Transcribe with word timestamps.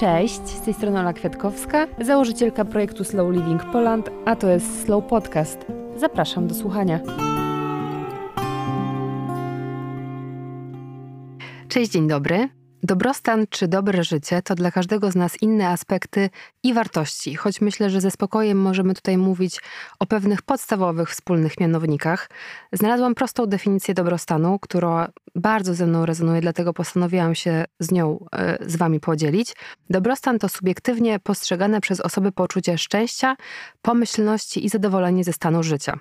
Cześć, 0.00 0.46
z 0.46 0.60
tej 0.60 0.74
strony 0.74 1.00
Ola 1.00 1.12
Kwiatkowska, 1.12 1.86
założycielka 2.00 2.64
projektu 2.64 3.04
Slow 3.04 3.32
Living 3.32 3.64
Poland, 3.64 4.10
a 4.24 4.36
to 4.36 4.48
jest 4.48 4.84
Slow 4.84 5.04
Podcast. 5.04 5.66
Zapraszam 5.96 6.48
do 6.48 6.54
słuchania. 6.54 7.00
Cześć, 11.68 11.90
dzień 11.90 12.08
dobry. 12.08 12.59
Dobrostan 12.82 13.46
czy 13.50 13.68
dobre 13.68 14.04
życie 14.04 14.42
to 14.42 14.54
dla 14.54 14.70
każdego 14.70 15.10
z 15.10 15.16
nas 15.16 15.42
inne 15.42 15.68
aspekty 15.68 16.30
i 16.62 16.74
wartości, 16.74 17.34
choć 17.34 17.60
myślę, 17.60 17.90
że 17.90 18.00
ze 18.00 18.10
spokojem 18.10 18.58
możemy 18.58 18.94
tutaj 18.94 19.18
mówić 19.18 19.60
o 19.98 20.06
pewnych 20.06 20.42
podstawowych 20.42 21.10
wspólnych 21.10 21.60
mianownikach. 21.60 22.30
Znalazłam 22.72 23.14
prostą 23.14 23.46
definicję 23.46 23.94
dobrostanu, 23.94 24.58
która 24.58 25.08
bardzo 25.34 25.74
ze 25.74 25.86
mną 25.86 26.06
rezonuje, 26.06 26.40
dlatego 26.40 26.72
postanowiłam 26.72 27.34
się 27.34 27.64
z 27.80 27.90
nią 27.92 28.26
e, 28.32 28.58
z 28.70 28.76
Wami 28.76 29.00
podzielić. 29.00 29.54
Dobrostan 29.90 30.38
to 30.38 30.48
subiektywnie 30.48 31.18
postrzegane 31.18 31.80
przez 31.80 32.00
osoby 32.00 32.32
poczucie 32.32 32.78
szczęścia, 32.78 33.36
pomyślności 33.82 34.64
i 34.64 34.68
zadowolenie 34.68 35.24
ze 35.24 35.32
stanu 35.32 35.62
życia. 35.62 35.98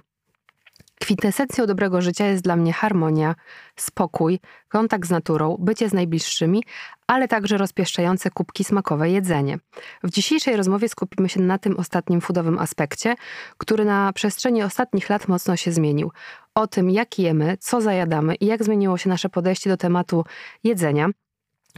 Kwintesencją 0.99 1.65
dobrego 1.65 2.01
życia 2.01 2.25
jest 2.25 2.43
dla 2.43 2.55
mnie 2.55 2.73
harmonia, 2.73 3.35
spokój, 3.75 4.39
kontakt 4.67 5.07
z 5.07 5.11
naturą, 5.11 5.57
bycie 5.59 5.89
z 5.89 5.93
najbliższymi, 5.93 6.63
ale 7.07 7.27
także 7.27 7.57
rozpieszczające 7.57 8.31
kubki 8.31 8.63
smakowe 8.63 9.09
jedzenie. 9.09 9.59
W 10.03 10.09
dzisiejszej 10.09 10.55
rozmowie 10.55 10.89
skupimy 10.89 11.29
się 11.29 11.41
na 11.41 11.57
tym 11.57 11.77
ostatnim 11.77 12.21
foodowym 12.21 12.59
aspekcie, 12.59 13.15
który 13.57 13.85
na 13.85 14.13
przestrzeni 14.13 14.63
ostatnich 14.63 15.09
lat 15.09 15.27
mocno 15.27 15.55
się 15.55 15.71
zmienił. 15.71 16.11
O 16.55 16.67
tym, 16.67 16.89
jak 16.89 17.19
jemy, 17.19 17.57
co 17.59 17.81
zajadamy 17.81 18.35
i 18.35 18.45
jak 18.45 18.63
zmieniło 18.63 18.97
się 18.97 19.09
nasze 19.09 19.29
podejście 19.29 19.69
do 19.69 19.77
tematu 19.77 20.25
jedzenia. 20.63 21.09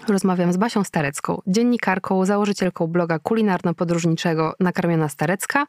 Rozmawiam 0.07 0.53
z 0.53 0.57
Basią 0.57 0.83
Starecką, 0.83 1.41
dziennikarką, 1.47 2.25
założycielką 2.25 2.87
bloga 2.87 3.19
kulinarno-podróżniczego 3.19 4.51
Nakarmiona 4.59 5.09
Starecka 5.09 5.65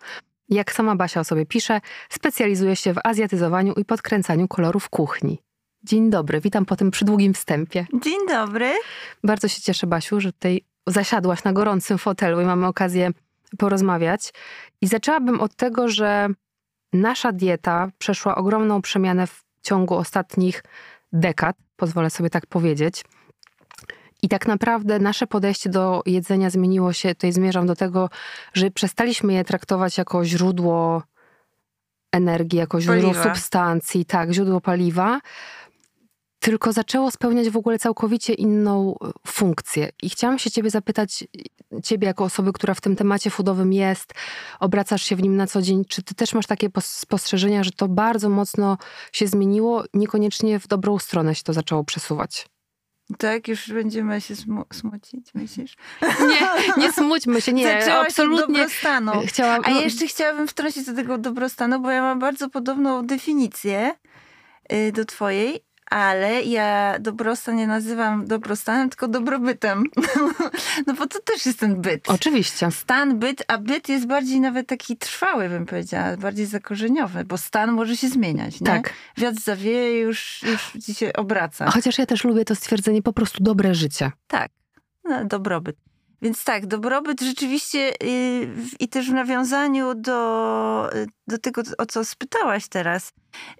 jak 0.54 0.72
sama 0.72 0.96
Basia 0.96 1.20
o 1.20 1.24
sobie 1.24 1.46
pisze, 1.46 1.80
specjalizuje 2.10 2.76
się 2.76 2.94
w 2.94 2.98
azjatyzowaniu 3.04 3.72
i 3.72 3.84
podkręcaniu 3.84 4.48
kolorów 4.48 4.88
kuchni. 4.88 5.38
Dzień 5.84 6.10
dobry, 6.10 6.40
witam 6.40 6.64
po 6.64 6.76
tym 6.76 6.90
przydługim 6.90 7.34
wstępie. 7.34 7.86
Dzień 8.02 8.18
dobry. 8.28 8.74
Bardzo 9.24 9.48
się 9.48 9.62
cieszę, 9.62 9.86
Basiu, 9.86 10.20
że 10.20 10.32
tutaj 10.32 10.64
zasiadłaś 10.86 11.44
na 11.44 11.52
gorącym 11.52 11.98
fotelu 11.98 12.40
i 12.40 12.44
mamy 12.44 12.66
okazję 12.66 13.10
porozmawiać. 13.58 14.32
I 14.80 14.86
zaczęłabym 14.86 15.40
od 15.40 15.56
tego, 15.56 15.88
że 15.88 16.28
nasza 16.92 17.32
dieta 17.32 17.90
przeszła 17.98 18.34
ogromną 18.34 18.82
przemianę 18.82 19.26
w 19.26 19.44
ciągu 19.62 19.94
ostatnich 19.94 20.64
dekad, 21.12 21.56
pozwolę 21.76 22.10
sobie 22.10 22.30
tak 22.30 22.46
powiedzieć. 22.46 23.04
I 24.22 24.28
tak 24.28 24.46
naprawdę 24.46 24.98
nasze 24.98 25.26
podejście 25.26 25.70
do 25.70 26.02
jedzenia 26.06 26.50
zmieniło 26.50 26.92
się, 26.92 27.14
tutaj 27.14 27.32
zmierzam 27.32 27.66
do 27.66 27.76
tego, 27.76 28.10
że 28.54 28.70
przestaliśmy 28.70 29.32
je 29.32 29.44
traktować 29.44 29.98
jako 29.98 30.24
źródło 30.24 31.02
energii, 32.12 32.58
jako 32.58 32.80
źródło 32.80 33.10
paliwa. 33.10 33.34
substancji, 33.34 34.04
tak, 34.04 34.32
źródło 34.32 34.60
paliwa, 34.60 35.20
tylko 36.38 36.72
zaczęło 36.72 37.10
spełniać 37.10 37.50
w 37.50 37.56
ogóle 37.56 37.78
całkowicie 37.78 38.34
inną 38.34 38.94
e, 38.94 39.10
funkcję. 39.26 39.88
I 40.02 40.10
chciałam 40.10 40.38
się 40.38 40.50
ciebie 40.50 40.70
zapytać, 40.70 41.24
ciebie 41.84 42.06
jako 42.06 42.24
osoby, 42.24 42.52
która 42.52 42.74
w 42.74 42.80
tym 42.80 42.96
temacie 42.96 43.30
foodowym 43.30 43.72
jest, 43.72 44.14
obracasz 44.60 45.02
się 45.02 45.16
w 45.16 45.22
nim 45.22 45.36
na 45.36 45.46
co 45.46 45.62
dzień, 45.62 45.84
czy 45.84 46.02
ty 46.02 46.14
też 46.14 46.34
masz 46.34 46.46
takie 46.46 46.68
spostrzeżenia, 46.80 47.64
że 47.64 47.70
to 47.70 47.88
bardzo 47.88 48.28
mocno 48.28 48.78
się 49.12 49.26
zmieniło, 49.26 49.84
niekoniecznie 49.94 50.58
w 50.58 50.68
dobrą 50.68 50.98
stronę 50.98 51.34
się 51.34 51.42
to 51.42 51.52
zaczęło 51.52 51.84
przesuwać? 51.84 52.46
Tak, 53.18 53.48
już 53.48 53.72
będziemy 53.72 54.20
się 54.20 54.36
smu 54.36 54.64
smucić, 54.72 55.34
myślisz? 55.34 55.76
Nie, 56.02 56.82
nie 56.82 56.92
smućmy 56.92 57.40
się, 57.40 57.52
nie, 57.52 57.80
Zaczęłaś 57.80 58.06
absolutnie. 58.08 58.58
dobrostanu. 58.58 59.12
Chciałam... 59.26 59.62
A 59.64 59.70
ja 59.70 59.80
jeszcze 59.80 60.06
chciałabym 60.06 60.48
wtrącić 60.48 60.86
do 60.86 60.94
tego 60.94 61.18
dobrostanu, 61.18 61.80
bo 61.80 61.90
ja 61.90 62.02
mam 62.02 62.18
bardzo 62.18 62.50
podobną 62.50 63.06
definicję 63.06 63.94
y, 64.72 64.92
do 64.92 65.04
twojej, 65.04 65.64
ale 65.92 66.42
ja 66.42 66.98
dobrostan 67.00 67.56
nie 67.56 67.66
nazywam 67.66 68.26
dobrostanem, 68.26 68.90
tylko 68.90 69.08
dobrobytem. 69.08 69.84
no 70.86 70.94
bo 70.94 71.06
to 71.06 71.18
też 71.20 71.46
jest 71.46 71.60
ten 71.60 71.80
byt. 71.80 72.10
Oczywiście. 72.10 72.70
Stan, 72.70 73.18
byt, 73.18 73.44
a 73.48 73.58
byt 73.58 73.88
jest 73.88 74.06
bardziej 74.06 74.40
nawet 74.40 74.66
taki 74.66 74.96
trwały, 74.96 75.48
bym 75.48 75.66
powiedziała, 75.66 76.16
bardziej 76.16 76.46
zakorzeniowy, 76.46 77.24
bo 77.24 77.38
stan 77.38 77.72
może 77.72 77.96
się 77.96 78.08
zmieniać. 78.08 78.60
Nie? 78.60 78.66
Tak. 78.66 78.92
Wiatr 79.16 79.40
zawieje, 79.40 80.00
już, 80.00 80.42
już 80.42 80.84
ci 80.84 80.94
się 80.94 81.12
obraca. 81.12 81.70
Chociaż 81.70 81.98
ja 81.98 82.06
też 82.06 82.24
lubię 82.24 82.44
to 82.44 82.54
stwierdzenie 82.54 83.02
po 83.02 83.12
prostu 83.12 83.42
dobre 83.42 83.74
życie. 83.74 84.10
Tak, 84.26 84.50
no, 85.04 85.24
dobrobyt. 85.24 85.76
Więc 86.22 86.44
tak, 86.44 86.66
dobrobyt 86.66 87.20
rzeczywiście 87.20 87.78
yy, 87.78 88.48
i 88.80 88.88
też 88.88 89.10
w 89.10 89.14
nawiązaniu 89.14 89.94
do, 89.94 90.90
do 91.32 91.38
tego, 91.38 91.62
o 91.78 91.86
co 91.86 92.04
spytałaś 92.04 92.68
teraz, 92.68 93.12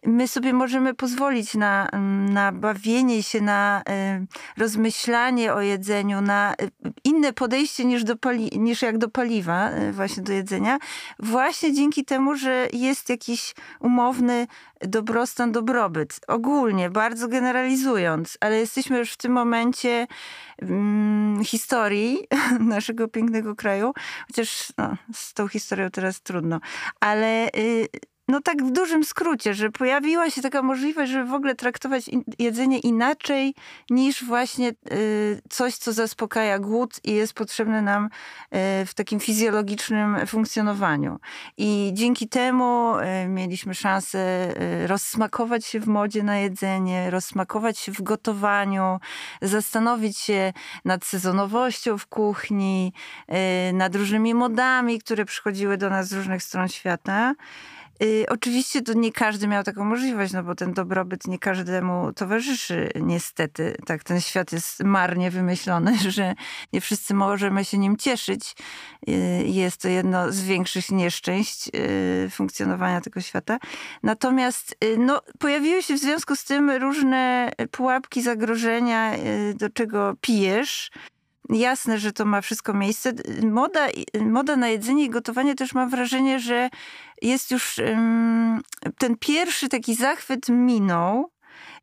my 0.07 0.29
sobie 0.29 0.53
możemy 0.53 0.95
pozwolić 0.95 1.55
na, 1.55 1.89
na 2.31 2.53
bawienie 2.53 3.23
się, 3.23 3.41
na 3.41 3.83
y, 3.83 4.61
rozmyślanie 4.61 5.55
o 5.55 5.61
jedzeniu, 5.61 6.21
na 6.21 6.55
y, 6.63 6.71
inne 7.05 7.33
podejście 7.33 7.85
niż, 7.85 8.05
do 8.05 8.17
pali- 8.17 8.59
niż 8.59 8.83
jak 8.83 8.99
do 8.99 9.09
paliwa, 9.09 9.71
y, 9.71 9.93
właśnie 9.93 10.23
do 10.23 10.33
jedzenia, 10.33 10.79
właśnie 11.19 11.73
dzięki 11.73 12.05
temu, 12.05 12.37
że 12.37 12.69
jest 12.73 13.09
jakiś 13.09 13.55
umowny 13.81 14.47
dobrostan, 14.81 15.53
dobrobyt. 15.53 16.21
Ogólnie, 16.29 16.91
bardzo 16.91 17.29
generalizując, 17.29 18.39
ale 18.41 18.59
jesteśmy 18.59 18.99
już 18.99 19.13
w 19.13 19.17
tym 19.17 19.33
momencie 19.33 20.07
mm, 20.63 21.45
historii 21.45 22.19
naszego 22.61 23.09
pięknego 23.09 23.57
kraju, 23.57 23.93
chociaż 24.27 24.73
no, 24.79 24.97
z 25.15 25.35
tą 25.35 25.49
historią 25.49 25.91
teraz 25.91 26.21
trudno, 26.21 26.61
ale 27.01 27.49
y, 27.63 27.91
no 28.29 28.41
tak 28.41 28.63
w 28.65 28.71
dużym 28.71 29.05
skrócie, 29.05 29.55
że 29.55 29.71
pojawiła 29.71 30.31
się 30.31 30.43
taka 30.43 30.63
możliwość, 30.63 31.13
żeby 31.13 31.31
w 31.31 31.35
ogóle 31.35 31.55
traktować 31.55 32.11
jedzenie 32.39 32.79
inaczej 32.79 33.55
niż 33.91 34.25
właśnie 34.25 34.73
y, 34.93 35.43
coś, 35.51 35.77
co 35.77 35.93
zaspokaja 35.93 36.59
głód 36.59 37.01
i 37.05 37.13
jest 37.13 37.35
potrzebne 37.35 37.83
nam 37.83 38.05
y, 38.05 38.09
w 38.87 38.95
takim 38.95 39.21
fizjologicznym 39.21 40.27
funkcjonowaniu. 40.27 41.19
I 41.57 41.91
dzięki 41.95 42.29
temu 42.29 42.95
y, 42.99 43.29
mieliśmy 43.29 43.75
szansę 43.75 44.23
rozsmakować 44.87 45.67
się 45.67 45.81
w 45.81 45.87
modzie 45.87 46.23
na 46.23 46.39
jedzenie, 46.39 47.11
rozsmakować 47.11 47.79
się 47.79 47.93
w 47.93 48.03
gotowaniu, 48.03 48.99
zastanowić 49.43 50.19
się 50.19 50.53
nad 50.85 51.05
sezonowością 51.05 51.99
w 51.99 52.07
kuchni, 52.07 52.93
nad 53.73 53.97
różnymi 53.97 54.35
modami, 54.35 54.99
które 54.99 55.25
przychodziły 55.25 55.77
do 55.77 55.91
nas 55.91 56.09
z 56.09 56.13
różnych 56.13 56.43
stron 56.43 56.69
świata. 56.69 57.35
Y, 58.03 58.25
oczywiście 58.29 58.83
to 58.83 58.93
nie 58.93 59.13
każdy 59.13 59.49
miał 59.49 59.63
taką 59.65 59.85
możliwość, 59.85 60.33
no 60.33 60.43
bo 60.43 60.55
ten 60.55 60.73
dobrobyt 60.73 61.27
nie 61.27 61.39
każdemu 61.39 62.13
towarzyszy 62.13 62.91
niestety. 63.01 63.77
Tak, 63.87 64.05
ten 64.05 64.21
świat 64.21 64.53
jest 64.53 64.85
marnie 64.85 65.31
wymyślony, 65.31 65.99
że 66.11 66.35
nie 66.73 66.81
wszyscy 66.81 67.15
możemy 67.15 67.65
się 67.65 67.79
nim 67.79 67.97
cieszyć. 67.97 68.55
Y, 69.09 69.13
jest 69.47 69.83
to 69.83 69.89
jedno 69.89 70.33
z 70.33 70.43
większych 70.43 70.91
nieszczęść 70.91 71.69
y, 71.75 72.31
funkcjonowania 72.31 73.01
tego 73.01 73.21
świata. 73.21 73.59
Natomiast 74.03 74.77
no, 74.99 75.23
pojawiły 75.39 75.83
się 75.83 75.95
w 75.95 76.01
związku 76.01 76.37
z 76.37 76.45
tym 76.45 76.71
różne 76.71 77.53
pułapki 77.71 78.23
zagrożenia, 78.23 79.13
do 79.55 79.71
czego 79.71 80.15
pijesz, 80.21 80.91
Jasne, 81.49 81.99
że 81.99 82.13
to 82.13 82.25
ma 82.25 82.41
wszystko 82.41 82.75
miejsce. 82.75 83.13
Moda, 83.43 83.89
moda 84.21 84.57
na 84.57 84.69
jedzenie 84.69 85.05
i 85.05 85.11
gotowanie 85.11 85.55
też 85.55 85.75
mam 85.75 85.91
wrażenie, 85.91 86.41
że 86.41 86.71
jest 87.23 87.51
już 87.51 87.81
ten 88.99 89.17
pierwszy 89.17 89.69
taki 89.69 89.95
zachwyt 89.95 90.49
minął 90.49 91.31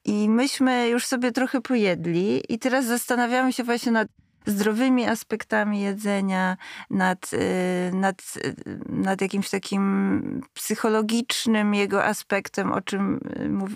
i 0.06 0.30
myśmy 0.30 0.89
już 0.89 1.06
sobie 1.06 1.31
trochę 1.31 1.62
pojedli 1.62 2.42
i 2.50 2.60
teraz 2.60 2.86
zastanawiamy 2.86 3.54
się 3.54 3.63
właśnie 3.63 3.92
nad 3.92 4.07
zdrowymi 4.45 5.06
aspektami 5.06 5.81
jedzenia, 5.81 6.57
nad, 6.89 7.33
y, 7.33 7.91
nad, 7.94 8.21
y, 8.45 8.56
nad 8.89 9.21
jakimś 9.21 9.50
takim 9.50 10.41
psychologicznym 10.53 11.74
jego 11.74 12.06
aspektem, 12.06 12.71
o 12.71 12.81
czym 12.81 13.19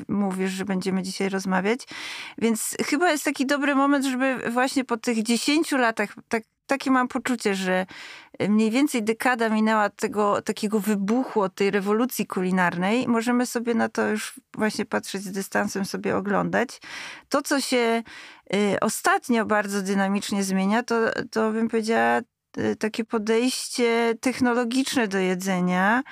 y, 0.08 0.14
mówisz, 0.14 0.52
że 0.52 0.66
będziemy 0.66 1.04
dzisiaj 1.04 1.30
rozmawiać. 1.30 1.80
Więc 2.38 2.78
chyba 2.86 3.12
jest 3.12 3.24
taki 3.24 3.46
dobry 3.46 3.76
moment, 3.76 4.06
żeby 4.06 4.52
właśnie 4.52 4.84
po 4.84 4.98
tych 4.98 5.24
10 5.24 5.72
latach, 5.72 6.16
tak, 6.30 6.44
takie 6.66 6.92
mam 6.92 7.08
poczucie, 7.08 7.56
że 7.56 7.86
mniej 8.50 8.72
więcej 8.72 9.04
dekada 9.04 9.50
minęła 9.50 9.90
tego 9.90 10.42
takiego 10.42 10.80
wybuchu 10.80 11.42
od 11.42 11.56
tej 11.56 11.72
rewolucji 11.72 12.28
kulinarnej. 12.28 13.08
Możemy 13.08 13.46
sobie 13.46 13.74
na 13.74 13.90
to 13.90 14.08
już 14.08 14.40
właśnie 14.58 14.86
patrzeć 14.86 15.24
z 15.24 15.32
dystansem, 15.32 15.86
sobie 15.86 16.18
oglądać. 16.18 16.82
To, 17.30 17.42
co 17.42 17.62
się 17.62 18.04
y, 18.54 18.80
ostatnio 18.82 19.46
bardzo 19.46 19.82
dynamicznie 19.82 20.44
zmienia, 20.44 20.84
to, 20.84 20.96
to 21.32 21.52
bym 21.52 21.70
powiedziała 21.70 22.22
y, 22.58 22.76
takie 22.76 23.06
podejście 23.06 24.14
technologiczne 24.22 25.08
do 25.08 25.18
jedzenia. 25.18 26.04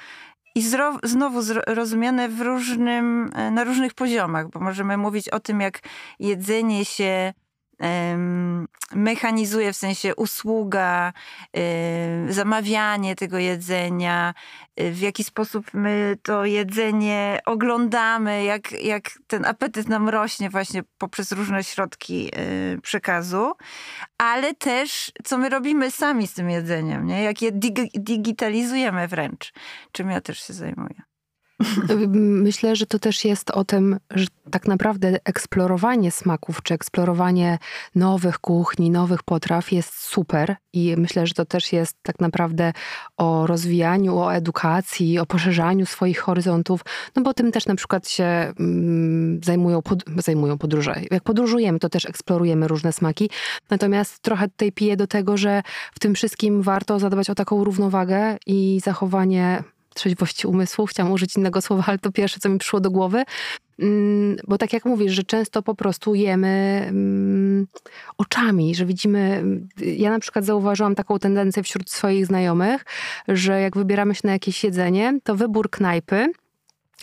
I 0.56 0.62
znowu 1.03 1.42
rozumiane 1.68 2.30
w 2.30 2.42
różnym, 2.42 3.31
na 3.51 3.63
różnych 3.63 3.94
poziomach, 3.94 4.50
bo 4.50 4.59
możemy 4.59 4.98
mówić 4.98 5.30
o 5.30 5.39
tym, 5.39 5.62
jak 5.62 5.80
jedzenie 6.19 6.86
się 6.86 7.33
mechanizuje, 8.95 9.74
w 9.74 9.78
sensie 9.78 10.16
usługa, 10.16 11.13
zamawianie 12.30 13.16
tego 13.16 13.38
jedzenia, 13.38 14.33
w 14.78 15.00
jaki 15.00 15.24
sposób 15.24 15.74
my 15.74 16.18
to 16.24 16.45
jedzenie 16.45 17.39
oglądamy, 17.45 18.44
jak, 18.44 18.72
jak 18.72 19.10
ten 19.28 19.45
apetyt 19.45 19.89
nam 19.89 20.10
rośnie 20.10 20.50
właśnie 20.50 20.83
poprzez 20.98 21.31
różne 21.31 21.63
środki 21.63 22.31
y, 22.75 22.81
przekazu, 22.81 23.51
ale 24.18 24.54
też 24.54 25.12
co 25.24 25.38
my 25.38 25.50
robimy 25.50 25.92
sami 25.92 26.27
z 26.27 26.34
tym 26.34 26.50
jedzeniem, 26.50 27.06
nie? 27.06 27.24
jak 27.24 27.42
je 27.42 27.51
digitalizujemy 27.95 29.07
wręcz, 29.07 29.54
czym 29.92 30.10
ja 30.10 30.22
też 30.22 30.48
się 30.48 30.54
zajmuję. 30.54 31.11
Myślę, 32.48 32.75
że 32.75 32.86
to 32.86 33.00
też 33.00 33.25
jest 33.25 33.52
o 33.52 33.66
tym, 33.66 34.00
że 34.12 34.25
tak 34.52 34.68
naprawdę 34.68 35.19
eksplorowanie 35.25 36.12
smaków, 36.12 36.63
czy 36.63 36.74
eksplorowanie 36.74 37.58
nowych 37.96 38.40
kuchni, 38.40 38.90
nowych 38.90 39.24
potraw 39.24 39.72
jest 39.72 39.94
super 39.94 40.56
i 40.74 40.96
myślę, 40.98 41.28
że 41.28 41.34
to 41.34 41.46
też 41.46 41.74
jest 41.74 41.98
tak 42.04 42.19
naprawdę 42.19 42.74
o 43.18 43.48
rozwijaniu, 43.48 44.18
o 44.18 44.34
edukacji, 44.34 45.19
o 45.19 45.25
poszerzaniu 45.25 45.86
swoich 45.86 46.19
horyzontów, 46.19 46.81
no 47.16 47.22
bo 47.22 47.34
tym 47.34 47.52
też 47.52 47.66
na 47.66 47.75
przykład 47.75 48.10
się 48.10 48.24
mm, 48.60 49.40
zajmują, 49.44 49.81
pod, 49.81 50.04
zajmują 50.18 50.58
podróże. 50.58 51.02
Jak 51.12 51.24
podróżujemy, 51.24 51.80
to 51.80 51.90
też 51.90 52.06
eksplorujemy 52.06 52.68
różne 52.68 52.94
smaki, 52.94 53.30
natomiast 53.69 54.19
trochę 54.19 54.48
tutaj 54.48 54.72
piję 54.72 54.98
do 54.98 55.08
tego, 55.08 55.38
że 55.38 55.62
w 55.94 56.00
tym 56.00 56.16
wszystkim 56.16 56.62
warto 56.62 57.00
zadbać 57.00 57.30
o 57.30 57.36
taką 57.36 57.63
równowagę 57.63 58.38
i 58.46 58.81
zachowanie 58.84 59.63
trzeźwości 59.94 60.48
umysłu. 60.48 60.86
Chciałam 60.86 61.12
użyć 61.12 61.36
innego 61.36 61.62
słowa, 61.62 61.84
ale 61.88 61.98
to 61.98 62.12
pierwsze, 62.12 62.40
co 62.40 62.50
mi 62.50 62.58
przyszło 62.58 62.80
do 62.80 62.92
głowy. 62.92 63.24
Mm, 63.80 64.38
bo 64.48 64.58
tak 64.58 64.74
jak 64.74 64.86
mówisz, 64.86 65.14
że 65.14 65.24
często 65.24 65.62
po 65.62 65.76
prostu 65.76 66.16
jemy 66.16 66.86
mm, 66.90 67.68
oczami, 68.18 68.76
że 68.76 68.86
widzimy. 68.86 69.44
Ja 69.78 70.10
na 70.10 70.20
przykład 70.20 70.46
zauważyłam 70.46 70.96
taką 70.96 71.20
tendencję 71.20 71.64
wśród 71.64 71.92
swoich 71.92 72.26
znajomych, 72.26 72.86
że 73.28 73.62
jak 73.62 73.78
wybieramy 73.78 74.16
się 74.16 74.22
na 74.24 74.32
jakieś 74.32 74.64
jedzenie, 74.64 75.20
to 75.24 75.36
wybór 75.36 75.70
knajpy 75.70 76.32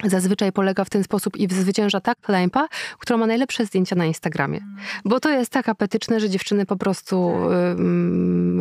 zazwyczaj 0.04 0.52
polega 0.52 0.84
w 0.84 0.90
ten 0.90 1.04
sposób 1.04 1.36
i 1.36 1.48
zwycięża 1.54 2.00
ta 2.00 2.14
knajpa, 2.14 2.68
która 2.98 3.16
ma 3.16 3.26
najlepsze 3.26 3.66
zdjęcia 3.66 3.96
na 3.96 4.06
Instagramie. 4.06 4.60
Bo 5.04 5.20
to 5.20 5.30
jest 5.30 5.50
tak 5.50 5.68
apetyczne, 5.68 6.20
że 6.20 6.30
dziewczyny 6.30 6.66
po 6.66 6.76
prostu, 6.76 7.34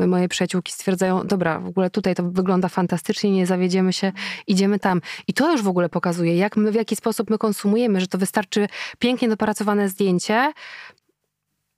y, 0.04 0.08
moje 0.08 0.28
przyjaciółki 0.28 0.72
stwierdzają, 0.74 1.28
dobra, 1.28 1.60
w 1.60 1.68
ogóle 1.68 1.90
tutaj 1.90 2.16
to 2.16 2.24
wygląda 2.24 2.70
fantastycznie, 2.70 3.32
nie 3.32 3.46
zawiedziemy 3.46 3.94
się, 3.94 4.12
idziemy 4.48 4.80
tam. 4.80 5.02
I 5.28 5.34
to 5.34 5.52
już 5.52 5.62
w 5.62 5.68
ogóle 5.68 5.90
pokazuje, 5.90 6.38
jak 6.38 6.58
my, 6.58 6.72
w 6.72 6.76
jaki 6.76 6.96
sposób 6.96 7.30
my 7.30 7.38
konsumujemy, 7.38 8.02
że 8.02 8.08
to 8.08 8.18
wystarczy 8.18 8.68
pięknie 9.00 9.30
dopracowane 9.30 9.90
zdjęcie 9.90 10.54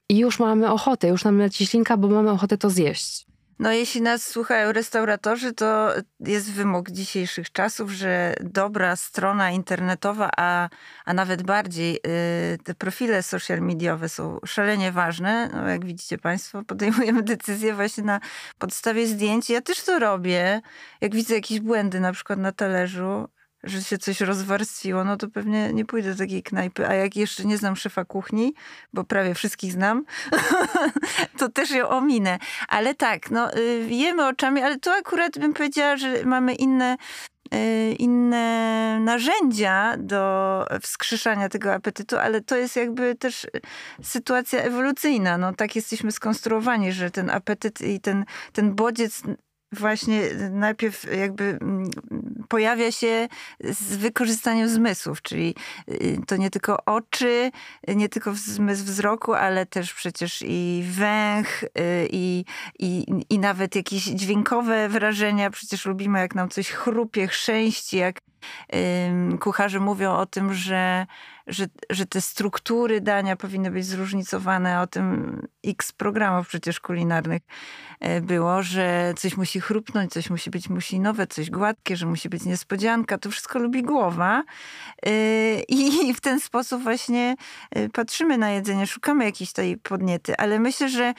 i 0.09 0.17
już 0.17 0.39
mamy 0.39 0.71
ochotę, 0.71 1.07
już 1.07 1.23
nam 1.23 1.38
leci 1.38 1.65
ślinka, 1.65 1.97
bo 1.97 2.07
mamy 2.07 2.31
ochotę 2.31 2.57
to 2.57 2.69
zjeść. 2.69 3.29
No 3.59 3.71
jeśli 3.71 4.01
nas 4.01 4.27
słuchają 4.27 4.71
restauratorzy, 4.71 5.53
to 5.53 5.94
jest 6.19 6.51
wymóg 6.51 6.91
dzisiejszych 6.91 7.51
czasów, 7.51 7.91
że 7.91 8.33
dobra 8.41 8.95
strona 8.95 9.51
internetowa, 9.51 10.29
a, 10.38 10.69
a 11.06 11.13
nawet 11.13 11.44
bardziej 11.44 11.95
y, 11.95 12.57
te 12.63 12.75
profile 12.75 13.23
social 13.23 13.61
mediowe 13.61 14.09
są 14.09 14.39
szalenie 14.45 14.91
ważne. 14.91 15.50
No, 15.53 15.69
jak 15.69 15.85
widzicie 15.85 16.17
Państwo, 16.17 16.63
podejmujemy 16.63 17.23
decyzje 17.23 17.73
właśnie 17.73 18.03
na 18.03 18.19
podstawie 18.59 19.07
zdjęć. 19.07 19.50
Ja 19.50 19.61
też 19.61 19.83
to 19.83 20.00
robię. 20.00 20.61
Jak 21.01 21.15
widzę 21.15 21.35
jakieś 21.35 21.59
błędy 21.59 22.00
na 22.00 22.13
przykład 22.13 22.39
na 22.39 22.51
talerzu, 22.51 23.27
że 23.63 23.81
się 23.81 23.97
coś 23.97 24.21
rozwarstwiło, 24.21 25.03
no 25.03 25.17
to 25.17 25.27
pewnie 25.27 25.73
nie 25.73 25.85
pójdę 25.85 26.11
do 26.11 26.17
takiej 26.17 26.44
knajpy. 26.44 26.88
A 26.88 26.94
jak 26.94 27.15
jeszcze 27.15 27.45
nie 27.45 27.57
znam 27.57 27.75
szefa 27.75 28.06
kuchni, 28.06 28.53
bo 28.94 29.03
prawie 29.03 29.33
wszystkich 29.33 29.71
znam, 29.71 30.06
to 31.39 31.50
też 31.50 31.71
ją 31.71 31.89
ominę. 31.89 32.39
Ale 32.67 32.95
tak, 32.95 33.31
no 33.31 33.57
y, 33.57 33.88
jemy 33.89 34.27
oczami, 34.27 34.61
ale 34.61 34.79
tu 34.79 34.89
akurat 34.89 35.39
bym 35.39 35.53
powiedziała, 35.53 35.97
że 35.97 36.25
mamy 36.25 36.56
inne 36.56 36.97
y, 37.53 37.95
inne 38.00 39.00
narzędzia 39.00 39.95
do 39.97 40.65
wskrzeszania 40.81 41.50
tego 41.50 41.73
apetytu, 41.73 42.17
ale 42.17 42.41
to 42.41 42.57
jest 42.57 42.75
jakby 42.75 43.15
też 43.15 43.47
sytuacja 44.03 44.61
ewolucyjna. 44.61 45.38
No, 45.38 45.53
tak 45.53 45.75
jesteśmy 45.75 46.11
skonstruowani, 46.11 46.91
że 46.91 47.11
ten 47.11 47.29
apetyt 47.29 47.81
i 47.81 48.00
ten, 48.00 48.25
ten 48.53 48.75
bodziec 48.75 49.21
właśnie 49.71 50.21
najpierw 50.51 51.16
jakby 51.18 51.44
mm, 51.44 51.89
pojawia 52.48 52.92
się 52.92 53.27
z 53.63 53.95
wykorzystaniem 53.95 54.69
zmysłów, 54.69 55.21
czyli 55.21 55.56
y, 55.89 56.19
to 56.27 56.38
nie 56.38 56.50
tylko 56.50 56.86
oczy, 56.86 57.51
nie 57.88 58.10
tylko 58.10 58.33
zmysł 58.33 58.86
wzroku, 58.86 59.33
ale 59.33 59.66
też 59.66 59.94
przecież 59.94 60.44
i 60.45 60.83
węch, 60.92 61.63
y, 61.63 61.68
i, 62.12 62.45
i, 62.80 63.06
i 63.30 63.39
nawet 63.39 63.75
jakieś 63.75 64.04
dźwiękowe 64.04 64.89
wrażenia. 64.89 65.50
Przecież 65.50 65.86
lubimy, 65.86 66.19
jak 66.19 66.36
nam 66.36 66.50
coś 66.50 66.71
chrupie, 66.71 67.27
chrzęści, 67.27 67.98
jak 67.98 68.21
kucharze 69.39 69.80
mówią 69.80 70.12
o 70.13 70.25
tym, 70.25 70.54
że 70.54 71.06
że, 71.50 71.66
że 71.90 72.06
te 72.06 72.22
struktury 72.22 73.01
dania 73.01 73.36
powinny 73.36 73.72
być 73.72 73.86
zróżnicowane. 73.86 74.81
O 74.81 74.88
tym 74.88 75.42
x 75.66 75.92
programów 75.92 76.48
przecież 76.48 76.80
kulinarnych 76.80 77.42
e, 78.00 78.22
było, 78.22 78.63
że 78.63 79.13
coś 79.18 79.38
musi 79.38 79.60
chrupnąć, 79.60 80.12
coś 80.12 80.30
musi 80.30 80.50
być 80.50 80.69
musi 80.69 81.00
nowe, 81.00 81.28
coś 81.28 81.50
gładkie, 81.50 81.96
że 81.96 82.06
musi 82.06 82.30
być 82.30 82.46
niespodzianka. 82.46 83.18
To 83.18 83.31
wszystko 83.31 83.60
lubi 83.60 83.84
głowa. 83.84 84.44
E, 85.06 85.12
I 85.62 86.13
w 86.13 86.22
ten 86.22 86.40
sposób 86.40 86.84
właśnie 86.84 87.36
e, 87.72 87.90
patrzymy 87.90 88.38
na 88.38 88.52
jedzenie, 88.52 88.88
szukamy 88.88 89.25
jakiejś 89.25 89.54
tej 89.54 89.78
podniety. 89.78 90.38
Ale 90.38 90.60
myślę, 90.60 90.90
że 90.90 91.13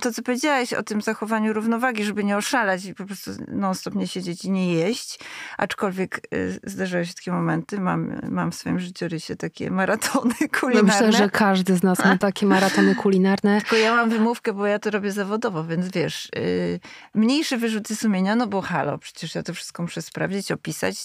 to, 0.00 0.12
co 0.12 0.22
powiedziałaś 0.22 0.72
o 0.72 0.82
tym 0.82 1.02
zachowaniu 1.02 1.52
równowagi, 1.52 2.04
żeby 2.04 2.24
nie 2.24 2.36
oszalać 2.36 2.84
i 2.84 2.94
po 2.94 3.04
prostu 3.04 3.30
non-stop 3.48 3.94
nie 3.94 4.08
siedzieć 4.08 4.44
i 4.44 4.50
nie 4.50 4.74
jeść, 4.74 5.18
aczkolwiek 5.58 6.20
zdarzają 6.64 7.04
się 7.04 7.14
takie 7.14 7.32
momenty, 7.32 7.80
mam, 7.80 8.20
mam 8.30 8.52
w 8.52 8.54
swoim 8.54 8.80
życiorysie 8.80 9.36
takie 9.36 9.70
maratony 9.70 10.34
kulinarne. 10.60 10.88
No 10.88 11.06
myślę, 11.06 11.12
że 11.12 11.30
każdy 11.30 11.76
z 11.76 11.82
nas 11.82 12.04
ma 12.04 12.18
takie 12.28 12.46
maratony 12.46 12.94
kulinarne. 12.94 13.60
Tylko 13.60 13.76
ja 13.76 13.96
mam 13.96 14.10
wymówkę, 14.10 14.52
bo 14.52 14.66
ja 14.66 14.78
to 14.78 14.90
robię 14.90 15.12
zawodowo, 15.12 15.64
więc 15.64 15.88
wiesz, 15.88 16.28
yy, 16.36 16.80
mniejsze 17.14 17.56
wyrzuty 17.56 17.96
sumienia, 17.96 18.36
no 18.36 18.46
bo 18.46 18.60
halo, 18.60 18.98
przecież 18.98 19.34
ja 19.34 19.42
to 19.42 19.54
wszystko 19.54 19.82
muszę 19.82 20.02
sprawdzić, 20.02 20.52
opisać. 20.52 20.96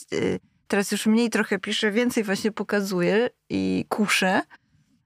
Teraz 0.67 0.91
już 0.91 1.05
mniej 1.05 1.29
trochę 1.29 1.59
piszę, 1.59 1.91
więcej 1.91 2.23
właśnie 2.23 2.51
pokazuję 2.51 3.29
i 3.49 3.85
kuszę 3.89 4.41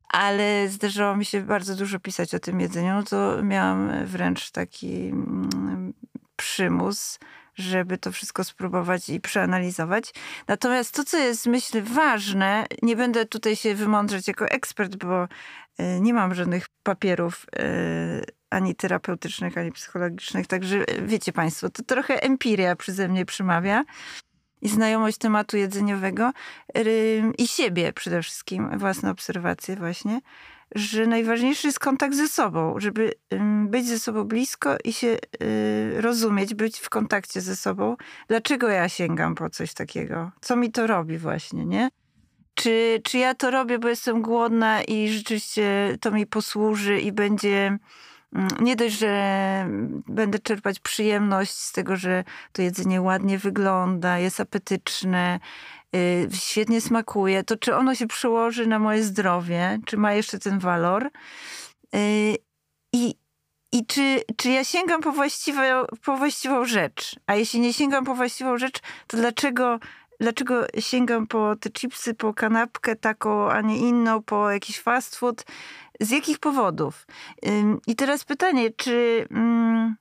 ale 0.09 0.67
zdarzało 0.69 1.15
mi 1.15 1.25
się 1.25 1.41
bardzo 1.41 1.75
dużo 1.75 1.99
pisać 1.99 2.35
o 2.35 2.39
tym 2.39 2.59
jedzeniu, 2.59 3.03
to 3.03 3.43
miałam 3.43 4.05
wręcz 4.05 4.51
taki 4.51 5.07
mm, 5.07 5.93
przymus, 6.35 7.19
żeby 7.55 7.97
to 7.97 8.11
wszystko 8.11 8.43
spróbować 8.43 9.09
i 9.09 9.21
przeanalizować. 9.21 10.13
Natomiast 10.47 10.95
to, 10.95 11.03
co 11.03 11.17
jest, 11.17 11.45
myślę, 11.45 11.81
ważne, 11.81 12.65
nie 12.81 12.95
będę 12.95 13.25
tutaj 13.25 13.55
się 13.55 13.75
wymądrzeć 13.75 14.27
jako 14.27 14.45
ekspert, 14.45 14.95
bo 14.95 15.23
y, 15.23 15.27
nie 16.01 16.13
mam 16.13 16.35
żadnych 16.35 16.65
papierów 16.83 17.45
y, 17.59 18.25
ani 18.49 18.75
terapeutycznych, 18.75 19.57
ani 19.57 19.71
psychologicznych, 19.71 20.47
także 20.47 20.77
y, 20.77 21.01
wiecie 21.01 21.33
Państwo, 21.33 21.69
to 21.69 21.83
trochę 21.83 22.23
empiria 22.23 22.75
przeze 22.75 23.07
mnie 23.07 23.25
przemawia 23.25 23.83
i 24.61 24.69
znajomość 24.69 25.17
tematu 25.17 25.57
jedzeniowego 25.57 26.31
i 27.37 27.47
siebie 27.47 27.93
przede 27.93 28.21
wszystkim, 28.21 28.79
własne 28.79 29.11
obserwacje 29.11 29.75
właśnie 29.75 30.21
że 30.75 31.07
najważniejszy 31.07 31.67
jest 31.67 31.79
kontakt 31.79 32.15
ze 32.15 32.27
sobą, 32.27 32.75
żeby 32.79 33.13
być 33.65 33.87
ze 33.87 33.99
sobą 33.99 34.23
blisko 34.23 34.75
i 34.83 34.93
się 34.93 35.17
y, 35.41 36.01
rozumieć, 36.01 36.53
być 36.53 36.79
w 36.79 36.89
kontakcie 36.89 37.41
ze 37.41 37.55
sobą. 37.55 37.95
Dlaczego 38.27 38.69
ja 38.69 38.89
sięgam 38.89 39.35
po 39.35 39.49
coś 39.49 39.73
takiego? 39.73 40.31
Co 40.41 40.55
mi 40.55 40.71
to 40.71 40.87
robi 40.87 41.17
właśnie, 41.17 41.65
nie? 41.65 41.89
Czy, 42.53 43.01
czy 43.03 43.17
ja 43.17 43.35
to 43.35 43.51
robię, 43.51 43.79
bo 43.79 43.87
jestem 43.87 44.21
głodna 44.21 44.83
i 44.83 45.09
rzeczywiście 45.09 45.97
to 46.01 46.11
mi 46.11 46.27
posłuży 46.27 46.99
i 46.99 47.11
będzie 47.11 47.77
nie 48.60 48.75
dość, 48.75 49.00
że 49.00 49.65
będę 50.07 50.39
czerpać 50.39 50.79
przyjemność 50.79 51.51
z 51.51 51.72
tego, 51.72 51.96
że 51.96 52.24
to 52.51 52.62
jedzenie 52.62 53.01
ładnie 53.01 53.38
wygląda, 53.38 54.19
jest 54.19 54.39
apetyczne, 54.39 55.39
Y, 55.96 56.27
świetnie 56.34 56.81
smakuje, 56.81 57.43
to 57.43 57.57
czy 57.57 57.75
ono 57.75 57.96
się 57.96 58.07
przełoży 58.07 58.67
na 58.67 58.79
moje 58.79 59.03
zdrowie, 59.03 59.79
czy 59.86 59.98
ma 59.98 60.13
jeszcze 60.13 60.39
ten 60.39 60.60
walor. 60.60 61.10
Y, 61.96 62.36
I, 62.93 63.15
i 63.72 63.86
czy, 63.86 64.22
czy 64.38 64.50
ja 64.50 64.63
sięgam 64.63 65.01
po 65.01 65.12
właściwą, 65.12 65.62
po 66.05 66.17
właściwą 66.17 66.65
rzecz? 66.65 67.15
A 67.27 67.36
jeśli 67.36 67.60
nie 67.60 67.74
sięgam 67.74 68.05
po 68.05 68.15
właściwą 68.15 68.57
rzecz, 68.57 68.79
to 69.07 69.17
dlaczego, 69.17 69.79
dlaczego 70.19 70.65
sięgam 70.79 71.27
po 71.27 71.55
te 71.55 71.69
chipsy, 71.69 72.13
po 72.13 72.34
kanapkę 72.34 72.96
taką, 72.96 73.51
a 73.51 73.62
nie 73.62 73.77
inną, 73.77 74.24
po 74.24 74.51
jakiś 74.51 74.79
fast 74.79 75.15
food? 75.15 75.46
Z 75.99 76.11
jakich 76.11 76.39
powodów? 76.39 77.07
I 77.87 77.95
teraz 77.95 78.23
pytanie, 78.23 78.69
czy. 78.77 79.27
Mm, 79.31 79.95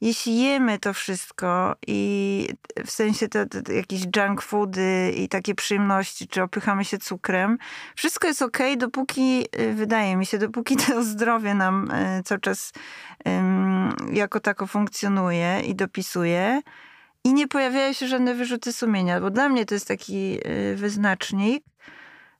jeśli 0.00 0.42
jemy 0.42 0.78
to 0.78 0.92
wszystko 0.92 1.76
i 1.86 2.48
w 2.86 2.90
sensie 2.90 3.28
to, 3.28 3.46
to 3.46 3.72
jakieś 3.72 4.02
junk 4.16 4.42
foody 4.42 5.12
i 5.16 5.28
takie 5.28 5.54
przyjemności, 5.54 6.28
czy 6.28 6.42
opychamy 6.42 6.84
się 6.84 6.98
cukrem, 6.98 7.58
wszystko 7.96 8.28
jest 8.28 8.42
ok, 8.42 8.58
dopóki, 8.76 9.44
y, 9.60 9.74
wydaje 9.74 10.16
mi 10.16 10.26
się, 10.26 10.38
dopóki 10.38 10.76
to 10.76 11.02
zdrowie 11.12 11.54
nam 11.54 11.90
y, 11.90 12.22
cały 12.22 12.40
czas 12.40 12.72
um, 13.24 13.96
jako 14.12 14.40
tako 14.40 14.66
funkcjonuje 14.66 15.60
i 15.60 15.74
dopisuje 15.74 16.62
i 17.24 17.32
nie 17.32 17.48
pojawiają 17.48 17.92
się 17.92 18.08
żadne 18.08 18.34
wyrzuty 18.34 18.72
sumienia, 18.72 19.20
bo 19.20 19.30
dla 19.30 19.48
mnie 19.48 19.66
to 19.66 19.74
jest 19.74 19.88
taki 19.88 20.38
y, 20.46 20.76
wyznacznik, 20.76 21.64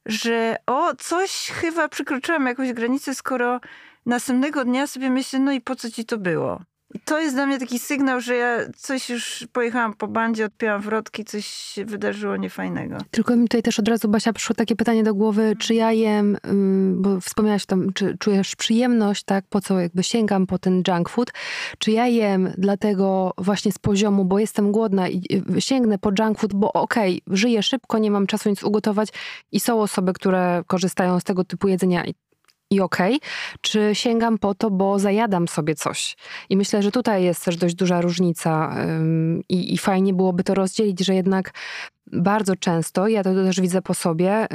że 0.09 0.55
o, 0.67 0.95
coś 0.95 1.31
chyba 1.53 1.89
przekroczyłam 1.89 2.45
jakąś 2.45 2.73
granicę, 2.73 3.15
skoro 3.15 3.59
następnego 4.05 4.65
dnia 4.65 4.87
sobie 4.87 5.09
myślę, 5.09 5.39
no 5.39 5.51
i 5.51 5.61
po 5.61 5.75
co 5.75 5.91
ci 5.91 6.05
to 6.05 6.17
było? 6.17 6.61
To 7.05 7.19
jest 7.19 7.35
dla 7.35 7.45
mnie 7.45 7.59
taki 7.59 7.79
sygnał, 7.79 8.21
że 8.21 8.35
ja 8.35 8.57
coś 8.77 9.09
już 9.09 9.47
pojechałam 9.53 9.93
po 9.93 10.07
bandzie, 10.07 10.45
odpiłam 10.45 10.81
wrotki, 10.81 11.25
coś 11.25 11.45
się 11.45 11.85
wydarzyło 11.85 12.37
niefajnego. 12.37 12.97
Tylko 13.11 13.35
mi 13.35 13.43
tutaj 13.43 13.63
też 13.63 13.79
od 13.79 13.87
razu, 13.87 14.07
Basia, 14.07 14.33
przyszło 14.33 14.55
takie 14.55 14.75
pytanie 14.75 15.03
do 15.03 15.13
głowy, 15.13 15.55
czy 15.59 15.73
ja 15.73 15.91
jem, 15.91 16.37
bo 16.95 17.21
wspomniałaś 17.21 17.65
tam, 17.65 17.93
czy 17.93 18.17
czujesz 18.17 18.55
przyjemność, 18.55 19.23
tak, 19.23 19.45
po 19.49 19.61
co 19.61 19.79
jakby 19.79 20.03
sięgam 20.03 20.47
po 20.47 20.59
ten 20.59 20.83
junk 20.87 21.09
food, 21.09 21.31
czy 21.77 21.91
ja 21.91 22.07
jem 22.07 22.53
dlatego 22.57 23.33
właśnie 23.37 23.71
z 23.71 23.79
poziomu, 23.79 24.25
bo 24.25 24.39
jestem 24.39 24.71
głodna 24.71 25.09
i 25.09 25.21
sięgnę 25.59 25.97
po 25.97 26.11
junk 26.19 26.39
food, 26.39 26.53
bo 26.53 26.73
okej, 26.73 27.21
okay, 27.25 27.37
żyję 27.37 27.63
szybko, 27.63 27.97
nie 27.97 28.11
mam 28.11 28.27
czasu 28.27 28.49
nic 28.49 28.63
ugotować 28.63 29.09
i 29.51 29.59
są 29.59 29.81
osoby, 29.81 30.13
które 30.13 30.63
korzystają 30.67 31.19
z 31.19 31.23
tego 31.23 31.43
typu 31.43 31.67
jedzenia 31.67 32.03
i 32.71 32.81
okej, 32.81 33.15
okay, 33.15 33.29
czy 33.61 33.89
sięgam 33.93 34.37
po 34.37 34.55
to, 34.55 34.71
bo 34.71 34.99
zajadam 34.99 35.47
sobie 35.47 35.75
coś. 35.75 36.17
I 36.49 36.57
myślę, 36.57 36.83
że 36.83 36.91
tutaj 36.91 37.23
jest 37.23 37.45
też 37.45 37.57
dość 37.57 37.75
duża 37.75 38.01
różnica 38.01 38.75
i, 39.49 39.73
i 39.73 39.77
fajnie 39.77 40.13
byłoby 40.13 40.43
to 40.43 40.53
rozdzielić, 40.53 41.05
że 41.05 41.15
jednak 41.15 41.51
bardzo 42.11 42.55
często, 42.55 43.07
ja 43.07 43.23
to 43.23 43.33
też 43.33 43.61
widzę 43.61 43.81
po 43.81 43.93
sobie, 43.93 44.47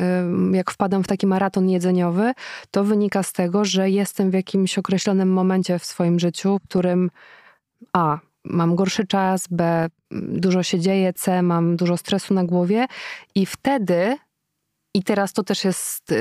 jak 0.53 0.71
wpadam 0.71 1.05
w 1.05 1.07
taki 1.07 1.27
maraton 1.27 1.71
jedzeniowy, 1.71 2.33
to 2.71 2.85
wynika 2.85 3.23
z 3.23 3.33
tego, 3.33 3.65
że 3.65 3.91
jestem 3.91 4.31
w 4.31 4.35
jakimś 4.35 4.79
określonym 4.79 5.33
momencie 5.33 5.79
w 5.79 5.85
swoim 5.85 6.21
życiu, 6.21 6.59
w 6.59 6.69
którym 6.69 7.11
a, 7.93 8.19
mam 8.45 8.75
gorszy 8.75 9.07
czas, 9.07 9.47
b, 9.51 9.87
dużo 10.11 10.63
się 10.63 10.81
dzieje, 10.81 11.13
c, 11.13 11.43
mam 11.43 11.77
dużo 11.77 11.97
stresu 11.97 12.35
na 12.35 12.45
głowie 12.45 12.87
i 13.35 13.47
wtedy 13.47 14.17
i 14.95 15.03
teraz 15.03 15.33
to 15.33 15.45
też 15.45 15.65
jest 15.65 16.15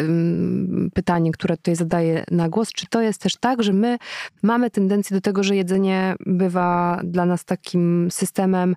pytanie, 0.93 1.31
które 1.31 1.57
tutaj 1.57 1.75
zadaję 1.75 2.23
na 2.31 2.49
głos. 2.49 2.71
Czy 2.71 2.87
to 2.87 3.01
jest 3.01 3.21
też 3.21 3.37
tak, 3.37 3.63
że 3.63 3.73
my 3.73 3.97
mamy 4.43 4.69
tendencję 4.69 5.17
do 5.17 5.21
tego, 5.21 5.43
że 5.43 5.55
jedzenie 5.55 6.15
bywa 6.25 7.01
dla 7.03 7.25
nas 7.25 7.45
takim 7.45 8.07
systemem 8.11 8.75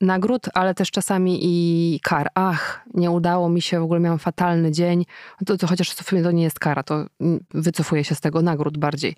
nagród, 0.00 0.46
ale 0.54 0.74
też 0.74 0.90
czasami 0.90 1.38
i 1.42 2.00
kar. 2.02 2.28
Ach, 2.34 2.84
nie 2.94 3.10
udało 3.10 3.48
mi 3.48 3.62
się, 3.62 3.80
w 3.80 3.82
ogóle 3.82 4.00
miałam 4.00 4.18
fatalny 4.18 4.72
dzień. 4.72 5.04
To, 5.46 5.56
to 5.56 5.66
chociaż 5.66 5.90
w 5.90 6.08
sumie 6.08 6.22
to 6.22 6.30
nie 6.30 6.42
jest 6.42 6.58
kara, 6.58 6.82
to 6.82 7.06
wycofuję 7.50 8.04
się 8.04 8.14
z 8.14 8.20
tego 8.20 8.42
nagród 8.42 8.78
bardziej. 8.78 9.16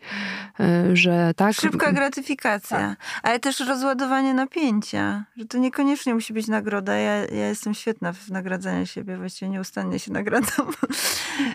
E, 0.61 0.97
że 0.97 1.33
tak. 1.37 1.55
Szybka 1.55 1.93
gratyfikacja, 1.93 2.79
tak. 2.79 2.99
ale 3.23 3.41
też 3.41 3.61
rozładowanie 3.61 4.35
napięcia, 4.35 5.25
że 5.37 5.45
to 5.45 5.59
niekoniecznie 5.59 6.15
musi 6.15 6.33
być 6.33 6.47
nagroda. 6.47 6.95
Ja, 6.95 7.15
ja 7.15 7.49
jestem 7.49 7.75
świetna 7.75 8.13
w 8.13 8.29
nagradzaniu 8.29 8.87
siebie, 8.87 9.17
właściwie 9.17 9.51
nieustannie 9.51 9.99
się 9.99 10.13
nagradzam. 10.13 10.67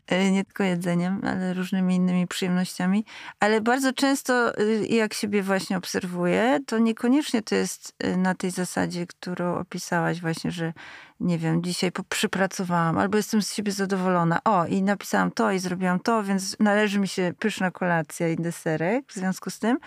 E, 0.07 0.31
nie 0.35 0.45
tylko 0.45 0.63
jedzeniem, 0.63 1.21
ale 1.23 1.53
różnymi 1.53 1.95
innymi 1.95 2.27
przyjemnościami. 2.27 3.05
Ale 3.39 3.61
bardzo 3.61 3.93
często, 3.93 4.59
y, 4.59 4.87
jak 4.89 5.13
siebie 5.13 5.43
właśnie 5.43 5.77
obserwuję, 5.77 6.59
to 6.65 6.77
niekoniecznie 6.77 7.41
to 7.41 7.55
jest 7.55 7.95
y, 8.03 8.17
na 8.17 8.35
tej 8.35 8.51
zasadzie, 8.51 9.05
którą 9.13 9.55
opisałaś 9.55 10.21
właśnie, 10.21 10.51
że 10.51 10.73
nie 11.19 11.37
wiem, 11.37 11.63
dzisiaj 11.63 11.91
przypracowałam, 12.09 12.97
albo 12.97 13.17
jestem 13.17 13.41
z 13.41 13.53
siebie 13.53 13.71
zadowolona. 13.71 14.39
O, 14.43 14.65
i 14.65 14.83
napisałam 14.83 15.31
to 15.31 15.51
i 15.51 15.59
zrobiłam 15.59 15.99
to, 15.99 16.23
więc 16.23 16.55
należy 16.59 16.99
mi 16.99 17.07
się 17.07 17.33
pyszna 17.39 17.71
kolacja 17.71 18.27
i 18.27 18.35
deserek 18.35 19.05
w 19.07 19.13
związku 19.13 19.49
z 19.49 19.59
tym. 19.59 19.77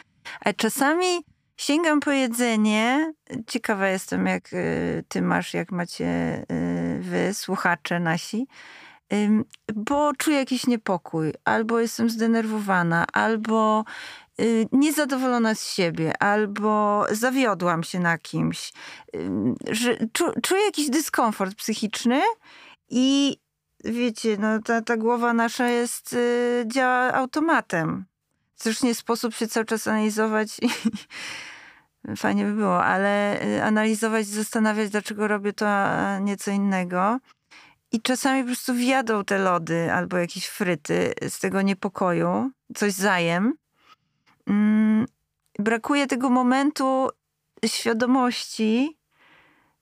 A 0.40 0.52
czasami 0.52 1.06
sięgam 1.56 2.00
po 2.00 2.10
jedzenie. 2.10 3.12
Ciekawa 3.46 3.88
jestem, 3.88 4.26
jak 4.26 4.52
y, 4.52 5.04
ty 5.08 5.22
masz, 5.22 5.54
jak 5.54 5.72
macie 5.72 6.06
y, 6.52 7.00
wy, 7.00 7.34
słuchacze 7.34 8.00
nasi 8.00 8.46
bo 9.74 10.12
czuję 10.18 10.36
jakiś 10.36 10.66
niepokój, 10.66 11.32
albo 11.44 11.80
jestem 11.80 12.10
zdenerwowana, 12.10 13.06
albo 13.12 13.84
niezadowolona 14.72 15.54
z 15.54 15.72
siebie, 15.72 16.22
albo 16.22 17.04
zawiodłam 17.10 17.82
się 17.82 18.00
na 18.00 18.18
kimś, 18.18 18.72
że 19.70 19.96
czuję 20.42 20.64
jakiś 20.64 20.90
dyskomfort 20.90 21.54
psychiczny 21.54 22.20
i 22.88 23.36
wiecie, 23.84 24.36
no 24.38 24.62
ta, 24.62 24.82
ta 24.82 24.96
głowa 24.96 25.32
nasza 25.32 25.68
jest, 25.68 26.12
y, 26.12 26.64
działa 26.66 27.12
automatem. 27.12 28.04
Zresztą 28.56 28.86
nie 28.86 28.94
sposób 28.94 29.34
się 29.34 29.48
cały 29.48 29.66
czas 29.66 29.86
analizować 29.86 30.56
i 30.62 30.68
fajnie 32.16 32.44
by 32.44 32.52
było, 32.52 32.84
ale 32.84 33.42
y, 33.42 33.62
analizować, 33.62 34.26
zastanawiać, 34.26 34.90
dlaczego 34.90 35.28
robię 35.28 35.52
to, 35.52 35.68
a 35.68 36.18
nie 36.18 36.36
co 36.36 36.50
innego. 36.50 37.18
I 37.92 38.02
czasami 38.02 38.42
po 38.42 38.46
prostu 38.46 38.74
wjadą 38.74 39.24
te 39.24 39.38
lody 39.38 39.92
albo 39.92 40.18
jakieś 40.18 40.46
fryty 40.46 41.14
z 41.28 41.38
tego 41.38 41.62
niepokoju, 41.62 42.50
coś 42.74 42.92
zajem 42.92 43.54
brakuje 45.58 46.06
tego 46.06 46.30
momentu 46.30 47.08
świadomości, 47.66 48.98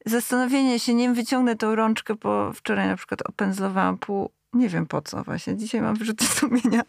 zastanowienia 0.07 0.79
się, 0.79 0.95
nim 0.95 1.15
wyciągnę 1.15 1.57
tą 1.57 1.75
rączkę, 1.75 2.15
bo 2.15 2.53
wczoraj 2.53 2.89
na 2.89 2.97
przykład 2.97 3.23
opędzlowałam 3.23 3.99
pół, 3.99 4.31
nie 4.53 4.69
wiem 4.69 4.87
po 4.87 5.03
co 5.03 5.25
właśnie, 5.25 5.57
dzisiaj 5.57 5.81
mam 5.81 5.95
wyrzuty 5.97 6.25
sumienia, 6.39 6.83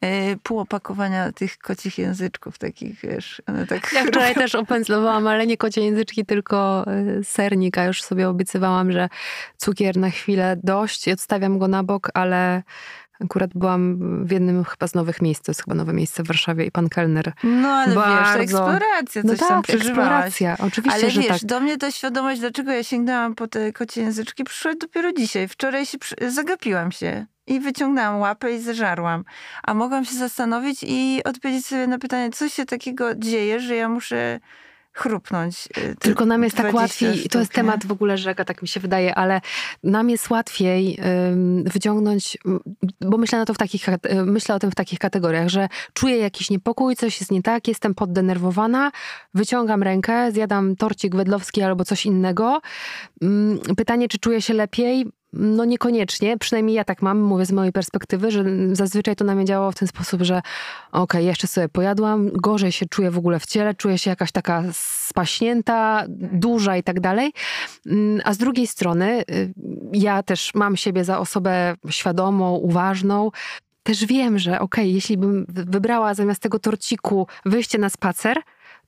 e, 0.00 0.36
pół 0.36 0.58
opakowania 0.58 1.32
tych 1.32 1.58
kocich 1.58 1.98
języczków 1.98 2.58
takich, 2.58 3.00
wiesz, 3.00 3.42
one 3.46 3.66
tak... 3.66 3.92
Ja 3.92 4.04
wczoraj 4.08 4.34
też 4.34 4.54
opędzlowałam, 4.54 5.26
ale 5.26 5.46
nie 5.46 5.56
kocie 5.56 5.80
języczki, 5.80 6.26
tylko 6.26 6.84
e, 6.86 7.24
sernik, 7.24 7.78
a 7.78 7.84
już 7.84 8.02
sobie 8.02 8.28
obiecywałam, 8.28 8.92
że 8.92 9.08
cukier 9.56 9.96
na 9.96 10.10
chwilę 10.10 10.56
dość 10.62 11.06
i 11.06 11.12
odstawiam 11.12 11.58
go 11.58 11.68
na 11.68 11.82
bok, 11.82 12.10
ale 12.14 12.62
Akurat 13.24 13.50
byłam 13.54 13.98
w 14.26 14.30
jednym 14.30 14.64
chyba 14.64 14.86
z 14.86 14.94
nowych 14.94 15.22
miejsc, 15.22 15.42
to 15.42 15.50
jest 15.50 15.64
chyba 15.64 15.74
nowe 15.74 15.92
miejsce 15.92 16.22
w 16.22 16.26
Warszawie 16.26 16.64
i 16.64 16.70
pan 16.70 16.88
kelner. 16.88 17.32
No 17.44 17.68
ale 17.68 17.94
bardzo... 17.94 18.38
wiesz, 18.38 18.42
eksploracja, 18.42 19.22
coś 19.22 19.40
no 19.40 19.48
tak, 19.48 19.70
eksploracja, 19.70 20.56
oczywiście, 20.58 20.98
Ale 20.98 21.12
wiesz, 21.12 21.40
tak. 21.40 21.44
do 21.44 21.60
mnie 21.60 21.78
ta 21.78 21.90
świadomość, 21.90 22.40
dlaczego 22.40 22.72
ja 22.72 22.82
sięgnęłam 22.82 23.34
po 23.34 23.48
te 23.48 23.72
kocie 23.72 24.00
języczki, 24.00 24.44
przyszła 24.44 24.72
dopiero 24.80 25.12
dzisiaj. 25.12 25.48
Wczoraj 25.48 25.86
się 25.86 25.98
zagapiłam 26.28 26.92
się 26.92 27.26
i 27.46 27.60
wyciągnęłam 27.60 28.20
łapę 28.20 28.52
i 28.52 28.60
zeżarłam. 28.60 29.24
A 29.62 29.74
mogłam 29.74 30.04
się 30.04 30.14
zastanowić 30.14 30.78
i 30.82 31.20
odpowiedzieć 31.24 31.66
sobie 31.66 31.86
na 31.86 31.98
pytanie, 31.98 32.30
co 32.30 32.48
się 32.48 32.64
takiego 32.64 33.14
dzieje, 33.14 33.60
że 33.60 33.74
ja 33.74 33.88
muszę 33.88 34.40
chrupnąć. 34.94 35.68
Y, 35.78 35.94
Tylko 35.98 36.26
nam 36.26 36.42
jest 36.44 36.56
tak 36.56 36.74
łatwiej, 36.74 37.18
sztuk, 37.18 37.32
to 37.32 37.38
jest 37.38 37.52
temat 37.52 37.86
w 37.86 37.92
ogóle 37.92 38.18
rzeka, 38.18 38.44
tak 38.44 38.62
mi 38.62 38.68
się 38.68 38.80
wydaje, 38.80 39.14
ale 39.14 39.40
nam 39.82 40.10
jest 40.10 40.30
łatwiej 40.30 40.98
wyciągnąć, 41.64 42.38
bo 43.00 43.18
myślę, 43.18 43.38
na 43.38 43.44
to 43.44 43.54
w 43.54 43.58
takich, 43.58 43.88
y, 43.88 43.98
myślę 44.24 44.54
o 44.54 44.58
tym 44.58 44.70
w 44.70 44.74
takich 44.74 44.98
kategoriach, 44.98 45.48
że 45.48 45.68
czuję 45.92 46.16
jakiś 46.16 46.50
niepokój, 46.50 46.96
coś 46.96 47.20
jest 47.20 47.32
nie 47.32 47.42
tak, 47.42 47.68
jestem 47.68 47.94
poddenerwowana, 47.94 48.92
wyciągam 49.34 49.82
rękę, 49.82 50.32
zjadam 50.32 50.76
torcik 50.76 51.16
wedlowski 51.16 51.62
albo 51.62 51.84
coś 51.84 52.06
innego. 52.06 52.60
Pytanie, 53.76 54.08
czy 54.08 54.18
czuję 54.18 54.42
się 54.42 54.54
lepiej? 54.54 55.06
No 55.36 55.64
niekoniecznie, 55.64 56.38
przynajmniej 56.38 56.76
ja 56.76 56.84
tak 56.84 57.02
mam, 57.02 57.20
mówię 57.20 57.46
z 57.46 57.52
mojej 57.52 57.72
perspektywy, 57.72 58.30
że 58.30 58.44
zazwyczaj 58.72 59.16
to 59.16 59.24
na 59.24 59.34
mnie 59.34 59.44
działało 59.44 59.72
w 59.72 59.74
ten 59.74 59.88
sposób, 59.88 60.22
że 60.22 60.38
okej, 60.92 61.02
okay, 61.02 61.22
jeszcze 61.22 61.46
sobie 61.46 61.68
pojadłam, 61.68 62.30
gorzej 62.32 62.72
się 62.72 62.86
czuję 62.86 63.10
w 63.10 63.18
ogóle 63.18 63.40
w 63.40 63.46
ciele, 63.46 63.74
czuję 63.74 63.98
się 63.98 64.10
jakaś 64.10 64.32
taka 64.32 64.62
spaśnięta, 64.72 66.04
duża 66.32 66.76
i 66.76 66.82
tak 66.82 67.00
dalej. 67.00 67.32
Mm, 67.86 68.20
a 68.24 68.34
z 68.34 68.38
drugiej 68.38 68.66
strony 68.66 69.24
y, 69.30 69.54
ja 69.92 70.22
też 70.22 70.54
mam 70.54 70.76
siebie 70.76 71.04
za 71.04 71.18
osobę 71.18 71.74
świadomą, 71.90 72.54
uważną, 72.54 73.30
też 73.82 74.06
wiem, 74.06 74.38
że 74.38 74.50
okej, 74.50 74.84
okay, 74.84 74.86
jeśli 74.86 75.16
bym 75.16 75.46
wybrała 75.48 76.14
zamiast 76.14 76.42
tego 76.42 76.58
torciku 76.58 77.26
wyjście 77.44 77.78
na 77.78 77.90
spacer, 77.90 78.36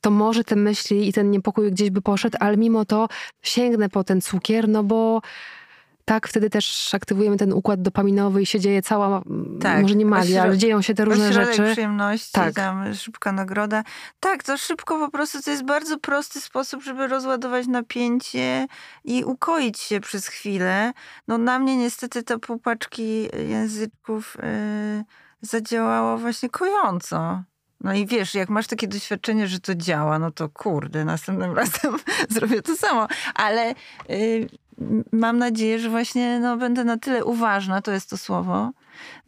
to 0.01 0.11
może 0.11 0.45
te 0.45 0.57
myśli 0.57 1.09
i 1.09 1.13
ten 1.13 1.31
niepokój 1.31 1.71
gdzieś 1.71 1.91
by 1.91 2.03
poszedł, 2.03 2.37
ale 2.41 2.57
mimo 2.57 2.85
to 2.85 3.09
sięgnę 3.43 3.89
po 3.89 4.05
ten 4.05 4.21
cukier, 4.21 4.69
no 4.69 4.85
bo 4.85 5.21
tak, 6.09 6.29
wtedy 6.29 6.51
też 6.51 6.95
aktywujemy 6.95 7.37
ten 7.37 7.53
układ 7.53 7.83
dopaminowy 7.83 8.43
i 8.43 8.47
się 8.47 8.61
dzieje 8.61 8.83
cała, 8.83 9.23
tak, 9.61 9.83
może 9.83 9.95
nie 9.95 10.07
magia, 10.07 10.43
ale 10.43 10.59
dzieją 10.59 10.83
się 10.83 10.95
te 10.95 11.05
różne 11.05 11.33
rzeczy. 11.33 11.73
przyjemności, 11.73 12.33
tak. 12.33 12.55
tam 12.55 12.95
szybka 12.95 13.33
nagroda. 13.33 13.85
Tak, 14.21 14.43
to 14.43 14.57
szybko 14.57 14.99
po 14.99 15.11
prostu, 15.11 15.43
to 15.43 15.51
jest 15.51 15.65
bardzo 15.65 15.99
prosty 15.99 16.41
sposób, 16.41 16.83
żeby 16.83 17.07
rozładować 17.07 17.67
napięcie 17.67 18.67
i 19.05 19.25
ukoić 19.25 19.81
się 19.81 20.01
przez 20.01 20.27
chwilę. 20.27 20.93
No 21.29 21.39
na 21.39 21.59
mnie 21.59 21.77
niestety 21.77 22.23
te 22.23 22.39
półpaczki 22.39 23.29
języczków 23.49 24.37
yy, 24.43 25.05
zadziałało 25.41 26.19
właśnie 26.19 26.49
kojąco. 26.49 27.43
No 27.81 27.95
i 27.95 28.07
wiesz, 28.07 28.35
jak 28.35 28.49
masz 28.49 28.67
takie 28.67 28.89
doświadczenie, 28.89 29.47
że 29.47 29.61
to 29.61 29.75
działa, 29.75 30.19
no 30.19 30.31
to 30.31 30.49
kurde, 30.49 31.05
następnym 31.05 31.55
razem 31.59 31.97
zrobię 32.29 32.63
to 32.63 32.77
samo. 32.77 33.09
Ale 33.35 33.75
y, 34.11 34.49
mam 35.13 35.39
nadzieję, 35.39 35.79
że 35.79 35.91
właśnie 35.91 36.41
no, 36.41 36.57
będę 36.57 36.85
na 36.85 36.97
tyle 36.97 37.25
uważna, 37.25 37.83
to 37.83 37.93
jest 37.93 38.11
to 38.11 38.17
słowo, 38.17 38.73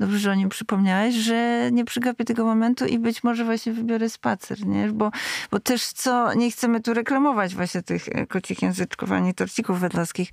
dobrze, 0.00 0.18
że 0.18 0.30
o 0.30 0.34
nim 0.34 0.48
przypomniałeś, 0.48 1.14
że 1.14 1.68
nie 1.72 1.84
przygapię 1.84 2.24
tego 2.24 2.44
momentu 2.44 2.86
i 2.86 2.98
być 2.98 3.24
może 3.24 3.44
właśnie 3.44 3.72
wybiorę 3.72 4.08
spacer, 4.08 4.66
nie? 4.66 4.88
Bo, 4.88 5.10
bo 5.50 5.60
też 5.60 5.86
co, 5.86 6.34
nie 6.34 6.50
chcemy 6.50 6.80
tu 6.80 6.94
reklamować 6.94 7.54
właśnie 7.54 7.82
tych 7.82 8.08
e, 8.08 8.26
kocich 8.26 8.62
języczków 8.62 9.12
ani 9.12 9.34
torcików 9.34 9.80
wedlaskich, 9.80 10.28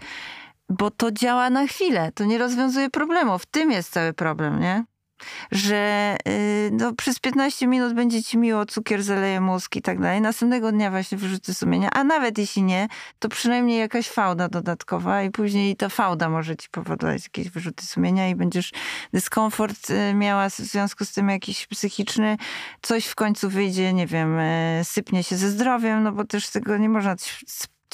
bo 0.69 0.91
to 0.91 1.11
działa 1.11 1.49
na 1.49 1.67
chwilę, 1.67 2.11
to 2.15 2.25
nie 2.25 2.37
rozwiązuje 2.37 2.89
problemu. 2.89 3.39
W 3.39 3.45
tym 3.45 3.71
jest 3.71 3.93
cały 3.93 4.13
problem, 4.13 4.59
nie? 4.59 4.83
Że 5.51 6.15
y, 6.27 6.69
no, 6.73 6.93
przez 6.93 7.19
15 7.19 7.67
minut 7.67 7.93
będzie 7.93 8.23
ci 8.23 8.37
miło, 8.37 8.65
cukier 8.65 9.03
zaleje 9.03 9.41
mózg 9.41 9.75
i 9.75 9.81
tak 9.81 9.99
dalej. 9.99 10.21
Następnego 10.21 10.71
dnia 10.71 10.91
właśnie 10.91 11.17
wyrzuty 11.17 11.53
sumienia, 11.53 11.89
a 11.93 12.03
nawet 12.03 12.37
jeśli 12.37 12.63
nie, 12.63 12.87
to 13.19 13.29
przynajmniej 13.29 13.79
jakaś 13.79 14.09
fałda 14.09 14.49
dodatkowa 14.49 15.23
i 15.23 15.31
później 15.31 15.75
ta 15.75 15.89
fałda 15.89 16.29
może 16.29 16.55
ci 16.55 16.69
powodować 16.69 17.23
jakieś 17.23 17.49
wyrzuty 17.49 17.85
sumienia 17.85 18.29
i 18.29 18.35
będziesz 18.35 18.71
dyskomfort 19.13 19.89
y, 19.89 20.13
miała 20.13 20.49
w 20.49 20.55
związku 20.55 21.05
z 21.05 21.13
tym 21.13 21.29
jakiś 21.29 21.67
psychiczny, 21.67 22.37
coś 22.81 23.05
w 23.05 23.15
końcu 23.15 23.49
wyjdzie, 23.49 23.93
nie 23.93 24.07
wiem, 24.07 24.39
y, 24.39 24.81
sypnie 24.83 25.23
się 25.23 25.35
ze 25.37 25.49
zdrowiem, 25.49 26.03
no 26.03 26.11
bo 26.11 26.25
też 26.25 26.49
tego 26.49 26.77
nie 26.77 26.89
można 26.89 27.15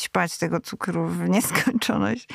ćpać 0.02 0.38
tego 0.38 0.60
cukru 0.60 1.08
w 1.08 1.30
nieskończoność. 1.30 2.28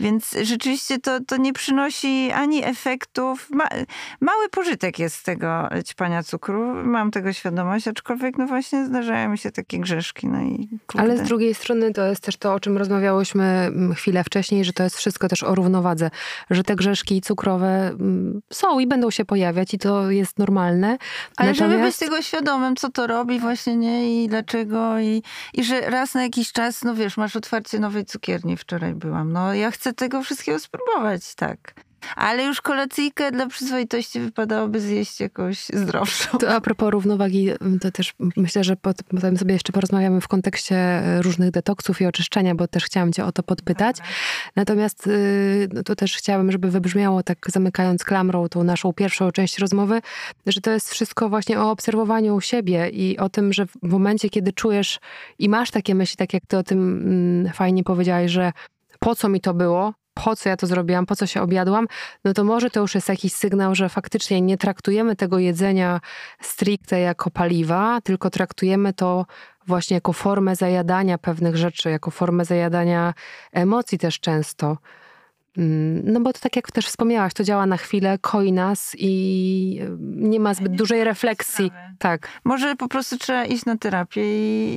Więc 0.00 0.36
rzeczywiście 0.42 0.98
to, 0.98 1.20
to 1.20 1.36
nie 1.36 1.52
przynosi 1.52 2.30
ani 2.32 2.64
efektów. 2.64 3.50
Ma, 3.50 3.68
mały 4.20 4.48
pożytek 4.48 4.98
jest 4.98 5.16
z 5.16 5.22
tego 5.22 5.68
ćpania 5.86 6.22
cukru. 6.22 6.74
Mam 6.74 7.10
tego 7.10 7.32
świadomość, 7.32 7.88
aczkolwiek 7.88 8.38
no 8.38 8.46
właśnie 8.46 8.86
zdarzają 8.86 9.30
mi 9.30 9.38
się 9.38 9.50
takie 9.50 9.78
grzeszki. 9.78 10.26
No 10.28 10.40
i 10.42 10.68
Ale 10.94 11.18
z 11.18 11.22
drugiej 11.22 11.54
strony 11.54 11.92
to 11.92 12.06
jest 12.06 12.22
też 12.22 12.36
to, 12.36 12.54
o 12.54 12.60
czym 12.60 12.78
rozmawiałyśmy 12.78 13.44
mm, 13.44 13.94
chwilę 13.94 14.24
wcześniej, 14.24 14.64
że 14.64 14.72
to 14.72 14.82
jest 14.82 14.96
wszystko 14.96 15.28
też 15.28 15.42
o 15.42 15.54
równowadze. 15.54 16.10
Że 16.50 16.62
te 16.62 16.76
grzeszki 16.76 17.20
cukrowe 17.20 17.88
mm, 17.88 18.40
są 18.52 18.78
i 18.78 18.86
będą 18.86 19.10
się 19.10 19.24
pojawiać 19.24 19.74
i 19.74 19.78
to 19.78 20.10
jest 20.10 20.38
normalne. 20.38 20.98
Ale 21.36 21.50
Natomiast... 21.50 21.58
żeby 21.58 21.82
być 21.82 21.96
tego 21.96 22.22
świadomym, 22.22 22.76
co 22.76 22.90
to 22.90 23.06
robi 23.06 23.40
właśnie, 23.40 23.76
nie? 23.76 24.24
I 24.24 24.28
dlaczego. 24.28 24.98
I, 24.98 25.22
i 25.54 25.64
że 25.64 25.80
raz 25.80 26.14
na 26.14 26.22
jakiś 26.22 26.52
czas, 26.52 26.84
no 26.84 26.94
wiesz, 26.94 27.03
masz 27.16 27.36
otwarcie 27.36 27.78
nowej 27.78 28.04
cukierni, 28.04 28.56
wczoraj 28.56 28.94
byłam. 28.94 29.32
No 29.32 29.54
ja 29.54 29.70
chcę 29.70 29.92
tego 29.92 30.22
wszystkiego 30.22 30.58
spróbować, 30.58 31.34
tak. 31.34 31.74
Ale 32.16 32.44
już 32.44 32.60
kolacyjkę 32.60 33.32
dla 33.32 33.46
przyzwoitości 33.46 34.20
wypadałoby 34.20 34.80
zjeść 34.80 35.20
jakąś 35.20 35.66
zdrowszą. 35.66 36.38
To 36.38 36.54
a 36.54 36.60
propos 36.60 36.90
równowagi, 36.90 37.50
to 37.80 37.90
też 37.90 38.14
myślę, 38.36 38.64
że 38.64 38.76
potem 38.76 39.36
sobie 39.36 39.52
jeszcze 39.52 39.72
porozmawiamy 39.72 40.20
w 40.20 40.28
kontekście 40.28 41.02
różnych 41.20 41.50
detoksów 41.50 42.00
i 42.00 42.06
oczyszczenia, 42.06 42.54
bo 42.54 42.68
też 42.68 42.84
chciałam 42.84 43.12
cię 43.12 43.24
o 43.24 43.32
to 43.32 43.42
podpytać. 43.42 43.96
Natomiast 44.56 45.06
y, 45.06 45.68
no 45.72 45.82
to 45.82 45.96
też 45.96 46.16
chciałabym, 46.16 46.52
żeby 46.52 46.70
wybrzmiało 46.70 47.22
tak 47.22 47.38
zamykając 47.50 48.04
klamrą 48.04 48.48
tą 48.48 48.64
naszą 48.64 48.92
pierwszą 48.92 49.32
część 49.32 49.58
rozmowy, 49.58 50.00
że 50.46 50.60
to 50.60 50.70
jest 50.70 50.90
wszystko 50.90 51.28
właśnie 51.28 51.60
o 51.60 51.70
obserwowaniu 51.70 52.40
siebie 52.40 52.88
i 52.88 53.18
o 53.18 53.28
tym, 53.28 53.52
że 53.52 53.66
w 53.66 53.88
momencie, 53.88 54.30
kiedy 54.30 54.52
czujesz 54.52 55.00
i 55.38 55.48
masz 55.48 55.70
takie 55.70 55.94
myśli, 55.94 56.16
tak 56.16 56.34
jak 56.34 56.46
ty 56.46 56.58
o 56.58 56.62
tym 56.62 56.78
mm, 56.78 57.52
fajnie 57.52 57.84
powiedziałaś, 57.84 58.30
że 58.30 58.52
po 58.98 59.14
co 59.14 59.28
mi 59.28 59.40
to 59.40 59.54
było, 59.54 59.94
po 60.14 60.36
co 60.36 60.48
ja 60.48 60.56
to 60.56 60.66
zrobiłam, 60.66 61.06
po 61.06 61.16
co 61.16 61.26
się 61.26 61.42
objadłam, 61.42 61.86
no 62.24 62.32
to 62.32 62.44
może 62.44 62.70
to 62.70 62.80
już 62.80 62.94
jest 62.94 63.08
jakiś 63.08 63.32
sygnał, 63.32 63.74
że 63.74 63.88
faktycznie 63.88 64.40
nie 64.40 64.58
traktujemy 64.58 65.16
tego 65.16 65.38
jedzenia 65.38 66.00
stricte 66.40 67.00
jako 67.00 67.30
paliwa, 67.30 68.00
tylko 68.00 68.30
traktujemy 68.30 68.92
to 68.92 69.26
właśnie 69.66 69.94
jako 69.94 70.12
formę 70.12 70.56
zajadania 70.56 71.18
pewnych 71.18 71.56
rzeczy, 71.56 71.90
jako 71.90 72.10
formę 72.10 72.44
zajadania 72.44 73.14
emocji 73.52 73.98
też 73.98 74.20
często. 74.20 74.78
Mm, 75.58 76.12
no 76.12 76.20
bo 76.20 76.32
to 76.32 76.40
tak 76.40 76.56
jak 76.56 76.72
też 76.72 76.86
wspomniałaś, 76.86 77.34
to 77.34 77.44
działa 77.44 77.66
na 77.66 77.76
chwilę, 77.76 78.18
koi 78.20 78.52
nas 78.52 78.96
i 78.98 79.80
nie 80.00 80.40
ma 80.40 80.54
zbyt 80.54 80.72
nie 80.72 80.78
dużej 80.78 81.04
refleksji. 81.04 81.70
Tak. 81.98 82.28
Może 82.44 82.76
po 82.76 82.88
prostu 82.88 83.18
trzeba 83.18 83.44
iść 83.44 83.64
na 83.64 83.76
terapię 83.76 84.22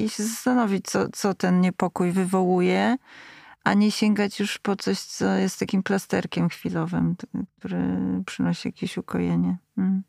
i 0.04 0.10
się 0.10 0.24
zastanowić, 0.24 0.86
co, 0.86 1.10
co 1.14 1.34
ten 1.34 1.62
niepokój 1.62 2.12
wywołuje 2.12 2.98
a 3.68 3.74
nie 3.74 3.92
sięgać 3.92 4.40
już 4.40 4.58
po 4.58 4.76
coś, 4.76 5.00
co 5.00 5.26
jest 5.26 5.60
takim 5.60 5.84
plasterkiem 5.84 6.50
chwilowym, 6.50 7.16
który 7.58 7.78
przynosi 8.26 8.68
jakieś 8.68 8.98
ukojenie. 8.98 9.58
Mm. 9.78 10.04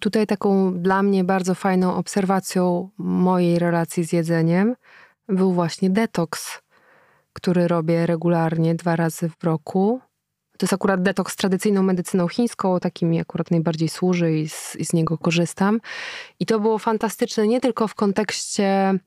Tutaj 0.00 0.26
taką 0.26 0.74
dla 0.82 1.02
mnie 1.02 1.24
bardzo 1.24 1.54
fajną 1.54 1.94
obserwacją 1.94 2.90
mojej 2.98 3.58
relacji 3.58 4.04
z 4.04 4.12
jedzeniem 4.12 4.74
był 5.28 5.52
właśnie 5.52 5.90
detoks, 5.90 6.60
który 7.32 7.68
robię 7.68 8.06
regularnie 8.06 8.74
dwa 8.74 8.96
razy 8.96 9.28
w 9.28 9.44
roku. 9.44 10.00
To 10.58 10.64
jest 10.64 10.72
akurat 10.72 11.02
detoks 11.02 11.36
tradycyjną 11.36 11.82
medycyną 11.82 12.28
chińską, 12.28 12.80
takim 12.80 13.10
mi 13.10 13.20
akurat 13.20 13.50
najbardziej 13.50 13.88
służy 13.88 14.38
i 14.38 14.48
z, 14.48 14.76
i 14.76 14.84
z 14.84 14.92
niego 14.92 15.18
korzystam. 15.18 15.80
I 16.40 16.46
to 16.46 16.60
było 16.60 16.78
fantastyczne 16.78 17.48
nie 17.48 17.60
tylko 17.60 17.88
w 17.88 17.94
kontekście 17.94 18.98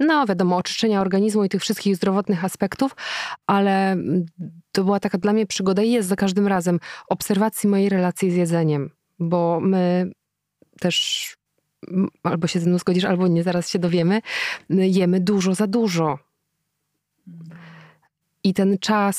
no 0.00 0.26
wiadomo, 0.28 0.56
oczyszczenia 0.56 1.00
organizmu 1.00 1.44
i 1.44 1.48
tych 1.48 1.62
wszystkich 1.62 1.96
zdrowotnych 1.96 2.44
aspektów, 2.44 2.96
ale 3.46 3.96
to 4.72 4.84
była 4.84 5.00
taka 5.00 5.18
dla 5.18 5.32
mnie 5.32 5.46
przygoda 5.46 5.82
i 5.82 5.90
jest 5.90 6.08
za 6.08 6.16
każdym 6.16 6.46
razem 6.46 6.80
obserwacji 7.08 7.68
mojej 7.68 7.88
relacji 7.88 8.30
z 8.30 8.34
jedzeniem, 8.34 8.90
bo 9.18 9.60
my 9.60 10.10
też 10.80 11.28
albo 12.22 12.46
się 12.46 12.60
ze 12.60 12.66
mną 12.66 12.78
zgodzisz, 12.78 13.04
albo 13.04 13.28
nie, 13.28 13.42
zaraz 13.42 13.68
się 13.68 13.78
dowiemy, 13.78 14.20
jemy 14.70 15.20
dużo 15.20 15.54
za 15.54 15.66
dużo. 15.66 16.18
I 18.44 18.54
ten 18.54 18.78
czas 18.78 19.16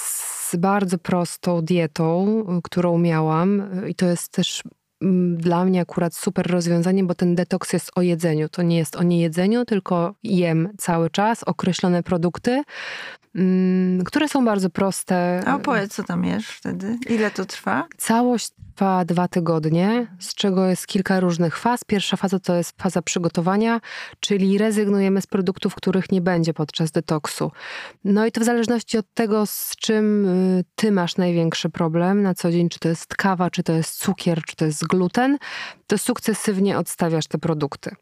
z 0.49 0.55
bardzo 0.55 0.97
prostą 0.97 1.61
dietą, 1.61 2.45
którą 2.63 2.97
miałam, 2.97 3.63
i 3.87 3.95
to 3.95 4.05
jest 4.05 4.31
też 4.31 4.63
dla 5.37 5.65
mnie 5.65 5.81
akurat 5.81 6.15
super 6.15 6.47
rozwiązanie, 6.51 7.03
bo 7.03 7.15
ten 7.15 7.35
detoks 7.35 7.73
jest 7.73 7.91
o 7.95 8.01
jedzeniu. 8.01 8.49
To 8.49 8.61
nie 8.61 8.77
jest 8.77 8.95
o 8.95 9.03
niejedzeniu, 9.03 9.65
tylko 9.65 10.13
jem 10.23 10.69
cały 10.77 11.09
czas 11.09 11.43
określone 11.43 12.03
produkty, 12.03 12.63
które 14.05 14.27
są 14.27 14.45
bardzo 14.45 14.69
proste. 14.69 15.43
A 15.45 15.55
opowiedz, 15.55 15.95
co 15.95 16.03
tam 16.03 16.25
jesz 16.25 16.47
wtedy? 16.47 16.97
Ile 17.09 17.31
to 17.31 17.45
trwa? 17.45 17.87
Całość 17.97 18.51
trwa 18.75 19.05
dwa 19.05 19.27
tygodnie, 19.27 20.07
z 20.19 20.33
czego 20.33 20.65
jest 20.65 20.87
kilka 20.87 21.19
różnych 21.19 21.57
faz. 21.57 21.83
Pierwsza 21.83 22.17
faza 22.17 22.39
to 22.39 22.55
jest 22.55 22.81
faza 22.81 23.01
przygotowania, 23.01 23.81
czyli 24.19 24.57
rezygnujemy 24.57 25.21
z 25.21 25.27
produktów, 25.27 25.75
których 25.75 26.11
nie 26.11 26.21
będzie 26.21 26.53
podczas 26.53 26.91
detoksu. 26.91 27.51
No 28.03 28.25
i 28.25 28.31
to 28.31 28.41
w 28.41 28.43
zależności 28.43 28.97
od 28.97 29.05
tego, 29.13 29.45
z 29.45 29.75
czym 29.75 30.25
y, 30.25 30.63
ty 30.75 30.91
masz 30.91 31.17
największy 31.17 31.69
problem 31.69 32.21
na 32.21 32.33
co 32.33 32.51
dzień, 32.51 32.69
czy 32.69 32.79
to 32.79 32.89
jest 32.89 33.15
kawa, 33.15 33.49
czy 33.49 33.63
to 33.63 33.73
jest 33.73 33.99
cukier, 33.99 34.41
czy 34.43 34.55
to 34.55 34.65
jest 34.65 34.87
gluten, 34.87 35.37
to 35.87 35.97
sukcesywnie 35.97 36.77
odstawiasz 36.77 37.27
te 37.27 37.37
produkty. 37.37 37.95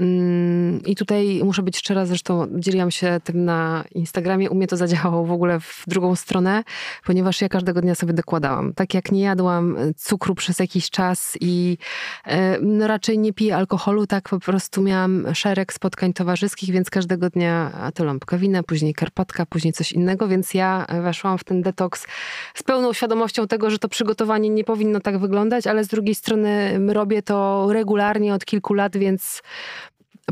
Mm, 0.00 0.82
I 0.86 0.96
tutaj 0.96 1.40
muszę 1.44 1.62
być 1.62 1.78
szczera, 1.78 2.06
zresztą 2.06 2.46
dzieliłam 2.58 2.90
się 2.90 3.20
tym 3.24 3.44
na 3.44 3.84
Instagramie. 3.94 4.50
U 4.50 4.54
mnie 4.54 4.66
to 4.66 4.76
zadziałało 4.76 5.24
w 5.24 5.32
ogóle 5.32 5.60
w 5.60 5.84
drugą 5.86 6.16
stronę, 6.16 6.64
ponieważ 7.04 7.40
ja 7.40 7.48
każdego 7.48 7.80
dnia 7.80 7.94
sobie 7.94 8.12
dokładałam. 8.12 8.72
Tak 8.74 8.94
jak 8.94 9.12
nie 9.12 9.20
jadłam 9.20 9.76
cukru 9.96 10.34
przez 10.34 10.58
jakiś 10.58 10.90
czas 10.90 11.36
i 11.40 11.78
e, 12.26 12.58
no 12.60 12.86
raczej 12.86 13.18
nie 13.18 13.32
piję 13.32 13.56
alkoholu, 13.56 14.06
tak 14.06 14.28
po 14.28 14.40
prostu 14.40 14.82
miałam 14.82 15.34
szereg 15.34 15.72
spotkań 15.72 16.12
towarzyskich, 16.12 16.70
więc 16.70 16.90
każdego 16.90 17.30
dnia 17.30 17.72
to 17.94 18.04
lampka 18.04 18.38
wina, 18.38 18.62
później 18.62 18.94
karpatka, 18.94 19.46
później 19.46 19.72
coś 19.72 19.92
innego, 19.92 20.28
więc 20.28 20.54
ja 20.54 20.86
weszłam 21.02 21.38
w 21.38 21.44
ten 21.44 21.62
detoks 21.62 22.06
z 22.54 22.62
pełną 22.62 22.92
świadomością 22.92 23.46
tego, 23.46 23.70
że 23.70 23.78
to 23.78 23.88
przygotowanie 23.88 24.50
nie 24.50 24.64
powinno 24.64 25.00
tak 25.00 25.18
wyglądać, 25.18 25.66
ale 25.66 25.84
z 25.84 25.88
drugiej 25.88 26.14
strony 26.14 26.80
robię 26.88 27.22
to 27.22 27.68
regularnie 27.72 28.34
od 28.34 28.44
kilku 28.44 28.74
lat, 28.74 28.96
więc 28.96 29.42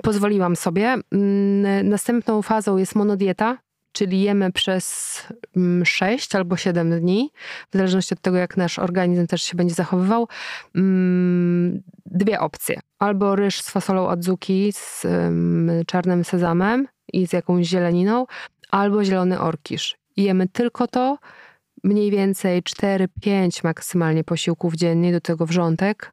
pozwoliłam 0.02 0.56
sobie. 0.56 0.94
Mm, 1.12 1.88
następną 1.88 2.42
fazą 2.42 2.76
jest 2.76 2.94
monodieta, 2.94 3.58
czyli 3.92 4.20
jemy 4.20 4.52
przez 4.52 5.16
6 5.84 6.34
mm, 6.34 6.40
albo 6.40 6.56
7 6.56 7.00
dni, 7.00 7.30
w 7.70 7.76
zależności 7.76 8.14
od 8.14 8.20
tego, 8.20 8.36
jak 8.36 8.56
nasz 8.56 8.78
organizm 8.78 9.26
też 9.26 9.42
się 9.42 9.56
będzie 9.56 9.74
zachowywał. 9.74 10.28
Mm, 10.74 11.82
dwie 12.06 12.40
opcje. 12.40 12.80
Albo 12.98 13.36
ryż 13.36 13.60
z 13.60 13.70
fasolą 13.70 14.08
adzuki, 14.08 14.72
z 14.72 15.06
czarnym 15.86 16.24
sezamem 16.24 16.88
i 17.12 17.26
z 17.26 17.32
jakąś 17.32 17.66
zieleniną, 17.66 18.26
albo 18.70 19.04
zielony 19.04 19.40
orkisz. 19.40 19.96
Jemy 20.16 20.48
tylko 20.48 20.86
to, 20.86 21.18
mniej 21.84 22.10
więcej 22.10 22.62
4-5 22.62 23.64
maksymalnie 23.64 24.24
posiłków 24.24 24.74
dziennie, 24.74 25.12
do 25.12 25.20
tego 25.20 25.46
wrzątek. 25.46 26.12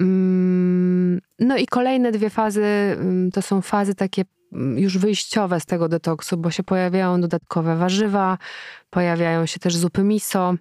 Mm, 0.00 1.20
no 1.38 1.56
i 1.56 1.66
kolejne 1.66 2.12
dwie 2.12 2.30
fazy 2.30 2.64
mm, 2.64 3.30
to 3.30 3.42
są 3.42 3.62
fazy 3.62 3.94
takie 3.94 4.24
mm, 4.52 4.78
już 4.78 4.98
wyjściowe 4.98 5.60
z 5.60 5.66
tego 5.66 5.88
detoksu, 5.88 6.36
bo 6.36 6.50
się 6.50 6.62
pojawiają 6.62 7.20
dodatkowe 7.20 7.76
warzywa, 7.76 8.38
pojawiają 8.90 9.46
się 9.46 9.60
też 9.60 9.76
zupy 9.76 10.04
miso. 10.04 10.54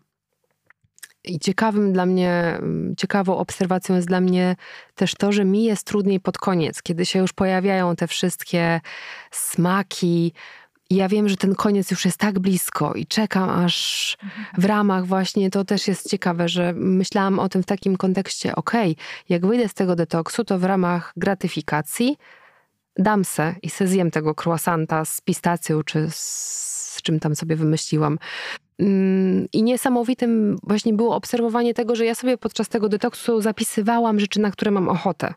I 1.23 1.39
ciekawym 1.39 1.93
dla 1.93 2.05
mnie, 2.05 2.59
ciekawą 2.97 3.37
obserwacją 3.37 3.95
jest 3.95 4.07
dla 4.07 4.21
mnie 4.21 4.55
też 4.95 5.15
to, 5.15 5.31
że 5.31 5.45
mi 5.45 5.63
jest 5.63 5.87
trudniej 5.87 6.19
pod 6.19 6.37
koniec, 6.37 6.81
kiedy 6.81 7.05
się 7.05 7.19
już 7.19 7.33
pojawiają 7.33 7.95
te 7.95 8.07
wszystkie 8.07 8.81
smaki, 9.31 10.33
ja 10.89 11.07
wiem, 11.07 11.29
że 11.29 11.37
ten 11.37 11.55
koniec 11.55 11.91
już 11.91 12.05
jest 12.05 12.17
tak 12.17 12.39
blisko 12.39 12.93
i 12.93 13.05
czekam 13.05 13.49
aż 13.49 14.17
w 14.57 14.65
ramach 14.65 15.05
właśnie, 15.05 15.49
to 15.49 15.65
też 15.65 15.87
jest 15.87 16.09
ciekawe, 16.09 16.49
że 16.49 16.73
myślałam 16.75 17.39
o 17.39 17.49
tym 17.49 17.63
w 17.63 17.65
takim 17.65 17.97
kontekście, 17.97 18.55
okej, 18.55 18.91
okay, 18.91 19.03
jak 19.29 19.45
wyjdę 19.45 19.69
z 19.69 19.73
tego 19.73 19.95
detoksu, 19.95 20.43
to 20.43 20.59
w 20.59 20.63
ramach 20.63 21.13
gratyfikacji 21.17 22.17
dam 22.97 23.25
se 23.25 23.55
i 23.61 23.69
se 23.69 23.87
zjem 23.87 24.11
tego 24.11 24.35
croissanta 24.43 25.05
z 25.05 25.21
pistacją 25.21 25.83
czy 25.83 26.07
z 26.09 26.99
czym 27.03 27.19
tam 27.19 27.35
sobie 27.35 27.55
wymyśliłam. 27.55 28.19
Mm, 28.79 29.47
I 29.53 29.63
niesamowitym 29.63 30.57
właśnie 30.63 30.93
było 30.93 31.15
obserwowanie 31.15 31.73
tego, 31.73 31.95
że 31.95 32.05
ja 32.05 32.15
sobie 32.15 32.37
podczas 32.37 32.69
tego 32.69 32.89
detoksu 32.89 33.41
zapisywałam 33.41 34.19
rzeczy, 34.19 34.39
na 34.39 34.51
które 34.51 34.71
mam 34.71 34.89
ochotę. 34.89 35.33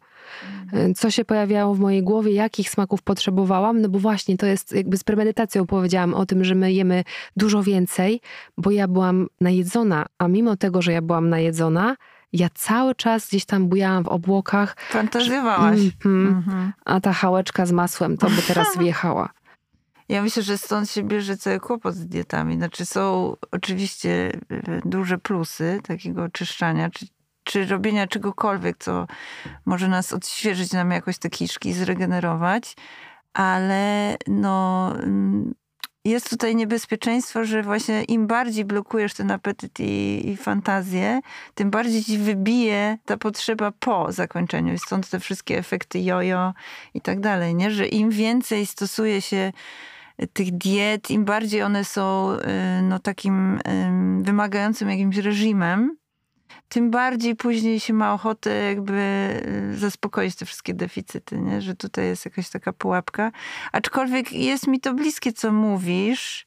Mhm. 0.65 0.95
Co 0.95 1.11
się 1.11 1.25
pojawiało 1.25 1.75
w 1.75 1.79
mojej 1.79 2.03
głowie, 2.03 2.33
jakich 2.33 2.71
smaków 2.71 3.03
potrzebowałam, 3.03 3.81
no 3.81 3.89
bo 3.89 3.99
właśnie 3.99 4.37
to 4.37 4.47
jest 4.47 4.73
jakby 4.73 4.97
z 4.97 5.05
premedytacją 5.05 5.67
powiedziałam 5.67 6.15
o 6.15 6.27
tym, 6.27 6.45
że 6.45 6.55
my 6.55 6.73
jemy 6.73 7.05
dużo 7.37 7.63
więcej, 7.63 8.21
bo 8.59 8.71
ja 8.71 8.89
byłam 8.89 9.27
najedzona, 9.41 10.07
a 10.19 10.29
mimo 10.29 10.57
tego, 10.57 10.83
że 10.83 10.93
ja 10.93 11.03
byłam 11.03 11.29
najedzona, 11.29 11.97
ja 12.33 12.49
cały 12.55 12.95
czas 12.95 13.29
gdzieś 13.29 13.45
tam 13.45 13.69
bujałam 13.69 14.05
w 14.05 14.09
obłokach. 14.09 14.77
Fantazjowałaś. 14.91 15.81
Mm, 16.05 16.45
mm, 16.49 16.73
a 16.85 17.01
ta 17.01 17.13
chałeczka 17.13 17.67
z 17.67 17.73
masłem 17.73 18.17
to 18.17 18.31
by 18.31 18.43
teraz 18.43 18.69
wjechała. 18.79 19.29
Ja 20.09 20.23
myślę, 20.23 20.43
że 20.43 20.59
stąd 20.59 20.91
się 20.91 21.03
bierze 21.03 21.37
cały 21.37 21.61
kłopot 21.61 21.95
z 21.95 22.07
dietami. 22.07 22.57
Znaczy 22.57 22.87
są 22.87 23.37
oczywiście 23.51 24.33
e, 24.51 24.81
duże 24.85 25.19
plusy 25.19 25.81
takiego 25.83 26.23
oczyszczania, 26.23 26.91
czy, 26.91 27.07
czy 27.45 27.67
robienia 27.67 28.07
czegokolwiek, 28.07 28.77
co 28.79 29.07
może 29.67 29.89
nas 29.89 30.13
odświeżyć 30.13 30.73
nam 30.73 30.91
jakoś 30.91 31.19
te 31.19 31.31
kiszki, 31.31 31.73
zregenerować, 31.73 32.77
ale 33.35 34.17
no 34.27 34.89
mm, 34.97 35.55
jest 36.05 36.31
tutaj 36.31 36.57
niebezpieczeństwo, 36.57 37.45
że 37.45 37.63
właśnie 37.63 38.05
im 38.05 38.27
bardziej 38.27 38.65
blokujesz 38.65 39.15
ten 39.15 39.31
apetyt 39.31 39.81
i, 39.81 40.29
i 40.29 40.37
fantazję, 40.37 41.21
tym 41.55 41.71
bardziej 41.71 42.05
ci 42.05 42.19
wybije 42.19 42.99
ta 43.05 43.17
potrzeba 43.17 43.73
po 43.81 44.13
zakończeniu. 44.13 44.79
Stąd 44.79 45.11
te 45.11 45.21
wszystkie 45.21 45.59
efekty 45.59 46.01
jojo 46.01 46.55
i 46.95 47.01
tak 47.01 47.21
dalej, 47.21 47.55
nie? 47.55 47.71
Że 47.71 47.87
im 47.87 48.11
więcej 48.11 48.67
stosuje 48.67 49.21
się 49.21 49.53
tych 50.33 50.51
diet, 50.51 51.11
im 51.11 51.25
bardziej 51.25 51.63
one 51.63 51.85
są 51.85 52.33
y, 52.33 52.83
no, 52.83 52.99
takim 52.99 53.59
wymagającym 54.23 54.91
jakimś 54.91 55.17
reżimem, 55.17 55.97
tym 56.69 56.91
bardziej 56.91 57.37
później 57.37 57.81
się 57.81 57.93
ma 57.93 58.15
ochotę 58.15 58.51
jakby 58.51 58.93
y, 59.73 59.79
zaspokoić 59.79 60.37
te 60.37 60.45
wszystkie 60.45 60.75
deficyty, 60.75 61.39
nie? 61.39 61.61
że 61.61 61.75
tutaj 61.75 62.05
jest 62.05 62.25
jakaś 62.25 62.51
taka 62.51 62.73
pułapka. 62.73 63.33
Aczkolwiek 63.73 64.33
jest 64.33 64.67
mi 64.67 64.81
to 64.81 64.95
bliskie, 64.95 65.33
co 65.33 65.53
mówisz, 65.53 66.47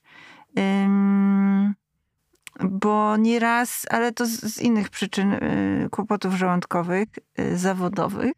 bo 2.64 3.18
nieraz, 3.18 3.86
ale 3.90 4.12
to 4.12 4.26
z, 4.26 4.62
innych 4.62 4.90
przyczyn 4.90 5.34
y, 5.34 5.88
kłopotów 5.92 6.34
żołądkowych, 6.34 7.08
zawodowych, 7.56 8.34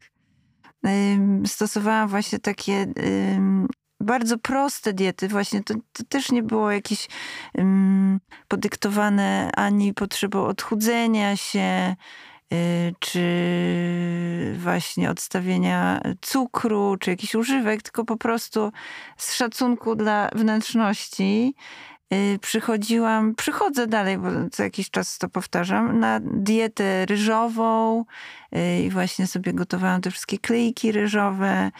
stosowałam 1.45 2.07
właśnie 2.09 2.39
takie 2.39 2.85
bardzo 3.99 4.37
proste 4.37 4.93
diety, 4.93 5.27
właśnie 5.27 5.63
to, 5.63 5.73
to 5.93 6.03
też 6.09 6.31
nie 6.31 6.43
było 6.43 6.71
jakieś 6.71 7.07
um, 7.53 8.19
podyktowane 8.47 9.51
ani 9.55 9.93
potrzebą 9.93 10.45
odchudzenia 10.45 11.37
się, 11.37 11.95
y, 12.53 12.93
czy 12.99 14.55
właśnie 14.59 15.09
odstawienia 15.09 16.01
cukru, 16.21 16.97
czy 16.99 17.09
jakichś 17.09 17.35
używek, 17.35 17.81
tylko 17.81 18.05
po 18.05 18.17
prostu 18.17 18.71
z 19.17 19.33
szacunku 19.33 19.95
dla 19.95 20.29
wnętrzności 20.35 21.55
y, 22.13 22.39
przychodziłam, 22.41 23.35
przychodzę 23.35 23.87
dalej, 23.87 24.17
bo 24.17 24.29
co 24.51 24.63
jakiś 24.63 24.89
czas 24.89 25.17
to 25.17 25.29
powtarzam, 25.29 25.99
na 25.99 26.19
dietę 26.23 27.05
ryżową 27.05 28.05
y, 28.55 28.83
i 28.83 28.89
właśnie 28.89 29.27
sobie 29.27 29.53
gotowałam 29.53 30.01
te 30.01 30.11
wszystkie 30.11 30.37
klejki 30.37 30.91
ryżowe, 30.91 31.71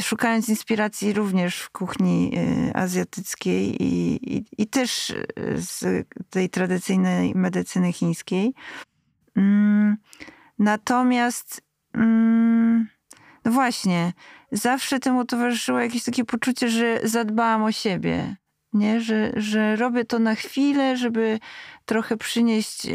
szukając 0.00 0.48
inspiracji 0.48 1.12
również 1.12 1.60
w 1.60 1.70
kuchni 1.70 2.32
y, 2.68 2.74
azjatyckiej 2.74 3.82
i, 3.82 4.18
i, 4.36 4.44
i, 4.58 4.66
też 4.66 5.14
z 5.54 6.06
tej 6.30 6.50
tradycyjnej 6.50 7.34
medycyny 7.34 7.92
chińskiej. 7.92 8.54
Natomiast, 10.58 11.62
no 13.44 13.50
właśnie, 13.52 14.12
zawsze 14.52 14.98
temu 14.98 15.24
towarzyszyło 15.24 15.80
jakieś 15.80 16.04
takie 16.04 16.24
poczucie, 16.24 16.68
że 16.68 17.00
zadbałam 17.04 17.62
o 17.62 17.72
siebie, 17.72 18.36
nie? 18.72 19.00
Że, 19.00 19.32
że 19.36 19.76
robię 19.76 20.04
to 20.04 20.18
na 20.18 20.34
chwilę, 20.34 20.96
żeby 20.96 21.38
trochę 21.84 22.16
przynieść 22.16 22.86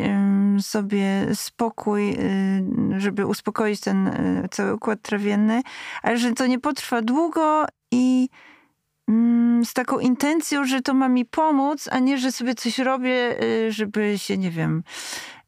sobie 0.59 1.27
spokój, 1.33 2.11
y, 2.11 2.99
żeby 3.01 3.25
uspokoić 3.25 3.79
ten 3.79 4.07
y, 4.07 4.47
cały 4.51 4.73
układ 4.73 5.01
trawienny, 5.01 5.61
ale 6.03 6.17
że 6.17 6.33
to 6.33 6.47
nie 6.47 6.59
potrwa 6.59 7.01
długo 7.01 7.65
i 7.91 8.29
z 9.65 9.73
taką 9.73 9.99
intencją, 9.99 10.65
że 10.65 10.81
to 10.81 10.93
ma 10.93 11.09
mi 11.09 11.25
pomóc, 11.25 11.89
a 11.91 11.99
nie, 11.99 12.17
że 12.17 12.31
sobie 12.31 12.55
coś 12.55 12.79
robię, 12.79 13.43
y, 13.43 13.71
żeby 13.71 14.19
się, 14.19 14.37
nie 14.37 14.51
wiem, 14.51 14.83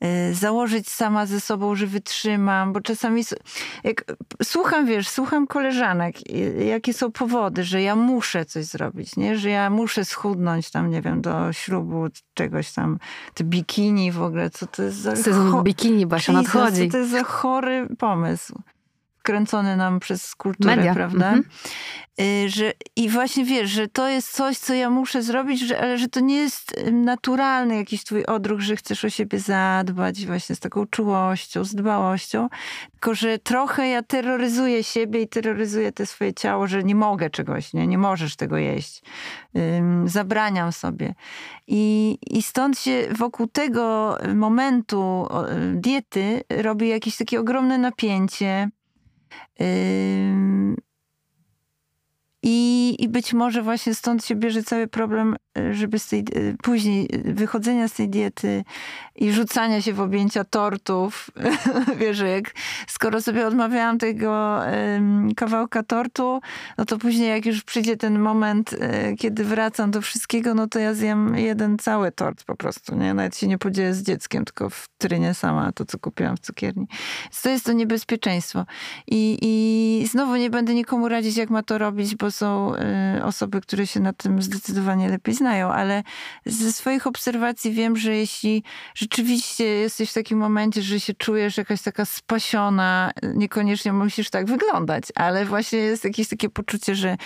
Y, 0.04 0.34
założyć 0.34 0.90
sama 0.90 1.26
ze 1.26 1.42
sobą, 1.42 1.76
że 1.76 1.88
wytrzymam, 1.88 2.74
bo 2.74 2.82
czasami 2.82 3.24
jak 3.84 4.06
słucham, 4.44 4.86
wiesz, 4.86 5.10
słucham 5.10 5.48
koleżanek, 5.48 6.32
jakie 6.66 6.94
są 6.94 7.12
powody, 7.12 7.64
że 7.64 7.82
ja 7.82 7.96
muszę 7.96 8.46
coś 8.46 8.66
zrobić, 8.66 9.16
nie? 9.16 9.38
Że 9.38 9.50
ja 9.50 9.70
muszę 9.70 10.06
schudnąć 10.06 10.72
tam, 10.72 10.90
nie 10.90 11.02
wiem, 11.02 11.22
do 11.22 11.54
ślubu 11.54 12.08
czegoś 12.34 12.72
tam, 12.72 13.00
te 13.34 13.44
bikini 13.44 14.12
w 14.12 14.22
ogóle, 14.22 14.50
co 14.50 14.68
to 14.68 14.84
jest 14.84 14.98
za... 14.98 15.16
Sezon 15.16 15.64
bikini, 15.64 16.06
Basia, 16.06 16.34
nadchodzi. 16.34 16.88
Co 16.88 16.92
to 16.92 16.98
jest 16.98 17.12
za 17.12 17.24
chory 17.24 17.88
pomysł 17.98 18.60
kręcony 19.26 19.78
nam 19.78 20.00
przez 20.00 20.36
kulturę, 20.36 20.76
Media. 20.76 20.94
prawda? 20.94 21.28
Mhm. 21.28 21.44
Y, 22.22 22.50
że, 22.50 22.74
I 22.96 23.10
właśnie 23.10 23.46
wiesz, 23.46 23.70
że 23.70 23.88
to 23.88 24.10
jest 24.10 24.32
coś, 24.32 24.58
co 24.58 24.74
ja 24.74 24.90
muszę 24.90 25.22
zrobić, 25.24 25.60
że, 25.60 25.80
ale 25.82 25.98
że 25.98 26.08
to 26.08 26.20
nie 26.20 26.36
jest 26.36 26.74
naturalny 26.92 27.76
jakiś 27.76 28.04
twój 28.04 28.26
odruch, 28.26 28.60
że 28.60 28.76
chcesz 28.76 29.06
o 29.06 29.10
siebie 29.10 29.40
zadbać 29.40 30.26
właśnie 30.26 30.56
z 30.56 30.60
taką 30.60 30.86
czułością, 30.86 31.64
z 31.64 31.76
dbałością, 31.76 32.50
tylko 32.92 33.16
że 33.16 33.40
trochę 33.40 33.88
ja 33.88 34.04
terroryzuję 34.04 34.84
siebie 34.84 35.22
i 35.22 35.28
terroryzuję 35.28 35.92
te 35.92 36.06
swoje 36.06 36.34
ciało, 36.34 36.68
że 36.68 36.84
nie 36.84 36.96
mogę 36.96 37.30
czegoś, 37.30 37.74
nie, 37.74 37.88
nie 37.88 37.98
możesz 37.98 38.36
tego 38.36 38.58
jeść. 38.58 39.02
zabraniam 40.06 40.72
sobie. 40.72 41.16
I, 41.68 42.18
I 42.28 42.42
stąd 42.42 42.80
się 42.80 43.08
wokół 43.18 43.48
tego 43.48 44.18
momentu 44.36 45.28
diety 45.74 46.42
robi 46.50 46.90
jakieś 46.90 47.18
takie 47.18 47.40
ogromne 47.40 47.78
napięcie, 47.78 48.70
Eh, 49.58 50.76
i, 52.48 52.96
I 53.00 53.10
być 53.10 53.34
może 53.34 53.62
właśnie 53.62 53.96
stąd 53.96 54.26
się 54.26 54.36
bierze 54.36 54.64
cały 54.64 54.88
problem, 54.88 55.36
e, 55.58 55.74
żeby 55.74 56.00
z 56.00 56.08
tej, 56.08 56.20
e, 56.20 56.24
później 56.64 57.10
e, 57.14 57.34
wychodzenia 57.34 57.88
z 57.88 57.94
tej 57.94 58.10
diety 58.10 58.64
i 59.16 59.32
rzucania 59.32 59.82
się 59.82 59.94
w 59.94 60.02
objęcia 60.02 60.44
tortów. 60.44 61.30
Wiesz, 62.00 62.20
jak 62.20 62.54
skoro 62.88 63.22
sobie 63.22 63.48
odmawiałam 63.48 63.98
tego 63.98 64.60
kawałka 65.36 65.84
tortu, 65.84 66.40
no 66.78 66.86
to 66.86 66.98
później 66.98 67.30
jak 67.30 67.46
już 67.46 67.64
przyjdzie 67.64 67.98
ten 67.98 68.20
moment, 68.20 68.76
kiedy 69.20 69.44
wracam 69.44 69.92
do 69.92 70.02
wszystkiego, 70.02 70.54
no 70.54 70.68
to 70.68 70.80
ja 70.80 70.94
zjem 70.94 71.38
jeden 71.38 71.78
cały 71.78 72.12
tort 72.12 72.44
po 72.44 72.56
prostu, 72.56 72.96
nie? 72.96 73.14
Nawet 73.14 73.38
się 73.38 73.48
nie 73.48 73.58
podzielę 73.58 73.94
z 73.94 74.04
dzieckiem, 74.04 74.46
tylko 74.46 74.70
w 74.70 74.88
trynie 74.98 75.34
sama 75.34 75.72
to, 75.72 75.86
co 75.86 76.00
kupiłam 76.00 76.38
w 76.38 76.40
cukierni. 76.40 76.88
Więc 77.24 77.42
to 77.42 77.50
jest 77.50 77.66
to 77.66 77.72
niebezpieczeństwo. 77.72 78.66
I, 79.08 79.38
I 79.42 79.95
znowu 80.08 80.36
nie 80.36 80.50
będę 80.50 80.74
nikomu 80.74 81.10
radzić, 81.10 81.38
jak 81.38 81.50
ma 81.50 81.64
to 81.64 81.78
robić, 81.78 82.16
bo 82.16 82.32
są 82.32 82.76
y, 83.18 83.24
osoby, 83.24 83.62
które 83.62 83.88
się 83.88 84.00
na 84.00 84.14
tym 84.14 84.42
zdecydowanie 84.42 85.10
lepiej 85.10 85.36
znają, 85.36 85.72
ale 85.72 86.04
ze 86.46 86.74
swoich 86.74 87.08
obserwacji 87.08 87.72
wiem, 87.72 87.98
że 87.98 88.16
jeśli 88.16 88.64
rzeczywiście 88.96 89.66
jesteś 89.66 90.12
w 90.12 90.14
takim 90.14 90.38
momencie, 90.38 90.82
że 90.82 91.00
się 91.00 91.14
czujesz 91.14 91.58
jakaś 91.58 91.82
taka 91.82 92.06
spasiona, 92.06 93.12
niekoniecznie 93.24 93.94
musisz 93.94 94.30
tak 94.30 94.46
wyglądać, 94.46 95.04
ale 95.16 95.46
właśnie 95.46 95.80
jest 95.80 96.04
jakieś 96.04 96.28
takie 96.28 96.50
poczucie, 96.50 96.96
że 96.96 97.18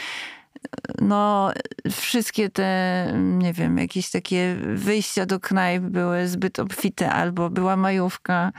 no, 1.01 1.51
wszystkie 1.91 2.49
te, 2.49 3.13
nie 3.17 3.53
wiem, 3.53 3.77
jakieś 3.77 4.09
takie 4.09 4.55
wyjścia 4.73 5.25
do 5.25 5.39
knajp 5.39 5.83
były 5.83 6.27
zbyt 6.27 6.59
obfite, 6.59 7.11
albo 7.11 7.49
była 7.49 7.75
majówka 7.75 8.51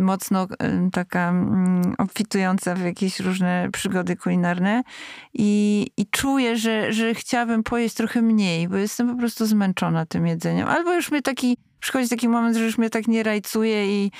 mocno 0.00 0.46
yy, 0.60 0.90
taka 0.92 1.32
yy, 1.86 1.92
obfitująca 1.98 2.74
w 2.74 2.80
jakieś 2.80 3.20
różne 3.20 3.68
przygody 3.72 4.16
kulinarne 4.16 4.82
i, 5.34 5.86
i 5.96 6.06
czuję, 6.06 6.56
że, 6.56 6.92
że 6.92 7.14
chciałabym 7.14 7.62
pojeść 7.62 7.94
trochę 7.94 8.22
mniej, 8.22 8.68
bo 8.68 8.76
jestem 8.76 9.10
po 9.10 9.18
prostu 9.18 9.46
zmęczona 9.46 10.06
tym 10.06 10.26
jedzeniem. 10.26 10.68
Albo 10.68 10.94
już 10.94 11.10
mnie 11.10 11.22
taki, 11.22 11.56
przychodzi 11.80 12.08
taki 12.08 12.28
moment, 12.28 12.56
że 12.56 12.64
już 12.64 12.78
mnie 12.78 12.90
tak 12.90 13.08
nie 13.08 13.22
rajcuje 13.22 14.04
i 14.04 14.10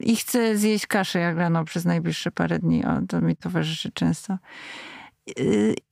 i 0.00 0.16
chcę 0.16 0.56
zjeść 0.56 0.86
kaszę 0.86 1.18
jak 1.18 1.36
rano 1.36 1.64
przez 1.64 1.84
najbliższe 1.84 2.30
parę 2.30 2.58
dni. 2.58 2.84
O, 2.84 3.00
to 3.08 3.20
mi 3.20 3.36
towarzyszy 3.36 3.92
często. 3.92 4.38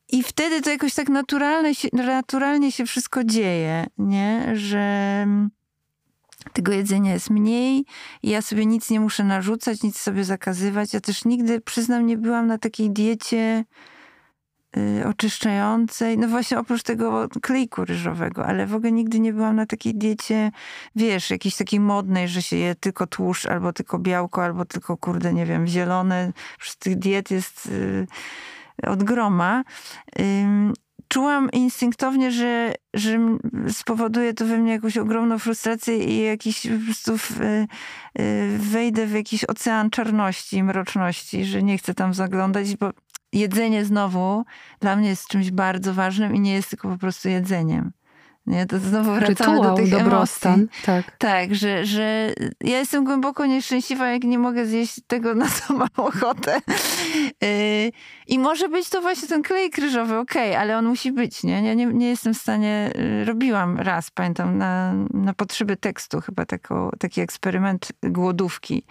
I 0.08 0.22
wtedy 0.22 0.62
to 0.62 0.70
jakoś 0.70 0.94
tak 0.94 1.08
naturalnie 1.08 1.74
się, 1.74 1.88
naturalnie 1.92 2.72
się 2.72 2.87
wszystko 2.87 3.24
dzieje, 3.24 3.87
nie? 3.98 4.56
Że 4.56 5.26
tego 6.52 6.72
jedzenia 6.72 7.12
jest 7.12 7.30
mniej 7.30 7.85
i 8.22 8.30
ja 8.30 8.42
sobie 8.42 8.66
nic 8.66 8.90
nie 8.90 9.00
muszę 9.00 9.24
narzucać, 9.24 9.83
nic 9.83 9.98
sobie 9.98 10.24
zakazywać. 10.24 10.94
Ja 10.94 11.00
też 11.00 11.24
nigdy, 11.24 11.61
przyznam, 11.61 12.07
nie 12.07 12.16
byłam 12.18 12.46
na 12.46 12.59
takiej 12.59 12.90
diecie 12.90 13.64
y, 14.76 15.07
oczyszczającej. 15.09 16.18
No 16.18 16.28
właśnie 16.28 16.59
oprócz 16.59 16.83
tego 16.83 17.28
klejku 17.42 17.85
ryżowego, 17.85 18.46
ale 18.46 18.66
w 18.66 18.74
ogóle 18.74 18.92
nigdy 18.92 19.20
nie 19.20 19.33
byłam 19.33 19.57
na 19.57 19.66
takiej 19.66 19.94
diecie, 19.94 20.50
wiesz, 20.96 21.30
jakiejś 21.30 21.57
takiej 21.57 21.80
modnej, 21.80 22.28
że 22.28 22.42
się 22.42 22.57
je 22.57 22.74
tylko 22.74 23.07
tłuszcz, 23.07 23.46
albo 23.46 23.72
tylko 23.72 23.98
białko, 23.98 24.44
albo 24.44 24.64
tylko, 24.64 24.96
kurde, 24.96 25.35
nie 25.35 25.46
wiem, 25.46 25.66
zielone. 25.66 26.33
Przecież 26.59 26.76
tych 26.76 26.96
diet 26.96 27.30
jest... 27.30 27.66
Y, 27.66 28.07
od 28.83 29.04
groma, 29.04 29.64
czułam 31.08 31.50
instynktownie, 31.50 32.32
że, 32.32 32.74
że 32.94 33.18
spowoduje 33.68 34.34
to 34.34 34.44
we 34.44 34.58
mnie 34.58 34.72
jakąś 34.72 34.96
ogromną 34.96 35.38
frustrację 35.38 36.04
i 36.04 36.22
jakiś 36.22 36.62
po 36.62 36.84
prostu 36.84 37.18
w, 37.18 37.40
y, 37.40 37.66
wejdę 38.58 39.06
w 39.06 39.12
jakiś 39.12 39.44
ocean 39.44 39.90
czarności 39.90 40.62
mroczności, 40.62 41.44
że 41.44 41.62
nie 41.62 41.78
chcę 41.78 41.94
tam 41.94 42.14
zaglądać, 42.14 42.76
bo 42.76 42.90
jedzenie 43.32 43.84
znowu 43.84 44.44
dla 44.80 44.96
mnie 44.96 45.08
jest 45.08 45.28
czymś 45.28 45.50
bardzo 45.50 45.94
ważnym 45.94 46.34
i 46.34 46.40
nie 46.40 46.54
jest 46.54 46.70
tylko 46.70 46.88
po 46.88 46.98
prostu 46.98 47.28
jedzeniem. 47.28 47.92
Nie? 48.46 48.66
To 48.66 48.78
znowu 48.78 49.12
wracamy 49.12 49.28
Rytuał, 49.28 49.62
do 49.62 49.74
tych 49.74 49.90
dobrostan. 49.90 50.54
emocji. 50.54 50.83
Tak. 50.85 51.16
Tak, 51.18 51.54
że, 51.54 51.87
że 51.87 52.33
ja 52.61 52.78
jestem 52.78 53.04
głęboko 53.04 53.46
nieszczęśliwa, 53.46 54.09
jak 54.09 54.24
nie 54.24 54.38
mogę 54.38 54.66
zjeść 54.66 55.00
tego, 55.07 55.35
na 55.35 55.48
co 55.57 55.74
mam 55.74 55.88
ochotę. 55.96 56.61
Yy, 57.42 57.92
I 58.26 58.38
może 58.38 58.68
być 58.68 58.88
to 58.88 59.00
właśnie 59.00 59.28
ten 59.28 59.42
klej 59.42 59.70
kryżowy, 59.70 60.18
okej, 60.18 60.50
okay, 60.50 60.61
ale 60.61 60.78
on 60.78 60.87
musi 60.87 61.12
być, 61.12 61.42
nie? 61.42 61.62
Ja 61.62 61.74
nie, 61.74 61.87
nie 61.87 62.09
jestem 62.09 62.35
w 62.35 62.38
stanie, 62.38 62.90
yy, 62.94 63.24
robiłam 63.24 63.78
raz, 63.78 64.11
pamiętam, 64.11 64.59
na, 64.59 64.94
na 65.11 65.35
potrzeby 65.35 65.76
tekstu 65.76 66.20
chyba 66.20 66.46
tako, 66.46 66.90
taki 66.98 67.20
eksperyment 67.20 67.92
głodówki 68.02 68.85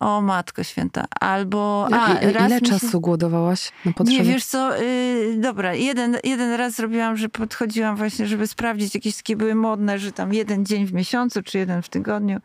o 0.00 0.22
matko 0.22 0.64
święta. 0.64 1.04
Albo. 1.20 1.88
A, 1.92 2.14
raz 2.20 2.50
ile 2.50 2.60
czasu 2.60 2.90
się... 2.90 3.00
głodowałaś 3.00 3.72
na 3.84 3.92
potrzeby? 3.92 4.18
Nie, 4.18 4.32
wiesz 4.32 4.44
co, 4.44 4.76
yy, 4.76 5.36
dobra, 5.36 5.74
jeden, 5.74 6.16
jeden 6.24 6.52
raz 6.52 6.74
zrobiłam, 6.74 7.16
że 7.16 7.28
podchodziłam 7.28 7.96
właśnie, 7.96 8.26
żeby 8.26 8.46
sprawdzić, 8.46 8.94
jakieś 8.94 9.16
takie 9.16 9.36
były 9.36 9.54
modne, 9.54 9.98
że 9.98 10.12
tam 10.12 10.34
jeden 10.34 10.66
dzień 10.66 10.86
w 10.86 10.92
miesiącu, 10.92 11.42
czy 11.42 11.58
jeden 11.58 11.82
w 11.82 11.88
tygodniu. 11.88 12.40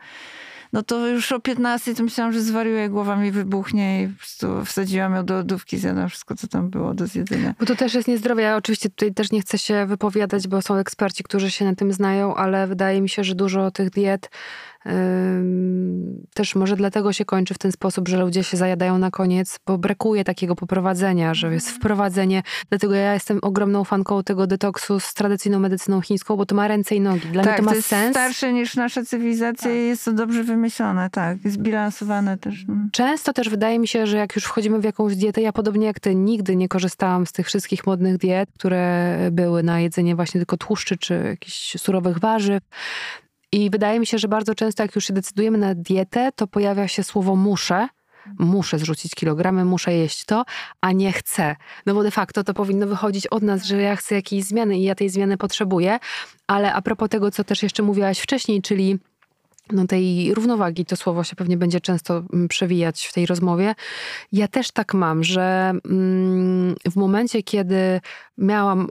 No 0.73 0.83
to 0.83 1.07
już 1.07 1.31
o 1.31 1.39
15 1.39 1.95
to 1.95 2.03
myślałam, 2.03 2.33
że 2.33 2.41
zwariuję, 2.41 2.89
głowa 2.89 3.15
mi 3.15 3.31
wybuchnie 3.31 4.03
i 4.03 4.07
po 4.07 4.17
prostu 4.17 4.65
wsadziłam 4.65 5.15
ją 5.15 5.25
do 5.25 5.33
lodówki, 5.33 5.77
zjadłam 5.77 6.09
wszystko, 6.09 6.35
co 6.35 6.47
tam 6.47 6.69
było 6.69 6.93
do 6.93 7.07
zjedzenia. 7.07 7.53
Bo 7.59 7.65
to 7.65 7.75
też 7.75 7.93
jest 7.93 8.07
niezdrowe. 8.07 8.41
Ja 8.41 8.55
oczywiście 8.55 8.89
tutaj 8.89 9.13
też 9.13 9.31
nie 9.31 9.41
chcę 9.41 9.57
się 9.57 9.85
wypowiadać, 9.85 10.47
bo 10.47 10.61
są 10.61 10.75
eksperci, 10.75 11.23
którzy 11.23 11.51
się 11.51 11.65
na 11.65 11.75
tym 11.75 11.93
znają, 11.93 12.35
ale 12.35 12.67
wydaje 12.67 13.01
mi 13.01 13.09
się, 13.09 13.23
że 13.23 13.35
dużo 13.35 13.71
tych 13.71 13.89
diet 13.89 14.29
też 16.33 16.55
może 16.55 16.75
dlatego 16.75 17.13
się 17.13 17.25
kończy 17.25 17.53
w 17.53 17.57
ten 17.57 17.71
sposób, 17.71 18.07
że 18.07 18.17
ludzie 18.17 18.43
się 18.43 18.57
zajadają 18.57 18.97
na 18.97 19.11
koniec, 19.11 19.59
bo 19.67 19.77
brakuje 19.77 20.23
takiego 20.23 20.55
poprowadzenia, 20.55 21.33
że 21.33 21.53
jest 21.53 21.67
mhm. 21.67 21.81
wprowadzenie. 21.81 22.43
Dlatego 22.69 22.93
ja 22.93 23.13
jestem 23.13 23.39
ogromną 23.41 23.83
fanką 23.83 24.23
tego 24.23 24.47
detoksu 24.47 24.99
z 24.99 25.13
tradycyjną 25.13 25.59
medycyną 25.59 26.01
chińską, 26.01 26.35
bo 26.35 26.45
to 26.45 26.55
ma 26.55 26.67
ręce 26.67 26.95
i 26.95 27.01
nogi. 27.01 27.27
Dla 27.27 27.43
tak, 27.43 27.51
mnie 27.51 27.57
to 27.57 27.63
ma 27.63 27.71
to 27.71 27.75
jest 27.75 27.87
sens. 27.87 28.11
starsze 28.11 28.53
niż 28.53 28.75
nasza 28.75 29.03
cywilizacja 29.03 29.69
tak. 29.69 29.73
i 29.73 29.87
jest 29.87 30.05
to 30.05 30.13
dobrze 30.13 30.43
wymyślone, 30.43 31.09
tak. 31.09 31.37
Zbilansowane 31.45 32.37
też. 32.37 32.65
Mm. 32.69 32.89
Często 32.91 33.33
też 33.33 33.49
wydaje 33.49 33.79
mi 33.79 33.87
się, 33.87 34.07
że 34.07 34.17
jak 34.17 34.35
już 34.35 34.43
wchodzimy 34.43 34.79
w 34.79 34.83
jakąś 34.83 35.15
dietę, 35.15 35.41
ja 35.41 35.53
podobnie 35.53 35.87
jak 35.87 35.99
ty 35.99 36.15
nigdy 36.15 36.55
nie 36.55 36.67
korzystałam 36.67 37.25
z 37.25 37.31
tych 37.31 37.47
wszystkich 37.47 37.87
modnych 37.87 38.17
diet, 38.17 38.49
które 38.57 39.17
były 39.31 39.63
na 39.63 39.79
jedzenie 39.79 40.15
właśnie 40.15 40.39
tylko 40.39 40.57
tłuszczy 40.57 40.97
czy 40.97 41.23
jakichś 41.25 41.77
surowych 41.77 42.19
warzyw. 42.19 42.63
I 43.51 43.69
wydaje 43.69 43.99
mi 43.99 44.07
się, 44.07 44.17
że 44.17 44.27
bardzo 44.27 44.55
często, 44.55 44.83
jak 44.83 44.95
już 44.95 45.05
się 45.05 45.13
decydujemy 45.13 45.57
na 45.57 45.75
dietę, 45.75 46.31
to 46.35 46.47
pojawia 46.47 46.87
się 46.87 47.03
słowo 47.03 47.35
muszę. 47.35 47.87
Muszę 48.39 48.79
zrzucić 48.79 49.15
kilogramy, 49.15 49.65
muszę 49.65 49.93
jeść 49.93 50.25
to, 50.25 50.45
a 50.81 50.91
nie 50.91 51.11
chcę. 51.11 51.55
No 51.85 51.93
bo 51.93 52.03
de 52.03 52.11
facto 52.11 52.43
to 52.43 52.53
powinno 52.53 52.87
wychodzić 52.87 53.27
od 53.27 53.43
nas, 53.43 53.65
że 53.65 53.81
ja 53.81 53.95
chcę 53.95 54.15
jakiejś 54.15 54.43
zmiany 54.43 54.77
i 54.77 54.83
ja 54.83 54.95
tej 54.95 55.09
zmiany 55.09 55.37
potrzebuję. 55.37 55.99
Ale 56.47 56.73
a 56.73 56.81
propos 56.81 57.09
tego, 57.09 57.31
co 57.31 57.43
też 57.43 57.63
jeszcze 57.63 57.83
mówiłaś 57.83 58.19
wcześniej, 58.19 58.61
czyli 58.61 58.99
no 59.71 59.87
tej 59.87 60.33
równowagi, 60.33 60.85
to 60.85 60.95
słowo 60.95 61.23
się 61.23 61.35
pewnie 61.35 61.57
będzie 61.57 61.81
często 61.81 62.23
mm, 62.33 62.47
przewijać 62.47 63.05
w 63.05 63.13
tej 63.13 63.25
rozmowie. 63.25 63.75
Ja 64.31 64.47
też 64.47 64.71
tak 64.71 64.93
mam, 64.93 65.23
że 65.23 65.73
mm, 65.85 66.75
w 66.91 66.95
momencie, 66.95 67.43
kiedy 67.43 68.01
miałam 68.37 68.87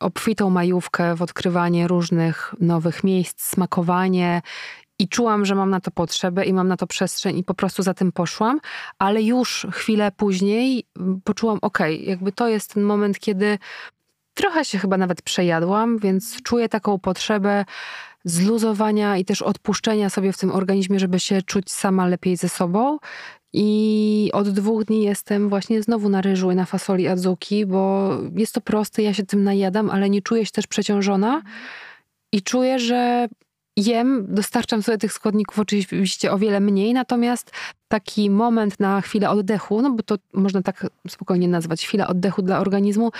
obfitą 0.00 0.50
majówkę 0.50 1.16
w 1.16 1.22
odkrywanie 1.22 1.88
różnych 1.88 2.54
nowych 2.60 3.04
miejsc, 3.04 3.42
smakowanie 3.42 4.42
i 4.98 5.08
czułam, 5.08 5.44
że 5.44 5.54
mam 5.54 5.70
na 5.70 5.80
to 5.80 5.90
potrzebę 5.90 6.44
i 6.44 6.52
mam 6.52 6.68
na 6.68 6.76
to 6.76 6.86
przestrzeń 6.86 7.38
i 7.38 7.44
po 7.44 7.54
prostu 7.54 7.82
za 7.82 7.94
tym 7.94 8.12
poszłam, 8.12 8.60
ale 8.98 9.22
już 9.22 9.66
chwilę 9.72 10.12
później 10.16 10.84
mm, 10.96 11.20
poczułam, 11.24 11.58
okej, 11.62 11.96
okay, 11.96 12.06
jakby 12.06 12.32
to 12.32 12.48
jest 12.48 12.74
ten 12.74 12.82
moment, 12.82 13.18
kiedy 13.18 13.58
trochę 14.34 14.64
się 14.64 14.78
chyba 14.78 14.96
nawet 14.96 15.22
przejadłam, 15.22 15.98
więc 15.98 16.42
czuję 16.42 16.68
taką 16.68 16.98
potrzebę 16.98 17.64
zluzowania 18.26 19.16
i 19.16 19.24
też 19.24 19.42
odpuszczenia 19.42 20.10
sobie 20.10 20.32
w 20.32 20.38
tym 20.38 20.52
organizmie, 20.52 21.00
żeby 21.00 21.20
się 21.20 21.42
czuć 21.42 21.70
sama 21.70 22.06
lepiej 22.06 22.36
ze 22.36 22.48
sobą. 22.48 22.98
I 23.52 24.30
od 24.32 24.48
dwóch 24.48 24.84
dni 24.84 25.02
jestem 25.02 25.48
właśnie 25.48 25.82
znowu 25.82 26.08
na 26.08 26.20
ryżu 26.20 26.50
i 26.50 26.54
na 26.54 26.64
fasoli 26.64 27.08
adzuki, 27.08 27.66
bo 27.66 28.10
jest 28.34 28.54
to 28.54 28.60
proste, 28.60 29.02
ja 29.02 29.14
się 29.14 29.26
tym 29.26 29.44
najadam, 29.44 29.90
ale 29.90 30.10
nie 30.10 30.22
czuję 30.22 30.46
się 30.46 30.52
też 30.52 30.66
przeciążona 30.66 31.42
i 32.32 32.42
czuję, 32.42 32.78
że 32.78 33.28
jem, 33.76 34.26
dostarczam 34.28 34.82
sobie 34.82 34.98
tych 34.98 35.12
składników 35.12 35.58
oczywiście 35.58 36.32
o 36.32 36.38
wiele 36.38 36.60
mniej, 36.60 36.94
natomiast 36.94 37.50
taki 37.88 38.30
moment 38.30 38.80
na 38.80 39.00
chwilę 39.00 39.30
oddechu, 39.30 39.82
no 39.82 39.90
bo 39.90 40.02
to 40.02 40.16
można 40.32 40.62
tak 40.62 40.86
spokojnie 41.08 41.48
nazwać, 41.48 41.86
chwila 41.86 42.06
oddechu 42.06 42.42
dla 42.42 42.58
organizmu, 42.58 43.10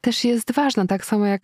też 0.00 0.24
jest 0.24 0.52
ważna, 0.52 0.86
tak 0.86 1.04
samo 1.04 1.26
jak 1.26 1.42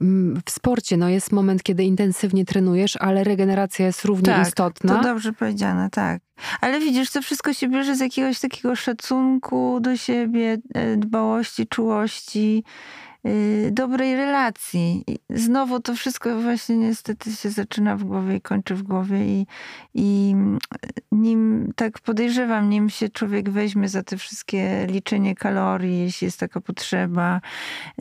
mm, 0.00 0.40
w 0.46 0.50
sporcie. 0.50 0.96
No 0.96 1.08
jest 1.08 1.32
moment, 1.32 1.62
kiedy 1.62 1.84
intensywnie 1.84 2.44
trenujesz, 2.44 2.96
ale 3.00 3.24
regeneracja 3.24 3.86
jest 3.86 4.04
równie 4.04 4.26
tak, 4.26 4.46
istotna. 4.48 4.96
To 4.96 5.02
dobrze 5.02 5.32
powiedziane, 5.32 5.90
tak. 5.90 6.20
Ale 6.60 6.80
widzisz, 6.80 7.10
to 7.10 7.22
wszystko 7.22 7.52
się 7.52 7.68
bierze 7.68 7.96
z 7.96 8.00
jakiegoś 8.00 8.40
takiego 8.40 8.76
szacunku 8.76 9.78
do 9.80 9.96
siebie, 9.96 10.58
e, 10.74 10.96
dbałości, 10.96 11.66
czułości. 11.66 12.64
Y, 13.26 13.70
dobrej 13.72 14.16
relacji. 14.16 15.04
I 15.06 15.18
znowu 15.30 15.80
to 15.80 15.94
wszystko 15.94 16.40
właśnie 16.40 16.76
niestety 16.76 17.32
się 17.32 17.50
zaczyna 17.50 17.96
w 17.96 18.04
głowie 18.04 18.36
i 18.36 18.40
kończy 18.40 18.74
w 18.74 18.82
głowie 18.82 19.24
i, 19.26 19.46
i 19.94 20.34
nim, 21.12 21.72
tak 21.76 22.00
podejrzewam, 22.00 22.70
nim 22.70 22.90
się 22.90 23.08
człowiek 23.08 23.50
weźmie 23.50 23.88
za 23.88 24.02
te 24.02 24.16
wszystkie 24.16 24.86
liczenie 24.86 25.34
kalorii, 25.34 25.98
jeśli 25.98 26.24
jest 26.24 26.40
taka 26.40 26.60
potrzeba, 26.60 27.40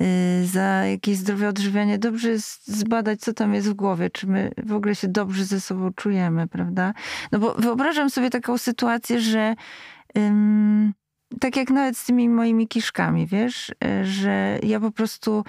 y, 0.01 0.45
za 0.45 0.85
jakieś 0.85 1.17
zdrowe 1.17 1.49
odżywianie, 1.49 1.97
dobrze 1.97 2.29
jest 2.29 2.67
zbadać, 2.67 3.19
co 3.19 3.33
tam 3.33 3.53
jest 3.53 3.69
w 3.69 3.73
głowie, 3.73 4.09
czy 4.09 4.27
my 4.27 4.51
w 4.65 4.73
ogóle 4.73 4.95
się 4.95 5.07
dobrze 5.07 5.45
ze 5.45 5.61
sobą 5.61 5.93
czujemy, 5.93 6.47
prawda? 6.47 6.93
No 7.31 7.39
bo 7.39 7.53
wyobrażam 7.53 8.09
sobie 8.09 8.29
taką 8.29 8.57
sytuację, 8.57 9.21
że 9.21 9.55
tak 11.39 11.55
jak 11.55 11.69
nawet 11.69 11.97
z 11.97 12.05
tymi 12.05 12.29
moimi 12.29 12.67
kiszkami, 12.67 13.27
wiesz, 13.27 13.71
e, 13.83 14.05
że 14.05 14.59
ja 14.63 14.79
po 14.79 14.91
prostu 14.91 15.43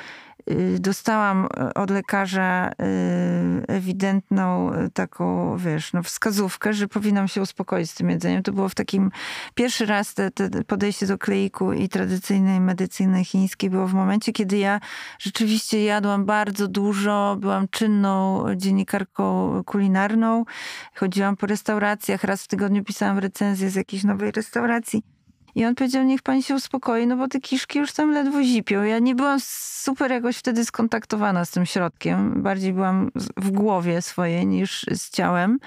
y, 0.51 0.79
dostałam 0.81 1.47
e, 1.57 1.75
od 1.75 1.91
lekarza 1.91 2.71
y, 2.71 3.67
ewidentną 3.69 4.73
e, 4.73 4.91
taką, 4.91 5.57
wiesz, 5.57 5.93
no 5.93 6.03
wskazówkę, 6.03 6.73
że 6.73 6.89
powinnam 6.89 7.29
się 7.29 7.43
uspokoić 7.43 7.91
z 7.91 7.95
tym 7.95 8.11
jedzeniem. 8.11 8.43
To 8.43 8.53
było 8.53 8.69
w 8.69 8.75
takim, 8.75 9.11
pierwszy 9.55 9.87
raz 9.87 10.15
te, 10.15 10.31
te 10.31 10.65
podejście 10.65 11.07
do 11.07 11.19
kleiku 11.19 11.73
i 11.73 11.89
tradycyjnej 11.89 12.61
medycyny 12.61 13.25
chińskiej 13.25 13.71
było 13.71 13.87
w 13.87 13.95
momencie, 13.95 14.33
kiedy 14.33 14.59
ja 14.59 14.81
rzeczywiście 15.19 15.85
jadłam 15.85 16.25
bardzo 16.25 16.69
dużo, 16.69 17.37
byłam 17.41 17.69
czynną 17.69 18.45
dziennikarką 18.57 19.63
kulinarną, 19.67 20.45
chodziłam 20.95 21.37
po 21.37 21.47
restauracjach, 21.47 22.25
raz 22.25 22.43
w 22.43 22.49
tygodniu 22.49 22.85
pisałam 22.85 23.19
recenzję 23.19 23.71
z 23.71 23.75
jakiejś 23.75 24.05
nowej 24.05 24.31
restauracji 24.31 25.16
I 25.57 25.65
on 25.65 25.75
powiedział, 25.75 26.05
niech 26.05 26.23
pani 26.23 26.43
się 26.43 26.55
uspokoi, 26.55 27.07
no 27.07 27.17
bo 27.17 27.29
te 27.29 27.41
kiszki 27.41 27.79
już 27.79 27.93
tam 27.93 28.13
ledwo 28.13 28.43
zipią. 28.43 28.83
Ja 28.83 28.99
nie 28.99 29.15
byłam 29.15 29.39
super 29.41 30.11
jakoś 30.11 30.37
wtedy 30.37 30.65
skontaktowana 30.65 31.45
z 31.45 31.51
tym 31.51 31.67
środkiem. 31.67 32.43
Bardziej 32.43 32.73
byłam 32.73 33.11
w 33.37 33.51
głowie 33.51 34.03
swojej 34.03 34.47
niż 34.47 34.87
z 34.93 35.11
ciałem 35.11 35.59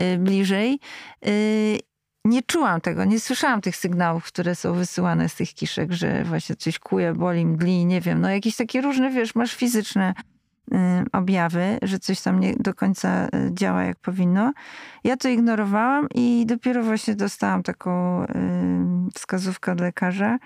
y, 0.00 0.18
bliżej. 0.18 0.78
Y, 1.26 1.78
nie 2.24 2.42
czułam 2.42 2.80
tego, 2.80 3.04
nie 3.04 3.20
słyszałam 3.20 3.60
tych 3.60 3.76
sygnałów, 3.76 4.24
które 4.24 4.54
są 4.54 4.74
wysyłane 4.74 5.28
z 5.28 5.34
tych 5.34 5.54
kiszek, 5.54 5.92
że 5.92 6.24
właśnie 6.24 6.56
coś 6.56 6.78
kuje, 6.78 7.12
boli, 7.12 7.46
mdli, 7.46 7.86
nie 7.86 8.00
wiem. 8.00 8.20
No 8.20 8.30
jakieś 8.30 8.56
takie 8.56 8.80
różne, 8.80 9.10
wiesz, 9.10 9.34
masz 9.34 9.54
fizyczne 9.54 10.14
objawy, 11.12 11.78
że 11.82 11.98
coś 11.98 12.20
tam 12.20 12.40
nie 12.40 12.54
do 12.56 12.74
końca 12.74 13.26
y, 13.26 13.28
działa 13.52 13.82
jak 13.82 13.98
powinno. 13.98 14.52
Ja 15.04 15.16
to 15.16 15.28
ignorowałam 15.28 16.08
i 16.14 16.44
dopiero 16.46 16.82
właśnie 16.82 17.14
dostałam 17.14 17.62
taką 17.62 18.22
y, 18.24 18.26
wskazówkę 19.14 19.72
od 19.72 19.80
lekarza, 19.80 20.38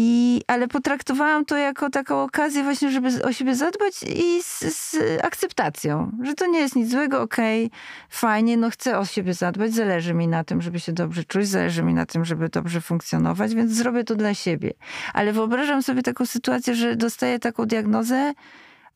i, 0.00 0.42
ale 0.46 0.68
potraktowałam 0.68 1.44
to 1.44 1.56
jako 1.56 1.90
taką 1.90 2.22
okazję 2.22 2.62
właśnie, 2.62 2.90
żeby 2.90 3.24
o 3.24 3.32
siebie 3.32 3.54
zadbać 3.54 4.02
i 4.02 4.42
z, 4.42 4.58
z 4.58 4.96
akceptacją, 5.24 6.12
że 6.22 6.34
to 6.34 6.46
nie 6.46 6.58
jest 6.58 6.76
nic 6.76 6.90
złego, 6.90 7.22
okej, 7.22 7.66
okay, 7.66 7.78
fajnie, 8.10 8.56
no 8.56 8.70
chcę 8.70 8.98
o 8.98 9.04
siebie 9.04 9.34
zadbać, 9.34 9.74
zależy 9.74 10.14
mi 10.14 10.28
na 10.28 10.44
tym, 10.44 10.62
żeby 10.62 10.80
się 10.80 10.92
dobrze 10.92 11.24
czuć, 11.24 11.48
zależy 11.48 11.82
mi 11.82 11.94
na 11.94 12.06
tym, 12.06 12.24
żeby 12.24 12.48
dobrze 12.48 12.80
funkcjonować, 12.80 13.54
więc 13.54 13.72
zrobię 13.72 14.04
to 14.04 14.14
dla 14.14 14.34
siebie. 14.34 14.72
Ale 15.14 15.32
wyobrażam 15.32 15.82
sobie 15.82 16.02
taką 16.02 16.26
sytuację, 16.26 16.74
że 16.74 16.96
dostaję 16.96 17.38
taką 17.38 17.66
diagnozę, 17.66 18.32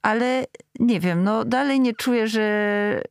ale 0.02 0.46
nie 0.80 1.00
wiem, 1.00 1.24
no 1.24 1.44
dalej 1.44 1.80
nie 1.80 1.94
czuję, 1.94 2.28
że, 2.28 3.02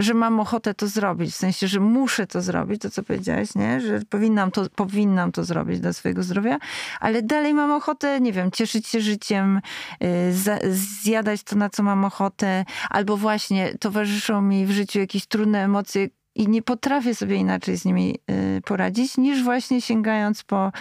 że 0.00 0.14
mam 0.14 0.40
ochotę 0.40 0.74
to 0.74 0.88
zrobić, 0.88 1.30
w 1.32 1.36
sensie, 1.36 1.68
że 1.68 1.80
muszę 1.80 2.26
to 2.26 2.42
zrobić, 2.42 2.82
to 2.82 2.90
co 2.90 3.02
powiedziałeś, 3.02 3.54
nie? 3.54 3.80
że 3.80 4.00
powinnam 4.10 4.50
to, 4.50 4.70
powinnam 4.70 5.32
to 5.32 5.44
zrobić 5.44 5.80
dla 5.80 5.92
swojego 5.92 6.22
zdrowia, 6.22 6.58
ale 7.00 7.22
dalej 7.22 7.54
mam 7.54 7.70
ochotę, 7.70 8.20
nie 8.20 8.32
wiem, 8.32 8.50
cieszyć 8.50 8.86
się 8.86 9.00
życiem, 9.00 9.60
y, 10.02 10.32
zjadać 11.02 11.42
to, 11.42 11.56
na 11.56 11.70
co 11.70 11.82
mam 11.82 12.04
ochotę, 12.04 12.64
albo 12.90 13.16
właśnie 13.16 13.78
towarzyszą 13.78 14.42
mi 14.42 14.66
w 14.66 14.70
życiu 14.70 14.98
jakieś 14.98 15.26
trudne 15.26 15.64
emocje, 15.64 16.08
i 16.36 16.48
nie 16.48 16.62
potrafię 16.62 17.14
sobie 17.14 17.36
inaczej 17.36 17.76
z 17.76 17.84
nimi 17.84 18.18
y, 18.30 18.60
poradzić, 18.60 19.16
niż 19.16 19.42
właśnie 19.42 19.80
sięgając 19.80 20.42
po 20.42 20.72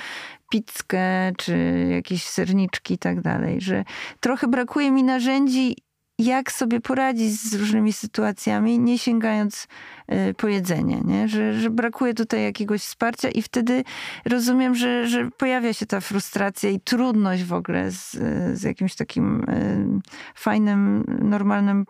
pizzkę, 0.52 1.32
czy 1.38 1.88
jakieś 1.92 2.24
serniczki 2.24 2.94
i 2.94 2.98
tak 2.98 3.22
dalej. 3.22 3.62
Że 3.62 3.84
trochę 4.20 4.48
brakuje 4.48 4.92
mi 4.92 5.04
narzędzi 5.04 5.76
jak 6.20 6.52
sobie 6.52 6.82
poradzić 6.82 7.42
z 7.42 7.54
różnymi 7.54 7.94
sytuacjami, 7.94 8.80
nie 8.80 9.00
sięgając 9.00 9.68
e, 10.08 10.34
po 10.34 10.48
jedzenie, 10.48 11.02
nie? 11.06 11.28
Że, 11.28 11.60
że 11.60 11.70
brakuje 11.70 12.14
tutaj 12.14 12.44
jakiegoś 12.44 12.82
wsparcia 12.82 13.30
i 13.30 13.42
wtedy 13.42 13.84
rozumiem, 14.26 14.76
że, 14.76 15.08
że 15.08 15.30
pojawia 15.38 15.74
się 15.74 15.86
ta 15.86 16.02
frustracja 16.02 16.70
i 16.70 16.80
trudność 16.80 17.44
w 17.44 17.54
ogóle 17.54 17.92
z, 17.92 18.12
z 18.60 18.64
jakimś 18.64 18.96
takim 18.96 19.46
e, 19.48 20.00
fajnym, 20.36 21.04
normalnym 21.22 21.86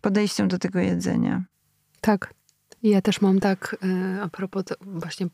podejściem 0.00 0.48
do 0.48 0.58
tego 0.58 0.78
jedzenia. 0.78 1.42
Tak. 2.02 2.34
Ja 2.82 3.02
też 3.02 3.20
mam 3.20 3.40
tak, 3.40 3.76
e, 3.82 4.22
a 4.22 4.28
propos 4.28 4.64
właśnie 4.80 5.26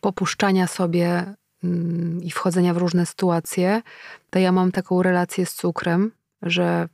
popuszczania 0.00 0.66
sobie 0.66 1.34
mm, 1.64 2.22
i 2.22 2.30
wchodzenia 2.30 2.74
w 2.74 2.76
różne 2.76 3.06
sytuacje, 3.06 3.82
to 4.30 4.38
ja 4.38 4.52
mam 4.52 4.72
taką 4.72 5.02
relację 5.02 5.46
z 5.46 5.54
cukrem, 5.54 6.12
że 6.42 6.88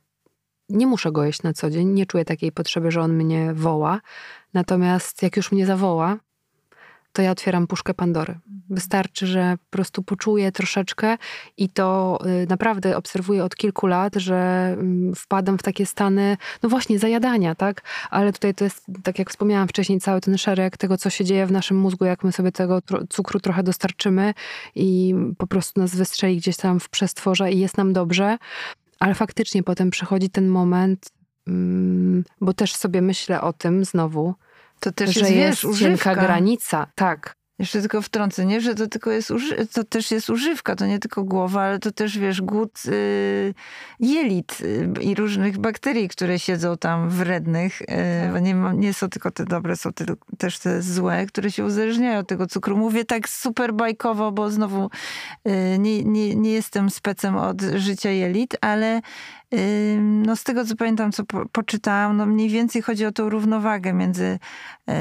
nie 0.69 0.87
muszę 0.87 1.11
go 1.11 1.23
jeść 1.23 1.43
na 1.43 1.53
co 1.53 1.69
dzień, 1.69 1.87
nie 1.87 2.05
czuję 2.05 2.25
takiej 2.25 2.51
potrzeby, 2.51 2.91
że 2.91 3.01
on 3.01 3.13
mnie 3.13 3.53
woła. 3.53 4.01
Natomiast 4.53 5.23
jak 5.23 5.37
już 5.37 5.51
mnie 5.51 5.65
zawoła, 5.65 6.17
to 7.15 7.21
ja 7.21 7.31
otwieram 7.31 7.67
puszkę 7.67 7.93
Pandory. 7.93 8.35
Wystarczy, 8.69 9.27
że 9.27 9.57
po 9.57 9.77
prostu 9.77 10.03
poczuję 10.03 10.51
troszeczkę 10.51 11.17
i 11.57 11.69
to 11.69 12.19
y, 12.43 12.47
naprawdę 12.49 12.97
obserwuję 12.97 13.43
od 13.43 13.55
kilku 13.55 13.87
lat, 13.87 14.15
że 14.15 14.35
mm, 14.79 15.15
wpadam 15.15 15.57
w 15.57 15.63
takie 15.63 15.85
stany, 15.85 16.37
no 16.63 16.69
właśnie, 16.69 16.99
zajadania, 16.99 17.55
tak? 17.55 17.81
Ale 18.09 18.33
tutaj 18.33 18.53
to 18.53 18.63
jest, 18.63 18.85
tak 19.03 19.19
jak 19.19 19.29
wspomniałam 19.29 19.67
wcześniej, 19.67 19.99
cały 19.99 20.21
ten 20.21 20.37
szereg 20.37 20.77
tego, 20.77 20.97
co 20.97 21.09
się 21.09 21.25
dzieje 21.25 21.45
w 21.45 21.51
naszym 21.51 21.77
mózgu, 21.77 22.05
jak 22.05 22.23
my 22.23 22.31
sobie 22.31 22.51
tego 22.51 22.79
cukru 23.09 23.39
trochę 23.39 23.63
dostarczymy 23.63 24.33
i 24.75 25.15
po 25.37 25.47
prostu 25.47 25.81
nas 25.81 25.95
wystrzeli 25.95 26.37
gdzieś 26.37 26.57
tam 26.57 26.79
w 26.79 26.89
przestworze 26.89 27.51
i 27.51 27.59
jest 27.59 27.77
nam 27.77 27.93
dobrze. 27.93 28.37
Ale 28.99 29.13
faktycznie 29.13 29.63
potem 29.63 29.89
przychodzi 29.89 30.29
ten 30.29 30.47
moment, 30.47 31.09
mm, 31.47 32.23
bo 32.41 32.53
też 32.53 32.75
sobie 32.75 33.01
myślę 33.01 33.41
o 33.41 33.53
tym 33.53 33.85
znowu, 33.85 34.35
to 34.79 34.91
też 34.91 35.13
że 35.13 35.29
jest, 35.29 35.63
jest 35.63 35.79
cienka 35.79 36.15
granica. 36.15 36.87
Tak. 36.95 37.35
Jeszcze 37.59 37.79
tylko 37.79 38.01
wtrącę, 38.01 38.45
nie? 38.45 38.61
że 38.61 38.75
to 38.75 38.87
tylko 38.87 39.11
jest, 39.11 39.31
uży- 39.31 39.67
to 39.73 39.83
też 39.83 40.11
jest 40.11 40.29
używka, 40.29 40.75
to 40.75 40.85
nie 40.85 40.99
tylko 40.99 41.23
głowa, 41.23 41.61
ale 41.61 41.79
to 41.79 41.91
też, 41.91 42.17
wiesz, 42.17 42.41
głód 42.41 42.81
y, 42.85 43.53
jelit 43.99 44.61
y, 44.61 44.89
i 45.01 45.15
różnych 45.15 45.57
bakterii, 45.57 46.09
które 46.09 46.39
siedzą 46.39 46.77
tam 46.77 47.09
wrednych, 47.09 47.81
y, 47.81 47.85
tak. 48.33 48.41
nie, 48.41 48.53
nie 48.73 48.93
są 48.93 49.09
tylko 49.09 49.31
te 49.31 49.45
dobre, 49.45 49.75
są 49.75 49.93
te, 49.93 50.05
też 50.37 50.59
te 50.59 50.81
złe, 50.81 51.25
które 51.25 51.51
się 51.51 51.65
uzależniają 51.65 52.19
od 52.19 52.27
tego 52.27 52.47
cukru. 52.47 52.77
Mówię 52.77 53.05
tak 53.05 53.29
super 53.29 53.73
bajkowo, 53.73 54.31
bo 54.31 54.51
znowu 54.51 54.89
y, 55.47 55.79
nie, 55.79 56.03
nie, 56.03 56.35
nie 56.35 56.51
jestem 56.51 56.89
specem 56.89 57.37
od 57.37 57.61
życia 57.61 58.09
jelit, 58.09 58.55
ale 58.61 59.01
no 59.99 60.35
z 60.35 60.43
tego 60.43 60.65
co 60.65 60.75
pamiętam, 60.75 61.11
co 61.11 61.25
po, 61.25 61.45
poczytałam, 61.51 62.17
no 62.17 62.25
mniej 62.25 62.49
więcej 62.49 62.81
chodzi 62.81 63.05
o 63.05 63.11
tą 63.11 63.29
równowagę 63.29 63.93
między 63.93 64.39
e, 64.87 64.95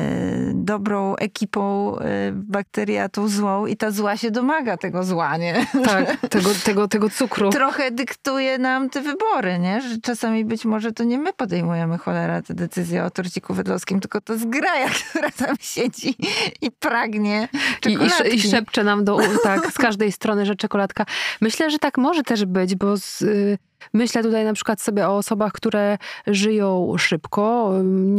dobrą 0.54 1.16
ekipą 1.16 1.96
e, 1.98 2.32
bakterii 2.32 2.98
a 2.98 3.08
tą 3.08 3.28
złą 3.28 3.66
i 3.66 3.76
ta 3.76 3.90
zła 3.90 4.16
się 4.16 4.30
domaga 4.30 4.76
tego 4.76 5.04
zła, 5.04 5.36
nie? 5.36 5.66
Tak, 5.84 6.16
tego, 6.30 6.50
tego, 6.64 6.88
tego 6.88 7.10
cukru. 7.10 7.50
Trochę 7.50 7.90
dyktuje 7.90 8.58
nam 8.58 8.90
te 8.90 9.00
wybory, 9.00 9.58
nie? 9.58 9.80
Że 9.80 9.98
czasami 10.00 10.44
być 10.44 10.64
może 10.64 10.92
to 10.92 11.04
nie 11.04 11.18
my 11.18 11.32
podejmujemy 11.32 11.98
cholera 11.98 12.42
te 12.42 12.54
decyzje 12.54 13.04
o 13.04 13.10
torciku 13.10 13.54
wydlowskim, 13.54 14.00
tylko 14.00 14.20
to 14.20 14.38
zgraja, 14.38 14.88
która 15.10 15.30
tam 15.30 15.56
siedzi 15.60 16.16
i 16.60 16.70
pragnie 16.70 17.48
czekoladki. 17.80 18.28
I, 18.28 18.34
i, 18.34 18.46
i 18.46 18.50
szepcze 18.50 18.84
nam 18.84 19.04
do, 19.04 19.18
tak, 19.42 19.72
z 19.72 19.78
każdej 19.78 20.12
strony, 20.12 20.46
że 20.46 20.56
czekoladka. 20.56 21.06
Myślę, 21.40 21.70
że 21.70 21.78
tak 21.78 21.98
może 21.98 22.22
też 22.22 22.44
być, 22.44 22.74
bo 22.74 22.96
z, 22.96 23.22
y, 23.22 23.58
Myślę 23.92 24.22
tutaj 24.22 24.44
na 24.44 24.52
przykład 24.52 24.80
sobie 24.80 25.08
o 25.08 25.16
osobach, 25.16 25.52
które 25.52 25.98
żyją 26.26 26.94
szybko, 26.98 27.72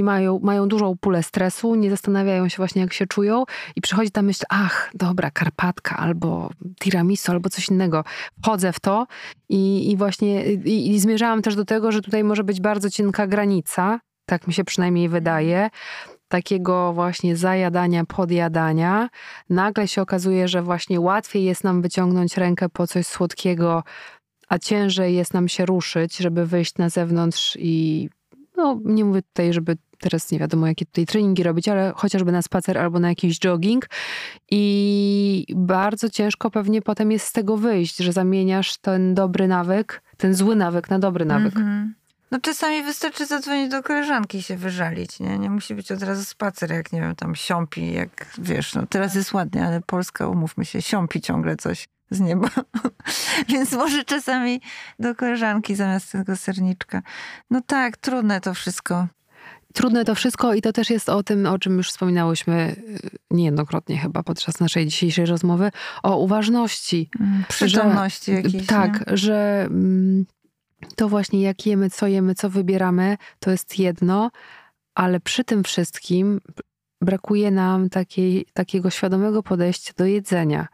mają, 0.04 0.40
mają 0.40 0.68
dużą 0.68 0.98
pulę 0.98 1.24
stresu, 1.24 1.76
nie 1.76 1.90
zastanawiają 1.90 2.50
się 2.50 2.58
właśnie 2.58 2.82
jak 2.82 2.94
się 2.94 3.08
czują 3.08 3.44
i 3.76 3.82
przychodzi 3.82 4.12
ta 4.12 4.22
myśl, 4.22 4.44
ach, 4.50 4.92
dobra, 4.94 5.32
Karpatka 5.32 5.98
albo 5.98 6.50
tiramisu 6.80 7.32
albo 7.32 7.50
coś 7.50 7.70
innego. 7.70 8.04
Wchodzę 8.44 8.74
w 8.74 8.80
to 8.80 9.08
i, 9.50 9.92
i 9.92 9.98
właśnie 9.98 10.46
i, 10.54 10.92
i 10.92 11.00
zmierzałam 11.00 11.42
też 11.42 11.56
do 11.56 11.66
tego, 11.66 11.92
że 11.92 12.02
tutaj 12.02 12.24
może 12.24 12.44
być 12.44 12.62
bardzo 12.62 12.90
cienka 12.90 13.28
granica, 13.28 14.00
tak 14.26 14.48
mi 14.48 14.54
się 14.54 14.64
przynajmniej 14.64 15.10
wydaje, 15.10 15.70
takiego 16.28 16.94
właśnie 16.94 17.36
zajadania, 17.36 18.06
podjadania, 18.06 19.10
nagle 19.50 19.88
się 19.88 20.02
okazuje, 20.02 20.48
że 20.48 20.62
właśnie 20.62 21.00
łatwiej 21.00 21.44
jest 21.44 21.64
nam 21.64 21.82
wyciągnąć 21.82 22.38
rękę 22.38 22.70
po 22.70 22.88
coś 22.88 23.08
słodkiego, 23.08 23.84
a 24.48 24.60
ciężej 24.60 25.16
jest 25.16 25.34
nam 25.34 25.48
się 25.48 25.66
ruszyć, 25.66 26.18
żeby 26.18 26.46
wyjść 26.46 26.78
na 26.78 26.90
zewnątrz 26.90 27.58
i 27.60 28.10
no, 28.58 28.80
nie 28.86 29.06
mówię 29.06 29.22
tutaj, 29.22 29.54
żeby 29.54 29.78
teraz 30.00 30.32
nie 30.32 30.40
wiadomo, 30.40 30.68
jakie 30.68 30.86
tutaj 30.86 31.06
treningi 31.06 31.44
robić, 31.44 31.68
ale 31.68 31.94
chociażby 31.96 32.32
na 32.32 32.42
spacer 32.42 32.78
albo 32.78 33.00
na 33.00 33.10
jakiś 33.10 33.40
jogging. 33.40 33.86
I 34.52 35.46
bardzo 35.56 36.10
ciężko 36.10 36.52
pewnie 36.52 36.82
potem 36.82 37.12
jest 37.12 37.28
z 37.28 37.32
tego 37.32 37.58
wyjść, 37.58 37.98
że 37.98 38.14
zamieniasz 38.14 38.78
ten 38.78 39.14
dobry 39.14 39.48
nawyk, 39.48 40.02
ten 40.18 40.34
zły 40.34 40.56
nawyk 40.56 40.90
na 40.90 41.00
dobry 41.00 41.26
nawyk. 41.26 41.56
Mm 41.56 41.88
-hmm. 41.88 42.06
No 42.32 42.40
czasami 42.42 42.84
wystarczy 42.84 43.26
zadzwonić 43.26 43.72
do 43.72 43.84
koleżanki 43.84 44.38
i 44.38 44.44
się 44.44 44.58
wyżalić, 44.58 45.20
nie? 45.20 45.40
Nie 45.40 45.50
musi 45.50 45.76
być 45.76 45.92
od 45.92 46.04
razu 46.04 46.26
spacer, 46.26 46.72
jak 46.72 46.92
nie 46.92 47.02
wiem, 47.02 47.16
tam 47.16 47.36
siąpi, 47.36 47.94
jak 47.94 48.26
wiesz, 48.38 48.74
no 48.74 48.86
teraz 48.90 49.16
jest 49.16 49.34
ładnie, 49.34 49.66
ale 49.66 49.82
Polska, 49.82 50.28
umówmy 50.28 50.66
się, 50.66 50.82
siąpi 50.82 51.22
ciągle 51.22 51.56
coś 51.56 51.88
z 52.12 52.20
nieba. 52.20 52.50
Więc 53.50 53.72
może 53.72 54.04
czasami 54.04 54.62
do 55.00 55.16
koleżanki 55.16 55.76
zamiast 55.76 56.12
tego 56.12 56.36
serniczka. 56.36 57.02
No 57.50 57.62
tak, 57.62 57.98
trudne 57.98 58.42
to 58.42 58.54
wszystko. 58.54 59.08
Trudne 59.74 60.06
to 60.06 60.16
wszystko 60.16 60.54
i 60.54 60.62
to 60.62 60.74
też 60.74 60.90
jest 60.90 61.10
o 61.10 61.24
tym, 61.24 61.46
o 61.46 61.60
czym 61.60 61.78
już 61.78 61.90
wspominałyśmy 61.90 62.76
y, 62.78 63.10
niejednokrotnie 63.32 63.98
chyba 63.98 64.24
podczas 64.24 64.60
naszej 64.60 64.86
dzisiejszej 64.86 65.26
rozmowy, 65.26 65.72
o 66.04 66.18
uważności. 66.18 67.10
Mm, 67.20 67.44
przytomności 67.48 68.32
że, 68.32 68.42
jakiejś. 68.42 68.66
Tak, 68.66 69.08
nie? 69.08 69.18
że 69.18 69.66
mm, 69.70 70.26
to 70.96 71.10
właśnie 71.10 71.42
jak 71.42 71.66
jemy, 71.66 71.90
co 71.90 72.08
jemy, 72.08 72.36
co 72.36 72.50
wybieramy, 72.50 73.18
to 73.40 73.52
jest 73.52 73.80
jedno, 73.80 74.32
ale 74.96 75.20
przy 75.20 75.44
tym 75.44 75.64
wszystkim 75.64 76.42
brakuje 77.02 77.52
nam 77.52 77.90
takiej, 77.90 78.46
takiego 78.54 78.90
świadomego 78.90 79.44
podejścia 79.44 79.94
do 79.98 80.06
jedzenia 80.06 80.68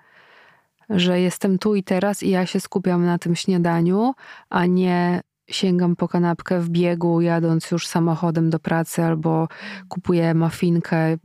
że 0.96 1.22
jestem 1.22 1.58
tu 1.58 1.76
i 1.76 1.84
teraz 1.84 2.24
i 2.24 2.30
ja 2.30 2.46
się 2.46 2.60
skupiam 2.60 3.06
na 3.06 3.18
tym 3.18 3.36
śniadaniu, 3.36 4.14
a 4.50 4.66
nie 4.66 5.22
sięgam 5.50 5.96
po 5.96 6.08
kanapkę 6.08 6.60
w 6.60 6.70
biegu, 6.70 7.22
jadąc 7.22 7.72
już 7.72 7.88
samochodem 7.88 8.50
do 8.50 8.60
pracy, 8.60 9.04
albo 9.04 9.48
kupuję 9.88 10.34
mafinkę 10.34 11.18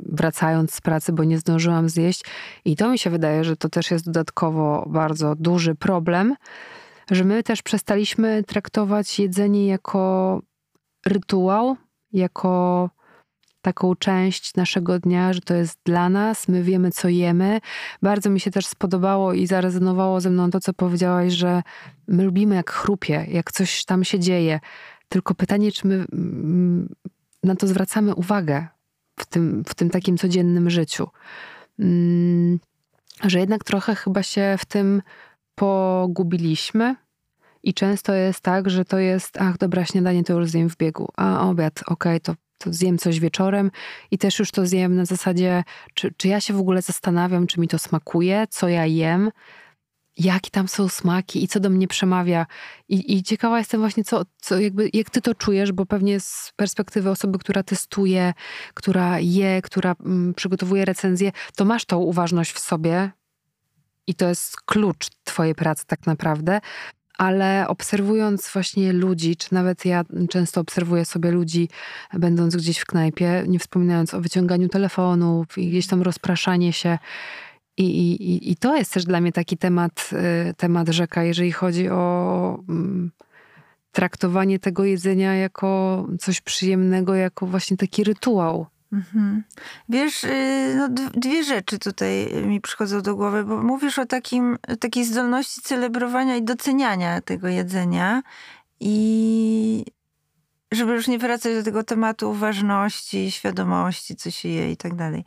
wracając 0.00 0.74
z 0.74 0.80
pracy, 0.80 1.12
bo 1.12 1.24
nie 1.24 1.38
zdążyłam 1.38 1.88
zjeść. 1.88 2.24
I 2.64 2.76
to 2.76 2.90
mi 2.90 2.98
się 2.98 3.10
wydaje, 3.10 3.44
że 3.44 3.56
to 3.56 3.68
też 3.68 3.90
jest 3.90 4.04
dodatkowo 4.04 4.86
bardzo 4.90 5.34
duży 5.34 5.74
problem, 5.74 6.34
że 7.10 7.24
my 7.24 7.42
też 7.42 7.62
przestaliśmy 7.62 8.44
traktować 8.44 9.18
jedzenie 9.18 9.66
jako 9.66 10.42
rytuał, 11.06 11.76
jako 12.12 12.90
taką 13.66 13.96
część 13.96 14.54
naszego 14.54 14.98
dnia, 14.98 15.32
że 15.32 15.40
to 15.40 15.54
jest 15.54 15.78
dla 15.84 16.08
nas, 16.08 16.48
my 16.48 16.62
wiemy, 16.62 16.90
co 16.90 17.08
jemy. 17.08 17.60
Bardzo 18.02 18.30
mi 18.30 18.40
się 18.40 18.50
też 18.50 18.66
spodobało 18.66 19.32
i 19.32 19.46
zarezonowało 19.46 20.20
ze 20.20 20.30
mną 20.30 20.50
to, 20.50 20.60
co 20.60 20.72
powiedziałaś, 20.72 21.32
że 21.32 21.62
my 22.08 22.24
lubimy, 22.24 22.54
jak 22.54 22.70
chrupie, 22.70 23.26
jak 23.28 23.52
coś 23.52 23.84
tam 23.84 24.04
się 24.04 24.18
dzieje. 24.18 24.60
Tylko 25.08 25.34
pytanie, 25.34 25.72
czy 25.72 25.86
my 25.86 25.94
mm, 26.12 26.88
na 27.42 27.56
to 27.56 27.66
zwracamy 27.66 28.14
uwagę 28.14 28.66
w 29.18 29.26
tym, 29.26 29.64
w 29.68 29.74
tym 29.74 29.90
takim 29.90 30.16
codziennym 30.16 30.70
życiu. 30.70 31.08
Mm, 31.78 32.58
że 33.24 33.38
jednak 33.38 33.64
trochę 33.64 33.94
chyba 33.94 34.22
się 34.22 34.56
w 34.58 34.64
tym 34.64 35.02
pogubiliśmy. 35.54 36.96
I 37.62 37.74
często 37.74 38.14
jest 38.14 38.40
tak, 38.40 38.70
że 38.70 38.84
to 38.84 38.98
jest, 38.98 39.40
ach, 39.40 39.58
dobra, 39.58 39.84
śniadanie 39.84 40.24
to 40.24 40.32
już 40.32 40.50
zjem 40.50 40.70
w 40.70 40.76
biegu, 40.76 41.08
a 41.16 41.48
obiad, 41.48 41.80
okej, 41.86 42.16
okay, 42.16 42.20
to 42.20 42.45
to 42.58 42.72
zjem 42.72 42.98
coś 42.98 43.20
wieczorem 43.20 43.70
i 44.10 44.18
też 44.18 44.38
już 44.38 44.50
to 44.50 44.66
zjem 44.66 44.96
na 44.96 45.04
zasadzie, 45.04 45.64
czy, 45.94 46.14
czy 46.16 46.28
ja 46.28 46.40
się 46.40 46.54
w 46.54 46.60
ogóle 46.60 46.82
zastanawiam, 46.82 47.46
czy 47.46 47.60
mi 47.60 47.68
to 47.68 47.78
smakuje, 47.78 48.46
co 48.50 48.68
ja 48.68 48.86
jem, 48.86 49.30
jakie 50.16 50.50
tam 50.50 50.68
są 50.68 50.88
smaki 50.88 51.44
i 51.44 51.48
co 51.48 51.60
do 51.60 51.70
mnie 51.70 51.88
przemawia. 51.88 52.46
I, 52.88 53.16
i 53.16 53.22
ciekawa 53.22 53.58
jestem 53.58 53.80
właśnie, 53.80 54.04
co, 54.04 54.22
co 54.40 54.58
jakby, 54.58 54.90
jak 54.92 55.10
ty 55.10 55.20
to 55.20 55.34
czujesz, 55.34 55.72
bo 55.72 55.86
pewnie 55.86 56.20
z 56.20 56.52
perspektywy 56.56 57.10
osoby, 57.10 57.38
która 57.38 57.62
testuje, 57.62 58.34
która 58.74 59.18
je, 59.20 59.62
która 59.62 59.94
mm, 60.00 60.34
przygotowuje 60.34 60.84
recenzję, 60.84 61.32
to 61.56 61.64
masz 61.64 61.84
tą 61.84 61.98
uważność 61.98 62.52
w 62.52 62.58
sobie 62.58 63.10
i 64.06 64.14
to 64.14 64.28
jest 64.28 64.60
klucz 64.60 65.08
twojej 65.24 65.54
pracy 65.54 65.86
tak 65.86 66.06
naprawdę 66.06 66.60
ale 67.18 67.68
obserwując 67.68 68.50
właśnie 68.52 68.92
ludzi, 68.92 69.36
czy 69.36 69.54
nawet 69.54 69.84
ja 69.84 70.04
często 70.30 70.60
obserwuję 70.60 71.04
sobie 71.04 71.30
ludzi, 71.30 71.68
będąc 72.12 72.56
gdzieś 72.56 72.78
w 72.78 72.86
knajpie, 72.86 73.44
nie 73.46 73.58
wspominając 73.58 74.14
o 74.14 74.20
wyciąganiu 74.20 74.68
telefonów 74.68 75.58
i 75.58 75.68
gdzieś 75.68 75.86
tam 75.86 76.02
rozpraszanie 76.02 76.72
się. 76.72 76.98
I, 77.78 77.84
i, 78.12 78.50
I 78.50 78.56
to 78.56 78.76
jest 78.76 78.92
też 78.92 79.04
dla 79.04 79.20
mnie 79.20 79.32
taki 79.32 79.58
temat, 79.58 80.10
y, 80.50 80.54
temat 80.54 80.88
rzeka, 80.88 81.24
jeżeli 81.24 81.52
chodzi 81.52 81.88
o 81.88 82.58
mm, 82.68 83.10
traktowanie 83.92 84.58
tego 84.58 84.84
jedzenia 84.84 85.34
jako 85.34 86.06
coś 86.20 86.40
przyjemnego, 86.40 87.14
jako 87.14 87.46
właśnie 87.46 87.76
taki 87.76 88.04
rytuał. 88.04 88.66
Mhm. 88.96 89.44
Wiesz, 89.88 90.24
y, 90.24 90.74
no, 90.76 90.88
dwie 91.14 91.44
rzeczy 91.44 91.78
tutaj 91.78 92.32
mi 92.42 92.60
przychodzą 92.60 93.02
do 93.02 93.16
głowy, 93.16 93.44
bo 93.44 93.62
mówisz 93.62 93.98
o 93.98 94.06
takim, 94.06 94.58
takiej 94.80 95.04
zdolności 95.04 95.60
celebrowania 95.60 96.36
i 96.36 96.42
doceniania 96.42 97.20
tego 97.20 97.48
jedzenia 97.48 98.22
i 98.80 99.84
żeby 100.72 100.92
już 100.92 101.08
nie 101.08 101.18
wracać 101.18 101.54
do 101.54 101.62
tego 101.62 101.82
tematu 101.82 102.30
uważności, 102.30 103.30
świadomości, 103.30 104.16
co 104.16 104.30
się 104.30 104.48
je 104.48 104.72
i 104.72 104.76
tak 104.76 104.94
dalej. 104.94 105.24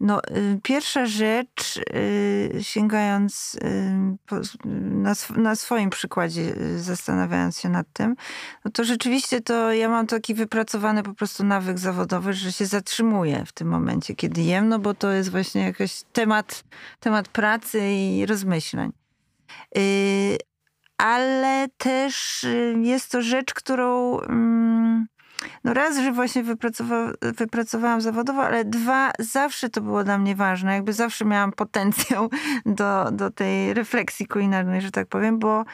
No, 0.00 0.20
y, 0.24 0.60
pierwsza 0.62 1.06
rzecz, 1.06 1.80
y, 1.94 2.58
sięgając 2.62 3.54
y, 3.54 4.68
na, 4.74 5.14
na 5.36 5.56
swoim 5.56 5.90
przykładzie, 5.90 6.54
zastanawiając 6.76 7.60
się 7.60 7.68
nad 7.68 7.86
tym, 7.92 8.16
no 8.64 8.70
to 8.70 8.84
rzeczywiście 8.84 9.40
to 9.40 9.72
ja 9.72 9.88
mam 9.88 10.06
taki 10.06 10.34
wypracowany 10.34 11.02
po 11.02 11.14
prostu 11.14 11.44
nawyk 11.44 11.78
zawodowy, 11.78 12.32
że 12.32 12.52
się 12.52 12.66
zatrzymuję 12.66 13.44
w 13.46 13.52
tym 13.52 13.68
momencie, 13.68 14.14
kiedy 14.14 14.42
jem, 14.42 14.68
no 14.68 14.78
bo 14.78 14.94
to 14.94 15.12
jest 15.12 15.30
właśnie 15.30 15.62
jakiś 15.62 16.02
temat, 16.12 16.64
temat 17.00 17.28
pracy 17.28 17.80
i 17.92 18.26
rozmyślań. 18.26 18.92
Ale 20.98 21.68
też 21.78 22.46
jest 22.82 23.10
to 23.12 23.22
rzecz, 23.22 23.54
którą 23.54 24.20
mm, 24.20 24.65
no 25.64 25.74
raz, 25.74 25.96
że 25.96 26.12
właśnie 26.12 26.42
wypracowa 26.42 27.12
wypracowałam 27.20 28.00
zawodowo, 28.00 28.42
ale 28.42 28.64
dwa, 28.64 29.10
zawsze 29.18 29.70
to 29.70 29.80
było 29.80 30.04
dla 30.04 30.18
mnie 30.18 30.34
ważne. 30.34 30.74
Jakby 30.74 30.92
zawsze 30.92 31.24
miałam 31.24 31.52
potencjał 31.52 32.30
do, 32.66 33.10
do 33.12 33.30
tej 33.30 33.74
refleksji 33.74 34.26
kulinarnej, 34.26 34.80
że 34.80 34.90
tak 34.90 35.06
powiem, 35.06 35.38
bo 35.38 35.64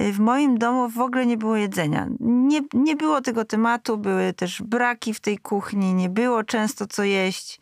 y, 0.00 0.12
w 0.12 0.20
moim 0.20 0.58
domu 0.58 0.88
w 0.88 0.98
ogóle 0.98 1.26
nie 1.26 1.36
było 1.36 1.56
jedzenia. 1.56 2.08
Nie, 2.20 2.60
nie 2.74 2.96
było 2.96 3.20
tego 3.20 3.44
tematu, 3.44 3.98
były 3.98 4.32
też 4.32 4.62
braki 4.62 5.14
w 5.14 5.20
tej 5.20 5.38
kuchni, 5.38 5.94
nie 5.94 6.08
było 6.08 6.44
często 6.44 6.86
co 6.86 7.04
jeść. 7.04 7.60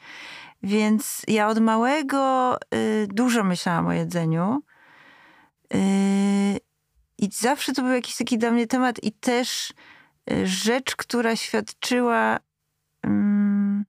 Więc 0.63 1.23
ja 1.29 1.49
od 1.49 1.59
małego 1.59 2.57
y, 2.75 3.07
dużo 3.07 3.45
myślałam 3.45 3.87
o 3.87 3.93
jedzeniu. 3.93 4.63
Y, 5.75 6.61
I 7.19 7.29
zawsze 7.33 7.73
to 7.73 7.83
był 7.83 7.93
jakiś 7.93 8.17
taki 8.17 8.39
dla 8.39 8.51
mnie 8.51 8.67
temat 8.67 9.05
i 9.05 9.13
też 9.13 9.73
rzecz, 10.45 10.97
która 10.97 11.37
świadczyła 11.37 12.39
um, 13.05 13.85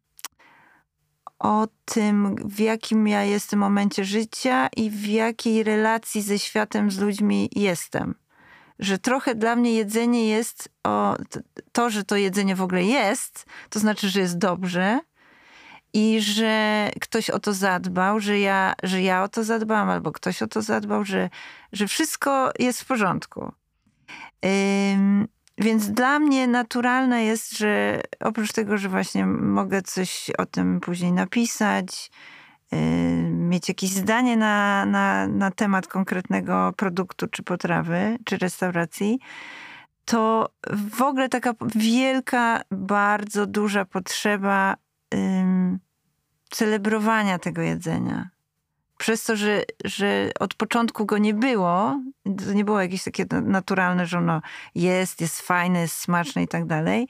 o 1.40 1.68
tym, 1.86 2.36
w 2.36 2.60
jakim 2.60 3.08
ja 3.08 3.24
jestem 3.24 3.60
momencie 3.60 4.06
życia 4.06 4.70
i 4.78 4.90
w 4.90 5.08
jakiej 5.08 5.64
relacji 5.64 6.22
ze 6.22 6.40
światem, 6.40 6.92
z 6.92 7.00
ludźmi 7.00 7.50
jestem. 7.56 8.16
Że 8.80 8.98
trochę 8.98 9.36
dla 9.36 9.56
mnie 9.56 9.74
jedzenie 9.74 10.28
jest 10.28 10.70
o 10.84 11.16
to, 11.72 11.90
że 11.90 12.04
to 12.04 12.16
jedzenie 12.16 12.56
w 12.56 12.62
ogóle 12.62 12.84
jest, 12.84 13.46
to 13.70 13.80
znaczy, 13.80 14.10
że 14.10 14.20
jest 14.20 14.38
dobrze 14.38 15.00
i 15.94 16.22
że 16.22 16.90
ktoś 17.02 17.30
o 17.30 17.40
to 17.40 17.54
zadbał, 17.54 18.20
że 18.20 18.40
ja, 18.40 18.74
że 18.84 19.02
ja 19.02 19.24
o 19.24 19.30
to 19.30 19.44
zadbałam, 19.44 19.90
albo 19.90 20.12
ktoś 20.12 20.42
o 20.42 20.48
to 20.48 20.62
zadbał, 20.62 21.06
że, 21.06 21.30
że 21.72 21.88
wszystko 21.88 22.52
jest 22.60 22.82
w 22.82 22.86
porządku. 22.86 23.52
Ym, 24.46 25.28
więc 25.58 25.92
dla 25.92 26.20
mnie 26.20 26.48
naturalne 26.48 27.24
jest, 27.24 27.58
że 27.58 28.02
oprócz 28.20 28.54
tego, 28.54 28.78
że 28.78 28.90
właśnie 28.90 29.26
mogę 29.26 29.82
coś 29.82 30.32
o 30.38 30.46
tym 30.46 30.80
później 30.80 31.12
napisać, 31.12 32.12
yy, 32.72 32.80
mieć 33.32 33.70
jakieś 33.70 33.90
zdanie 33.90 34.38
na, 34.38 34.86
na, 34.86 35.28
na 35.28 35.52
temat 35.52 35.88
konkretnego 35.88 36.74
produktu, 36.78 37.28
czy 37.28 37.44
potrawy, 37.44 38.18
czy 38.26 38.38
restauracji, 38.38 39.20
to 40.06 40.50
w 40.96 41.02
ogóle 41.02 41.30
taka 41.30 41.54
wielka, 41.76 42.62
bardzo 42.72 43.46
duża 43.46 43.86
potrzeba 43.86 44.76
yy, 45.14 45.20
celebrowania 46.50 47.40
tego 47.40 47.62
jedzenia 47.62 48.30
przez 49.02 49.24
to, 49.24 49.36
że, 49.36 49.64
że 49.86 50.32
od 50.40 50.54
początku 50.54 51.06
go 51.06 51.18
nie 51.18 51.34
było, 51.34 52.00
to 52.46 52.54
nie 52.54 52.66
było 52.66 52.82
jakieś 52.82 53.04
takie 53.04 53.26
naturalne, 53.44 54.06
że 54.06 54.18
ono 54.18 54.42
jest, 54.76 55.22
jest 55.22 55.42
fajne, 55.42 55.82
jest 55.82 55.98
smaczne 55.98 56.44
i 56.44 56.48
tak 56.48 56.66
dalej, 56.66 57.08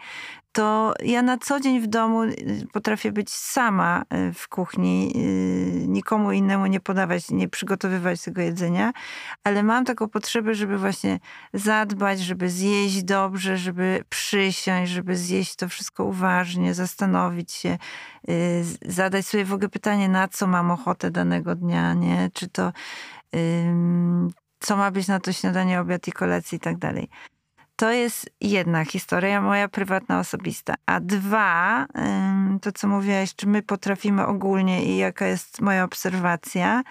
to 0.52 0.94
ja 1.04 1.22
na 1.22 1.38
co 1.38 1.60
dzień 1.60 1.82
w 1.82 1.88
domu 1.88 2.24
y, 2.24 2.68
potrafię 2.74 3.12
być 3.12 3.30
sama 3.30 4.04
y, 4.30 4.34
w 4.34 4.48
kuchni, 4.48 5.14
y, 5.16 5.88
nikomu 5.88 6.32
innemu 6.32 6.66
nie 6.66 6.80
podawać, 6.80 7.32
nie 7.32 7.50
przygotowywać 7.50 8.22
tego 8.22 8.42
jedzenia, 8.42 8.94
ale 9.44 9.64
mam 9.64 9.86
taką 9.86 10.10
potrzebę, 10.10 10.56
żeby 10.56 10.78
właśnie 10.78 11.20
zadbać, 11.54 12.20
żeby 12.20 12.50
zjeść 12.50 13.04
dobrze, 13.04 13.58
żeby 13.58 14.04
przysiąść, 14.10 14.92
żeby 14.92 15.16
zjeść 15.16 15.56
to 15.56 15.70
wszystko 15.70 16.06
uważnie, 16.06 16.74
zastanowić 16.74 17.52
się, 17.52 17.78
zadać 18.86 19.26
sobie 19.26 19.46
w 19.46 19.54
ogóle 19.54 19.70
pytanie, 19.70 20.10
na 20.10 20.28
co 20.28 20.48
mam 20.48 20.72
ochotę 20.72 21.12
danego 21.12 21.56
dnia, 21.56 21.94
nie? 21.94 22.30
Czy 22.34 22.48
to 22.48 22.72
co 24.60 24.78
ma 24.78 24.92
być 24.92 25.08
na 25.08 25.20
to 25.20 25.34
śniadanie, 25.34 25.80
obiad 25.80 26.08
i 26.08 26.12
kolacja 26.12 26.56
i 26.56 26.60
tak 26.60 26.78
dalej. 26.78 27.10
To 27.82 27.92
jest 27.92 28.30
jedna 28.42 28.86
historia, 28.86 29.42
moja 29.42 29.68
prywatna, 29.68 30.20
osobista. 30.20 30.76
A 30.86 31.00
dwa, 31.00 31.86
to 32.62 32.72
co 32.72 32.88
mówiłaś, 32.88 33.36
czy 33.36 33.48
my 33.48 33.62
potrafimy 33.62 34.26
ogólnie 34.26 34.86
i 34.86 34.98
jaka 34.98 35.28
jest 35.28 35.62
moja 35.62 35.84
obserwacja. 35.84 36.84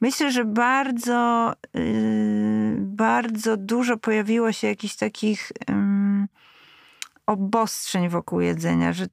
Myślę, 0.00 0.32
że 0.32 0.44
bardzo, 0.44 1.52
y, 1.76 2.76
bardzo 2.78 3.56
dużo 3.56 3.96
pojawiło 3.96 4.52
się 4.52 4.66
jakichś 4.66 4.96
takich 4.96 5.52
obostrzeń 7.26 8.08
wokół 8.08 8.40
jedzenia, 8.40 8.92
że, 8.92 9.06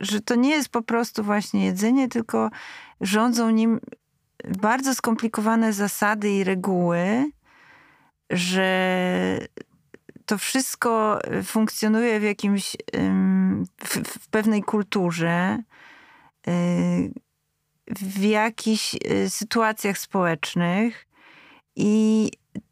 że 0.00 0.20
to 0.20 0.34
nie 0.34 0.50
jest 0.50 0.68
po 0.68 0.82
prostu 0.82 1.24
właśnie 1.24 1.64
jedzenie, 1.64 2.08
tylko 2.08 2.50
rządzą 3.00 3.50
nim 3.50 3.80
bardzo 4.60 4.94
skomplikowane 4.94 5.72
zasady 5.72 6.30
i 6.30 6.44
reguły, 6.44 7.30
że 8.30 9.38
to 10.26 10.38
wszystko 10.38 11.18
funkcjonuje 11.44 12.20
w 12.20 12.22
jakimś, 12.22 12.76
w, 13.84 14.18
w 14.18 14.28
pewnej 14.28 14.62
kulturze, 14.62 15.58
y, 16.48 17.12
w 17.86 18.22
jakichś 18.22 18.94
y, 18.94 19.30
sytuacjach 19.30 19.98
społecznych. 19.98 21.06
I 21.76 22.30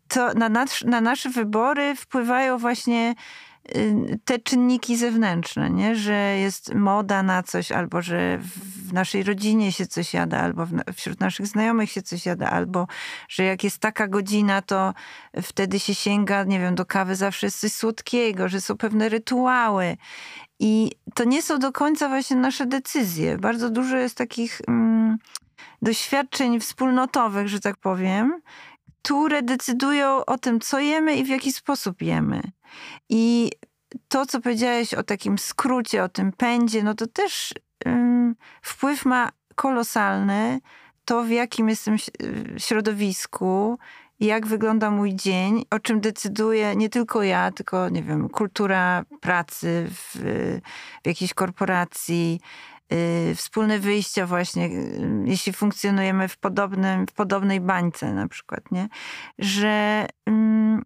to 0.09 0.35
na, 0.35 0.49
na 0.85 1.01
nasze 1.01 1.31
wybory 1.31 1.97
wpływają 1.97 2.59
właśnie 2.59 3.15
te 4.25 4.39
czynniki 4.39 4.97
zewnętrzne, 4.97 5.71
nie? 5.71 5.97
że 5.97 6.15
jest 6.39 6.75
moda 6.75 7.23
na 7.23 7.43
coś, 7.43 7.73
albo 7.73 8.03
że 8.03 8.39
w 8.89 8.93
naszej 8.93 9.23
rodzinie 9.23 9.73
się 9.73 9.87
coś 9.87 10.15
jada, 10.15 10.41
albo 10.41 10.67
wśród 10.95 11.21
naszych 11.21 11.47
znajomych 11.47 11.91
się 11.91 12.03
coś 12.03 12.27
jada, 12.27 12.51
albo 12.51 12.87
że 13.29 13.45
jak 13.45 13.65
jest 13.65 13.79
taka 13.79 14.09
godzina, 14.09 14.63
to 14.63 14.95
wtedy 15.43 15.81
się 15.81 15.95
sięga, 15.95 16.45
nie 16.45 16.61
wiem, 16.61 16.75
do 16.75 16.87
kawy 16.87 17.17
zawsze 17.17 17.47
jest 17.47 17.61
coś 17.61 17.73
słodkiego, 17.73 18.49
że 18.49 18.61
są 18.61 18.77
pewne 18.77 19.09
rytuały. 19.09 19.97
I 20.61 20.93
to 21.15 21.25
nie 21.25 21.43
są 21.43 21.59
do 21.59 21.73
końca 21.73 22.09
właśnie 22.09 22.37
nasze 22.37 22.67
decyzje. 22.67 23.39
Bardzo 23.39 23.71
dużo 23.71 23.97
jest 23.97 24.17
takich 24.17 24.61
mm, 24.69 25.17
doświadczeń 25.83 26.61
wspólnotowych, 26.61 27.49
że 27.49 27.61
tak 27.61 27.77
powiem, 27.77 28.41
które 29.03 29.43
decydują 29.43 30.25
o 30.25 30.39
tym, 30.39 30.61
co 30.61 30.79
jemy 30.79 31.17
i 31.17 31.25
w 31.25 31.29
jaki 31.29 31.53
sposób 31.53 32.03
jemy. 32.03 32.43
I 33.09 33.51
to, 34.09 34.27
co 34.27 34.41
powiedziałeś 34.41 34.95
o 34.95 35.03
takim 35.03 35.39
skrócie, 35.39 36.05
o 36.05 36.09
tym 36.09 36.33
pędzie, 36.33 36.83
no 36.83 36.95
to 36.95 37.07
też 37.07 37.55
um, 37.87 38.35
wpływ 38.63 39.05
ma 39.05 39.31
kolosalny 39.55 40.61
to, 41.05 41.23
w 41.23 41.31
jakim 41.31 41.69
jestem 41.69 41.97
środowisku, 42.59 43.79
jak 44.21 44.47
wygląda 44.47 44.91
mój 44.91 45.15
dzień, 45.15 45.65
o 45.71 45.79
czym 45.79 46.01
decyduję 46.01 46.77
nie 46.77 46.89
tylko 46.89 47.23
ja, 47.23 47.51
tylko, 47.51 47.89
nie 47.89 48.03
wiem, 48.03 48.29
kultura 48.29 49.05
pracy 49.21 49.87
w, 49.91 50.17
w 51.03 51.07
jakiejś 51.07 51.35
korporacji, 51.35 52.41
wspólne 53.37 53.79
wyjścia 53.79 54.27
właśnie, 54.27 54.69
yy, 54.69 55.23
jeśli 55.25 55.53
funkcjonujemy 55.53 56.29
w, 56.29 56.37
podobnym, 56.37 57.07
w 57.07 57.13
podobnej 57.13 57.61
bańce 57.61 58.13
na 58.13 58.29
przykład, 58.29 58.73
nie? 58.73 58.89
Że 59.39 60.07
yy, 60.27 60.83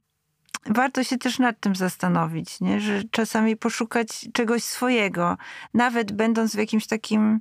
warto 0.67 1.05
się 1.05 1.19
też 1.19 1.39
nad 1.39 1.61
tym 1.61 1.77
zastanowić, 1.77 2.61
nie? 2.61 2.81
że 2.81 3.03
czasami 3.11 3.57
poszukać 3.57 4.29
czegoś 4.33 4.63
swojego, 4.63 5.37
nawet 5.75 6.13
będąc 6.13 6.55
w 6.55 6.59
jakimś 6.59 6.87
takim 6.87 7.21
mm, 7.21 7.41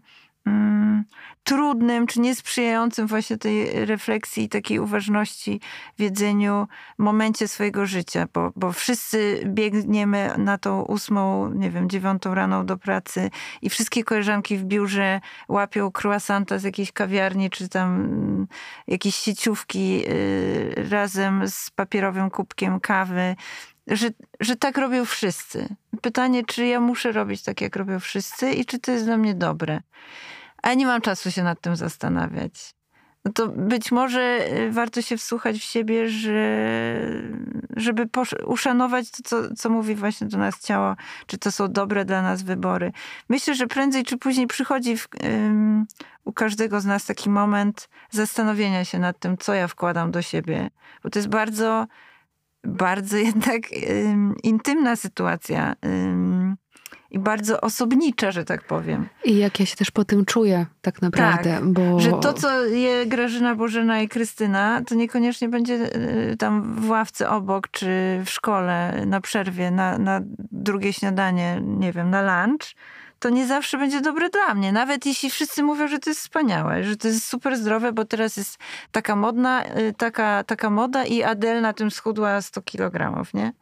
trudnym, 1.45 2.07
czy 2.07 2.19
niesprzyjającym 2.19 3.07
właśnie 3.07 3.37
tej 3.37 3.85
refleksji 3.85 4.43
i 4.43 4.49
takiej 4.49 4.79
uważności 4.79 5.61
w 5.97 6.01
jedzeniu 6.01 6.67
momencie 6.97 7.47
swojego 7.47 7.85
życia, 7.85 8.27
bo, 8.33 8.51
bo 8.55 8.71
wszyscy 8.71 9.41
biegniemy 9.45 10.31
na 10.37 10.57
tą 10.57 10.81
ósmą, 10.81 11.49
nie 11.49 11.71
wiem, 11.71 11.89
dziewiątą 11.89 12.35
rano 12.35 12.63
do 12.63 12.77
pracy 12.77 13.29
i 13.61 13.69
wszystkie 13.69 14.03
koleżanki 14.03 14.57
w 14.57 14.63
biurze 14.63 15.21
łapią 15.47 15.91
croissanta 16.03 16.59
z 16.59 16.63
jakiejś 16.63 16.91
kawiarni, 16.91 17.49
czy 17.49 17.69
tam 17.69 17.95
mm, 17.95 18.47
jakieś 18.87 19.15
sieciówki 19.15 20.03
y, 20.09 20.87
razem 20.89 21.43
z 21.47 21.69
papierowym 21.69 22.29
kubkiem 22.29 22.79
kawy 22.79 23.35
że, 23.87 24.09
że 24.39 24.55
tak 24.55 24.77
robią 24.77 25.05
wszyscy. 25.05 25.75
Pytanie, 26.01 26.43
czy 26.45 26.65
ja 26.65 26.79
muszę 26.79 27.11
robić 27.11 27.43
tak, 27.43 27.61
jak 27.61 27.75
robią 27.75 27.99
wszyscy 27.99 28.51
i 28.51 28.65
czy 28.65 28.79
to 28.79 28.91
jest 28.91 29.05
dla 29.05 29.17
mnie 29.17 29.33
dobre. 29.33 29.81
A 30.65 30.73
nie 30.73 30.85
mam 30.85 31.01
czasu 31.01 31.31
się 31.31 31.43
nad 31.43 31.61
tym 31.61 31.75
zastanawiać. 31.75 32.73
No 33.25 33.31
to 33.31 33.47
być 33.47 33.91
może 33.91 34.47
y, 34.51 34.71
warto 34.71 35.01
się 35.01 35.17
wsłuchać 35.17 35.57
w 35.57 35.63
siebie, 35.63 36.09
że, 36.09 36.59
żeby 37.77 38.07
uszanować 38.45 39.11
to, 39.11 39.23
co, 39.23 39.55
co 39.55 39.69
mówi 39.69 39.95
właśnie 39.95 40.27
do 40.27 40.37
nas 40.37 40.61
ciało, 40.61 40.95
czy 41.27 41.37
to 41.37 41.51
są 41.51 41.71
dobre 41.71 42.05
dla 42.05 42.21
nas 42.21 42.43
wybory. 42.43 42.91
Myślę, 43.29 43.55
że 43.55 43.67
prędzej 43.67 44.03
czy 44.03 44.17
później 44.17 44.47
przychodzi 44.47 44.97
w, 44.97 45.07
um, 45.23 45.85
u 46.23 46.33
każdego 46.33 46.81
z 46.81 46.85
nas 46.85 47.05
taki 47.05 47.29
moment 47.29 47.89
zastanowienia 48.11 48.85
się 48.85 48.99
nad 48.99 49.19
tym, 49.19 49.37
co 49.37 49.53
ja 49.53 49.67
wkładam 49.67 50.11
do 50.11 50.21
siebie, 50.21 50.69
bo 51.03 51.09
to 51.09 51.19
jest 51.19 51.29
bardzo, 51.29 51.87
bardzo 52.63 53.17
jednak 53.27 53.61
um, 53.89 54.35
intymna 54.43 54.95
sytuacja. 54.95 55.75
Um, 55.83 56.57
i 57.15 57.19
bardzo 57.19 57.61
osobnicza, 57.61 58.31
że 58.31 58.45
tak 58.45 58.63
powiem. 58.63 59.07
I 59.23 59.37
jak 59.37 59.59
ja 59.59 59.65
się 59.65 59.75
też 59.75 59.91
po 59.91 60.05
tym 60.05 60.25
czuję, 60.25 60.65
tak 60.81 61.01
naprawdę. 61.01 61.53
Tak, 61.53 61.65
bo... 61.65 61.99
Że 61.99 62.11
to, 62.11 62.33
co 62.33 62.65
je 62.65 63.05
Grażyna, 63.05 63.55
Bożena 63.55 64.01
i 64.01 64.07
Krystyna, 64.07 64.81
to 64.87 64.95
niekoniecznie 64.95 65.49
będzie 65.49 65.73
y, 65.73 66.35
tam 66.37 66.75
w 66.75 66.89
ławce 66.89 67.29
obok, 67.29 67.67
czy 67.71 68.21
w 68.25 68.29
szkole, 68.29 69.05
na 69.05 69.21
przerwie, 69.21 69.71
na, 69.71 69.97
na 69.97 70.21
drugie 70.51 70.93
śniadanie, 70.93 71.61
nie 71.63 71.91
wiem, 71.91 72.09
na 72.09 72.45
lunch, 72.45 72.75
to 73.19 73.29
nie 73.29 73.47
zawsze 73.47 73.77
będzie 73.77 74.01
dobre 74.01 74.29
dla 74.29 74.53
mnie. 74.53 74.71
Nawet 74.71 75.05
jeśli 75.05 75.29
wszyscy 75.29 75.63
mówią, 75.63 75.87
że 75.87 75.99
to 75.99 76.09
jest 76.09 76.19
wspaniałe, 76.19 76.83
że 76.83 76.97
to 76.97 77.07
jest 77.07 77.27
super 77.27 77.57
zdrowe, 77.57 77.93
bo 77.93 78.05
teraz 78.05 78.37
jest 78.37 78.57
taka 78.91 79.15
modna, 79.15 79.65
y, 79.65 79.93
taka, 79.97 80.43
taka 80.43 80.69
moda 80.69 81.05
i 81.05 81.23
Adel 81.23 81.61
na 81.61 81.73
tym 81.73 81.91
schudła 81.91 82.41
100 82.41 82.61
kilogramów, 82.61 83.33
nie? 83.33 83.53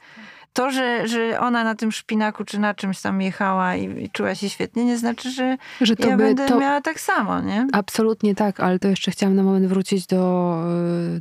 To, 0.53 0.71
że, 0.71 1.07
że 1.07 1.39
ona 1.39 1.63
na 1.63 1.75
tym 1.75 1.91
szpinaku 1.91 2.45
czy 2.45 2.59
na 2.59 2.73
czymś 2.73 3.01
tam 3.01 3.21
jechała 3.21 3.75
i, 3.75 4.03
i 4.03 4.09
czuła 4.09 4.35
się 4.35 4.49
świetnie, 4.49 4.85
nie 4.85 4.97
znaczy, 4.97 5.31
że, 5.31 5.57
że 5.81 5.95
to 5.95 6.07
ja 6.07 6.17
by, 6.17 6.23
będę 6.23 6.47
to... 6.47 6.59
miała 6.59 6.81
tak 6.81 6.99
samo, 6.99 7.41
nie? 7.41 7.67
Absolutnie 7.71 8.35
tak, 8.35 8.59
ale 8.59 8.79
to 8.79 8.87
jeszcze 8.87 9.11
chciałam 9.11 9.35
na 9.35 9.43
moment 9.43 9.65
wrócić 9.65 10.07
do, 10.07 10.55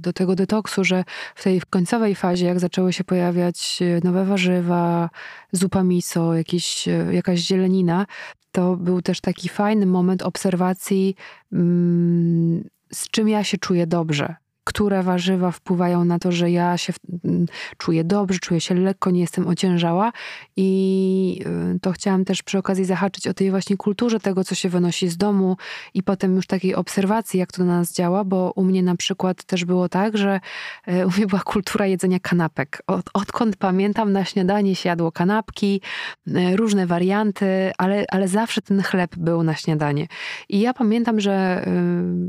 do 0.00 0.12
tego 0.12 0.34
detoksu, 0.34 0.84
że 0.84 1.04
w 1.34 1.42
tej 1.42 1.62
końcowej 1.70 2.14
fazie, 2.14 2.46
jak 2.46 2.60
zaczęły 2.60 2.92
się 2.92 3.04
pojawiać 3.04 3.78
nowe 4.04 4.24
warzywa, 4.24 5.10
zupa 5.52 5.82
miso, 5.82 6.34
jakieś, 6.34 6.88
jakaś 7.10 7.40
zielenina, 7.40 8.06
to 8.52 8.76
był 8.76 9.02
też 9.02 9.20
taki 9.20 9.48
fajny 9.48 9.86
moment 9.86 10.22
obserwacji, 10.22 11.16
mm, 11.52 12.64
z 12.92 13.08
czym 13.08 13.28
ja 13.28 13.44
się 13.44 13.58
czuję 13.58 13.86
dobrze 13.86 14.41
które 14.64 15.02
warzywa 15.02 15.50
wpływają 15.50 16.04
na 16.04 16.18
to, 16.18 16.32
że 16.32 16.50
ja 16.50 16.76
się 16.76 16.92
mm, 17.24 17.46
czuję 17.76 18.04
dobrze, 18.04 18.38
czuję 18.38 18.60
się 18.60 18.74
lekko, 18.74 19.10
nie 19.10 19.20
jestem 19.20 19.48
ociężała. 19.48 20.12
I 20.56 21.40
y, 21.76 21.80
to 21.80 21.92
chciałam 21.92 22.24
też 22.24 22.42
przy 22.42 22.58
okazji 22.58 22.84
zahaczyć 22.84 23.28
o 23.28 23.34
tej 23.34 23.50
właśnie 23.50 23.76
kulturze 23.76 24.20
tego, 24.20 24.44
co 24.44 24.54
się 24.54 24.68
wynosi 24.68 25.08
z 25.08 25.16
domu 25.16 25.56
i 25.94 26.02
potem 26.02 26.36
już 26.36 26.46
takiej 26.46 26.74
obserwacji, 26.74 27.40
jak 27.40 27.52
to 27.52 27.64
na 27.64 27.78
nas 27.78 27.92
działa, 27.92 28.24
bo 28.24 28.52
u 28.56 28.64
mnie 28.64 28.82
na 28.82 28.96
przykład 28.96 29.44
też 29.44 29.64
było 29.64 29.88
tak, 29.88 30.18
że 30.18 30.40
y, 30.88 31.06
u 31.06 31.10
mnie 31.10 31.26
była 31.26 31.42
kultura 31.42 31.86
jedzenia 31.86 32.18
kanapek. 32.20 32.82
Od, 32.86 33.10
odkąd 33.14 33.56
pamiętam, 33.56 34.12
na 34.12 34.24
śniadanie 34.24 34.76
się 34.76 34.88
jadło 34.88 35.12
kanapki, 35.12 35.80
y, 36.28 36.56
różne 36.56 36.86
warianty, 36.86 37.72
ale, 37.78 38.04
ale 38.08 38.28
zawsze 38.28 38.62
ten 38.62 38.82
chleb 38.82 39.16
był 39.16 39.42
na 39.42 39.54
śniadanie. 39.54 40.06
I 40.48 40.60
ja 40.60 40.74
pamiętam, 40.74 41.20
że 41.20 41.66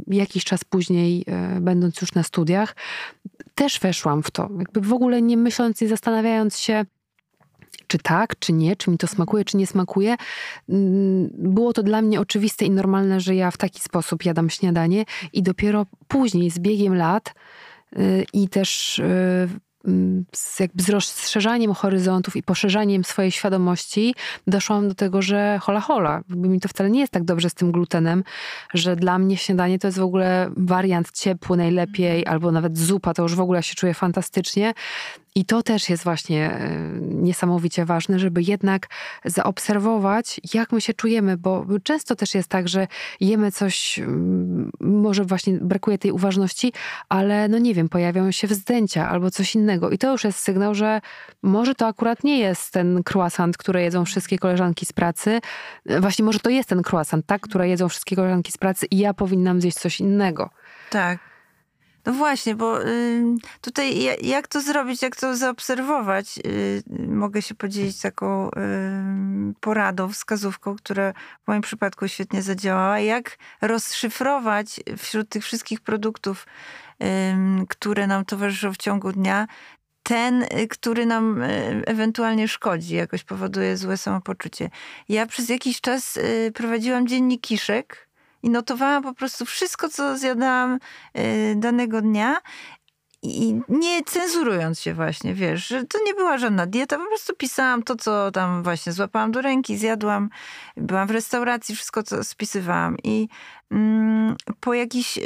jakiś 0.07 0.43
czas 0.43 0.63
później, 0.63 1.25
będąc 1.61 2.01
już 2.01 2.13
na 2.13 2.22
studiach, 2.23 2.75
też 3.55 3.79
weszłam 3.79 4.23
w 4.23 4.31
to. 4.31 4.49
Jakby 4.59 4.81
w 4.81 4.93
ogóle 4.93 5.21
nie 5.21 5.37
myśląc 5.37 5.81
i 5.81 5.87
zastanawiając 5.87 6.59
się, 6.59 6.85
czy 7.87 7.97
tak, 7.97 8.39
czy 8.39 8.53
nie, 8.53 8.75
czy 8.75 8.91
mi 8.91 8.97
to 8.97 9.07
smakuje, 9.07 9.45
czy 9.45 9.57
nie 9.57 9.67
smakuje. 9.67 10.15
Mm, 10.69 11.29
było 11.33 11.73
to 11.73 11.83
dla 11.83 12.01
mnie 12.01 12.19
oczywiste 12.19 12.65
i 12.65 12.69
normalne, 12.69 13.19
że 13.19 13.35
ja 13.35 13.51
w 13.51 13.57
taki 13.57 13.79
sposób 13.79 14.25
jadam 14.25 14.49
śniadanie 14.49 15.05
i 15.33 15.43
dopiero 15.43 15.85
później, 16.07 16.49
z 16.49 16.59
biegiem 16.59 16.95
lat 16.95 17.33
y, 17.97 18.25
i 18.33 18.49
też 18.49 18.99
y, 18.99 19.49
z, 20.35 20.59
jakby 20.59 20.83
z 20.83 20.89
rozszerzaniem 20.89 21.73
horyzontów 21.73 22.35
i 22.35 22.43
poszerzaniem 22.43 23.03
swojej 23.03 23.31
świadomości 23.31 24.15
doszłam 24.47 24.87
do 24.87 24.95
tego, 24.95 25.21
że 25.21 25.59
hola 25.61 25.79
hola, 25.79 26.21
mi 26.29 26.59
to 26.59 26.69
wcale 26.69 26.89
nie 26.89 26.99
jest 26.99 27.13
tak 27.13 27.23
dobrze 27.23 27.49
z 27.49 27.53
tym 27.53 27.71
glutenem, 27.71 28.23
że 28.73 28.95
dla 28.95 29.19
mnie 29.19 29.37
śniadanie 29.37 29.79
to 29.79 29.87
jest 29.87 29.99
w 29.99 30.03
ogóle 30.03 30.49
wariant 30.57 31.11
ciepły 31.11 31.57
najlepiej, 31.57 32.25
albo 32.25 32.51
nawet 32.51 32.77
zupa, 32.77 33.13
to 33.13 33.23
już 33.23 33.35
w 33.35 33.41
ogóle 33.41 33.63
się 33.63 33.75
czuję 33.75 33.93
fantastycznie. 33.93 34.73
I 35.35 35.45
to 35.45 35.63
też 35.63 35.89
jest 35.89 36.03
właśnie 36.03 36.51
e, 36.51 36.79
niesamowicie 37.01 37.85
ważne, 37.85 38.19
żeby 38.19 38.41
jednak 38.41 38.87
zaobserwować, 39.25 40.41
jak 40.53 40.71
my 40.71 40.81
się 40.81 40.93
czujemy, 40.93 41.37
bo 41.37 41.65
często 41.83 42.15
też 42.15 42.35
jest 42.35 42.49
tak, 42.49 42.67
że 42.67 42.87
jemy 43.19 43.51
coś, 43.51 43.99
mm, 43.99 44.71
może 44.79 45.25
właśnie 45.25 45.53
brakuje 45.53 45.97
tej 45.97 46.11
uważności, 46.11 46.73
ale 47.09 47.47
no 47.47 47.57
nie 47.57 47.73
wiem, 47.73 47.89
pojawiają 47.89 48.31
się 48.31 48.47
wzdęcia 48.47 49.09
albo 49.09 49.31
coś 49.31 49.55
innego. 49.55 49.89
I 49.89 49.97
to 49.97 50.11
już 50.11 50.23
jest 50.23 50.39
sygnał, 50.39 50.75
że 50.75 51.01
może 51.43 51.75
to 51.75 51.87
akurat 51.87 52.23
nie 52.23 52.39
jest 52.39 52.71
ten 52.71 53.03
croissant, 53.13 53.57
który 53.57 53.81
jedzą 53.81 54.05
wszystkie 54.05 54.37
koleżanki 54.37 54.85
z 54.85 54.93
pracy. 54.93 55.39
Właśnie 55.99 56.25
może 56.25 56.39
to 56.39 56.49
jest 56.49 56.69
ten 56.69 56.81
croissant, 56.91 57.25
tak, 57.25 57.41
które 57.41 57.69
jedzą 57.69 57.89
wszystkie 57.89 58.15
koleżanki 58.15 58.51
z 58.51 58.57
pracy 58.57 58.85
i 58.91 58.97
ja 58.97 59.13
powinnam 59.13 59.61
zjeść 59.61 59.77
coś 59.77 59.99
innego. 59.99 60.49
Tak. 60.89 61.32
No 62.05 62.13
właśnie, 62.13 62.55
bo 62.55 62.87
y, 62.87 63.23
tutaj 63.61 64.09
jak 64.21 64.47
to 64.47 64.61
zrobić, 64.61 65.01
jak 65.01 65.15
to 65.15 65.35
zaobserwować? 65.35 66.39
Y, 66.45 66.83
mogę 67.07 67.41
się 67.41 67.55
podzielić 67.55 68.01
taką 68.01 68.49
y, 68.49 68.51
poradą, 69.59 70.09
wskazówką, 70.09 70.75
która 70.75 71.13
w 71.43 71.47
moim 71.47 71.61
przypadku 71.61 72.07
świetnie 72.07 72.41
zadziałała. 72.41 72.99
Jak 72.99 73.37
rozszyfrować 73.61 74.79
wśród 74.97 75.29
tych 75.29 75.43
wszystkich 75.43 75.81
produktów, 75.81 76.47
które 77.69 78.07
nam 78.07 78.25
towarzyszą 78.25 78.73
w 78.73 78.77
ciągu 78.77 79.11
dnia, 79.11 79.47
ten, 80.03 80.45
który 80.69 81.05
nam 81.05 81.43
ewentualnie 81.85 82.47
szkodzi, 82.47 82.95
jakoś 82.95 83.23
powoduje 83.23 83.77
złe 83.77 83.97
samopoczucie. 83.97 84.69
Ja 85.09 85.25
przez 85.25 85.49
jakiś 85.49 85.81
czas 85.81 86.19
prowadziłam 86.53 87.07
dziennik 87.07 87.41
kiszek 87.41 88.02
i 88.43 88.49
notowałam 88.49 89.03
po 89.03 89.13
prostu 89.13 89.45
wszystko, 89.45 89.89
co 89.89 90.17
zjadałam 90.17 90.79
y, 91.17 91.55
danego 91.57 92.01
dnia. 92.01 92.37
i 93.23 93.61
nie 93.69 94.03
cenzurując 94.03 94.79
się 94.79 94.93
właśnie, 94.93 95.33
wiesz, 95.33 95.67
że 95.67 95.85
to 95.85 95.99
nie 96.05 96.13
była 96.13 96.37
żadna 96.37 96.65
dieta, 96.65 96.97
po 96.97 97.07
prostu 97.07 97.35
pisałam 97.35 97.83
to, 97.83 97.95
co 97.95 98.31
tam 98.31 98.63
właśnie 98.63 98.93
złapałam 98.93 99.31
do 99.31 99.41
ręki, 99.41 99.77
zjadłam, 99.77 100.29
byłam 100.77 101.07
w 101.07 101.11
restauracji, 101.11 101.75
wszystko 101.75 102.03
co 102.03 102.23
spisywałam 102.23 102.97
i 103.03 103.27
mm, 103.71 104.35
po 104.59 104.73
jakiś 104.73 105.19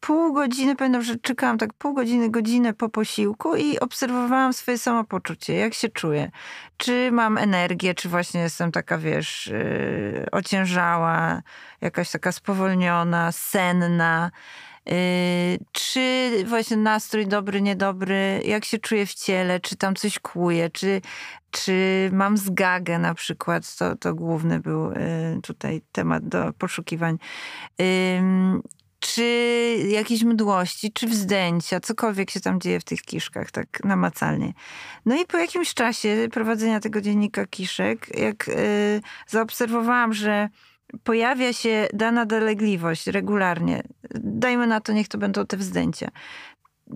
pół 0.00 0.32
godziny, 0.32 0.76
pamiętam, 0.76 1.02
że 1.02 1.16
czekałam 1.16 1.58
tak 1.58 1.72
pół 1.74 1.94
godziny, 1.94 2.30
godzinę 2.30 2.74
po 2.74 2.88
posiłku 2.88 3.56
i 3.56 3.78
obserwowałam 3.78 4.52
swoje 4.52 4.78
samopoczucie, 4.78 5.54
jak 5.54 5.74
się 5.74 5.88
czuję. 5.88 6.30
Czy 6.76 7.12
mam 7.12 7.38
energię, 7.38 7.94
czy 7.94 8.08
właśnie 8.08 8.40
jestem 8.40 8.72
taka, 8.72 8.98
wiesz, 8.98 9.46
yy, 9.46 10.26
ociężała, 10.32 11.42
jakaś 11.80 12.10
taka 12.10 12.32
spowolniona, 12.32 13.32
senna. 13.32 14.30
Yy, 14.86 14.94
czy 15.72 16.30
właśnie 16.46 16.76
nastrój 16.76 17.26
dobry, 17.26 17.62
niedobry, 17.62 18.42
jak 18.44 18.64
się 18.64 18.78
czuję 18.78 19.06
w 19.06 19.14
ciele, 19.14 19.60
czy 19.60 19.76
tam 19.76 19.94
coś 19.94 20.18
kłuje, 20.18 20.70
czy, 20.70 21.00
czy 21.50 22.10
mam 22.12 22.36
zgagę 22.36 22.98
na 22.98 23.14
przykład, 23.14 23.76
to, 23.76 23.96
to 23.96 24.14
główny 24.14 24.60
był 24.60 24.90
yy, 24.90 24.96
tutaj 25.42 25.82
temat 25.92 26.28
do 26.28 26.52
poszukiwań 26.52 27.18
czy 29.00 29.24
jakieś 29.88 30.24
mdłości, 30.24 30.92
czy 30.92 31.06
wzdęcia, 31.06 31.80
cokolwiek 31.80 32.30
się 32.30 32.40
tam 32.40 32.60
dzieje 32.60 32.80
w 32.80 32.84
tych 32.84 33.02
kiszkach, 33.02 33.50
tak 33.50 33.84
namacalnie. 33.84 34.52
No 35.06 35.22
i 35.22 35.26
po 35.26 35.38
jakimś 35.38 35.74
czasie 35.74 36.28
prowadzenia 36.32 36.80
tego 36.80 37.00
dziennika 37.00 37.46
kiszek, 37.46 38.18
jak 38.18 38.48
yy, 38.48 38.54
zaobserwowałam, 39.26 40.12
że 40.12 40.48
pojawia 41.04 41.52
się 41.52 41.88
dana 41.92 42.26
dolegliwość 42.26 43.06
regularnie, 43.06 43.82
dajmy 44.14 44.66
na 44.66 44.80
to, 44.80 44.92
niech 44.92 45.08
to 45.08 45.18
będą 45.18 45.46
te 45.46 45.56
wzdęcia. 45.56 46.10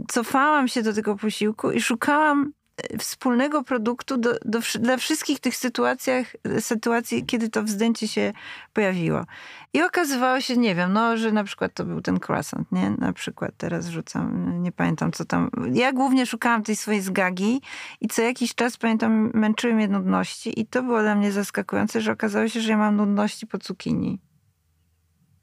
Cofałam 0.08 0.68
się 0.68 0.82
do 0.82 0.92
tego 0.92 1.16
posiłku 1.16 1.70
i 1.70 1.80
szukałam 1.80 2.52
wspólnego 2.98 3.64
produktu 3.64 4.16
do, 4.16 4.30
do, 4.44 4.58
dla 4.80 4.96
wszystkich 4.96 5.40
tych 5.40 5.56
sytuacjach, 5.56 6.26
sytuacji, 6.60 7.26
kiedy 7.26 7.48
to 7.48 7.62
wzdęcie 7.62 8.08
się 8.08 8.32
pojawiło. 8.72 9.24
I 9.72 9.82
okazywało 9.82 10.40
się, 10.40 10.56
nie 10.56 10.74
wiem, 10.74 10.92
no, 10.92 11.16
że 11.16 11.32
na 11.32 11.44
przykład 11.44 11.74
to 11.74 11.84
był 11.84 12.00
ten 12.00 12.18
croissant, 12.28 12.72
nie? 12.72 12.90
Na 12.90 13.12
przykład 13.12 13.50
teraz 13.56 13.88
rzucam, 13.88 14.62
nie 14.62 14.72
pamiętam 14.72 15.12
co 15.12 15.24
tam. 15.24 15.50
Ja 15.72 15.92
głównie 15.92 16.26
szukałam 16.26 16.62
tej 16.62 16.76
swojej 16.76 17.00
zgagi 17.00 17.60
i 18.00 18.08
co 18.08 18.22
jakiś 18.22 18.54
czas, 18.54 18.76
pamiętam, 18.76 19.30
męczyły 19.34 19.74
mnie 19.74 19.88
nudności 19.88 20.60
i 20.60 20.66
to 20.66 20.82
było 20.82 21.00
dla 21.00 21.14
mnie 21.14 21.32
zaskakujące, 21.32 22.00
że 22.00 22.12
okazało 22.12 22.48
się, 22.48 22.60
że 22.60 22.70
ja 22.70 22.76
mam 22.76 22.96
nudności 22.96 23.46
po 23.46 23.58
cukinii. 23.58 24.20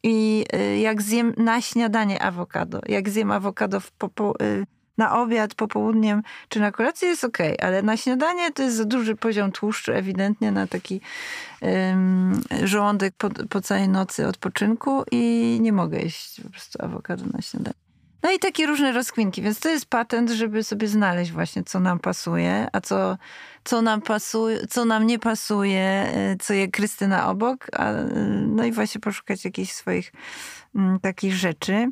I 0.03 0.45
y, 0.55 0.79
jak 0.79 1.01
zjem 1.01 1.33
na 1.37 1.61
śniadanie 1.61 2.21
awokado, 2.21 2.81
jak 2.87 3.09
zjem 3.09 3.31
awokado 3.31 3.79
w 3.79 3.91
popo, 3.91 4.33
y, 4.41 4.65
na 5.01 5.21
obiad, 5.21 5.55
popołudniem 5.55 6.23
czy 6.49 6.59
na 6.59 6.71
kolację 6.71 7.09
jest 7.09 7.23
ok, 7.23 7.37
ale 7.61 7.81
na 7.81 7.97
śniadanie 7.97 8.51
to 8.51 8.63
jest 8.63 8.75
za 8.75 8.85
duży 8.85 9.15
poziom 9.15 9.51
tłuszczu, 9.51 9.91
ewidentnie 9.91 10.51
na 10.51 10.67
taki 10.67 11.01
um, 11.61 12.41
żołądek 12.63 13.13
po, 13.17 13.29
po 13.29 13.61
całej 13.61 13.89
nocy 13.89 14.27
odpoczynku 14.27 15.03
i 15.11 15.57
nie 15.61 15.73
mogę 15.73 15.99
jeść 15.99 16.41
po 16.43 16.49
prostu 16.49 16.85
awokado 16.85 17.23
na 17.33 17.41
śniadanie. 17.41 17.81
No 18.23 18.31
i 18.31 18.39
takie 18.39 18.65
różne 18.65 18.91
rozkwinki, 18.91 19.41
więc 19.41 19.59
to 19.59 19.69
jest 19.69 19.85
patent, 19.85 20.29
żeby 20.29 20.63
sobie 20.63 20.87
znaleźć 20.87 21.31
właśnie, 21.31 21.63
co 21.63 21.79
nam 21.79 21.99
pasuje, 21.99 22.67
a 22.71 22.81
co, 22.81 23.17
co, 23.63 23.81
nam, 23.81 24.01
pasuje, 24.01 24.67
co 24.67 24.85
nam 24.85 25.07
nie 25.07 25.19
pasuje, 25.19 25.81
e, 25.81 26.35
co 26.39 26.53
je 26.53 26.67
Krystyna 26.67 27.29
obok, 27.29 27.67
a, 27.73 27.91
no 28.47 28.63
i 28.63 28.71
właśnie 28.71 29.01
poszukać 29.01 29.45
jakichś 29.45 29.71
swoich 29.71 30.11
m, 30.75 30.81
mm, 30.81 30.99
takich 30.99 31.33
rzeczy 31.33 31.91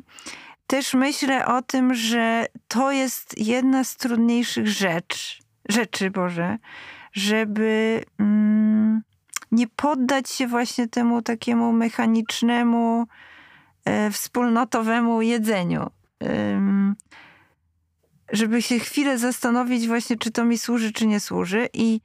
też 0.70 0.94
myślę 0.94 1.46
o 1.46 1.62
tym, 1.62 1.94
że 1.94 2.46
to 2.68 2.92
jest 2.92 3.38
jedna 3.38 3.84
z 3.84 3.96
trudniejszych 3.96 4.68
rzecz, 4.68 5.42
rzeczy, 5.68 6.10
Boże, 6.10 6.58
żeby 7.12 8.02
mm, 8.18 9.02
nie 9.52 9.66
poddać 9.68 10.30
się 10.30 10.46
właśnie 10.46 10.88
temu 10.88 11.22
takiemu 11.22 11.72
mechanicznemu, 11.72 13.06
e, 13.84 14.10
wspólnotowemu 14.10 15.22
jedzeniu. 15.22 15.90
Ym, 16.22 16.96
żeby 18.32 18.62
się 18.62 18.78
chwilę 18.78 19.18
zastanowić 19.18 19.88
właśnie, 19.88 20.16
czy 20.16 20.30
to 20.30 20.44
mi 20.44 20.58
służy, 20.58 20.92
czy 20.92 21.06
nie 21.06 21.20
służy 21.20 21.68
i 21.72 22.00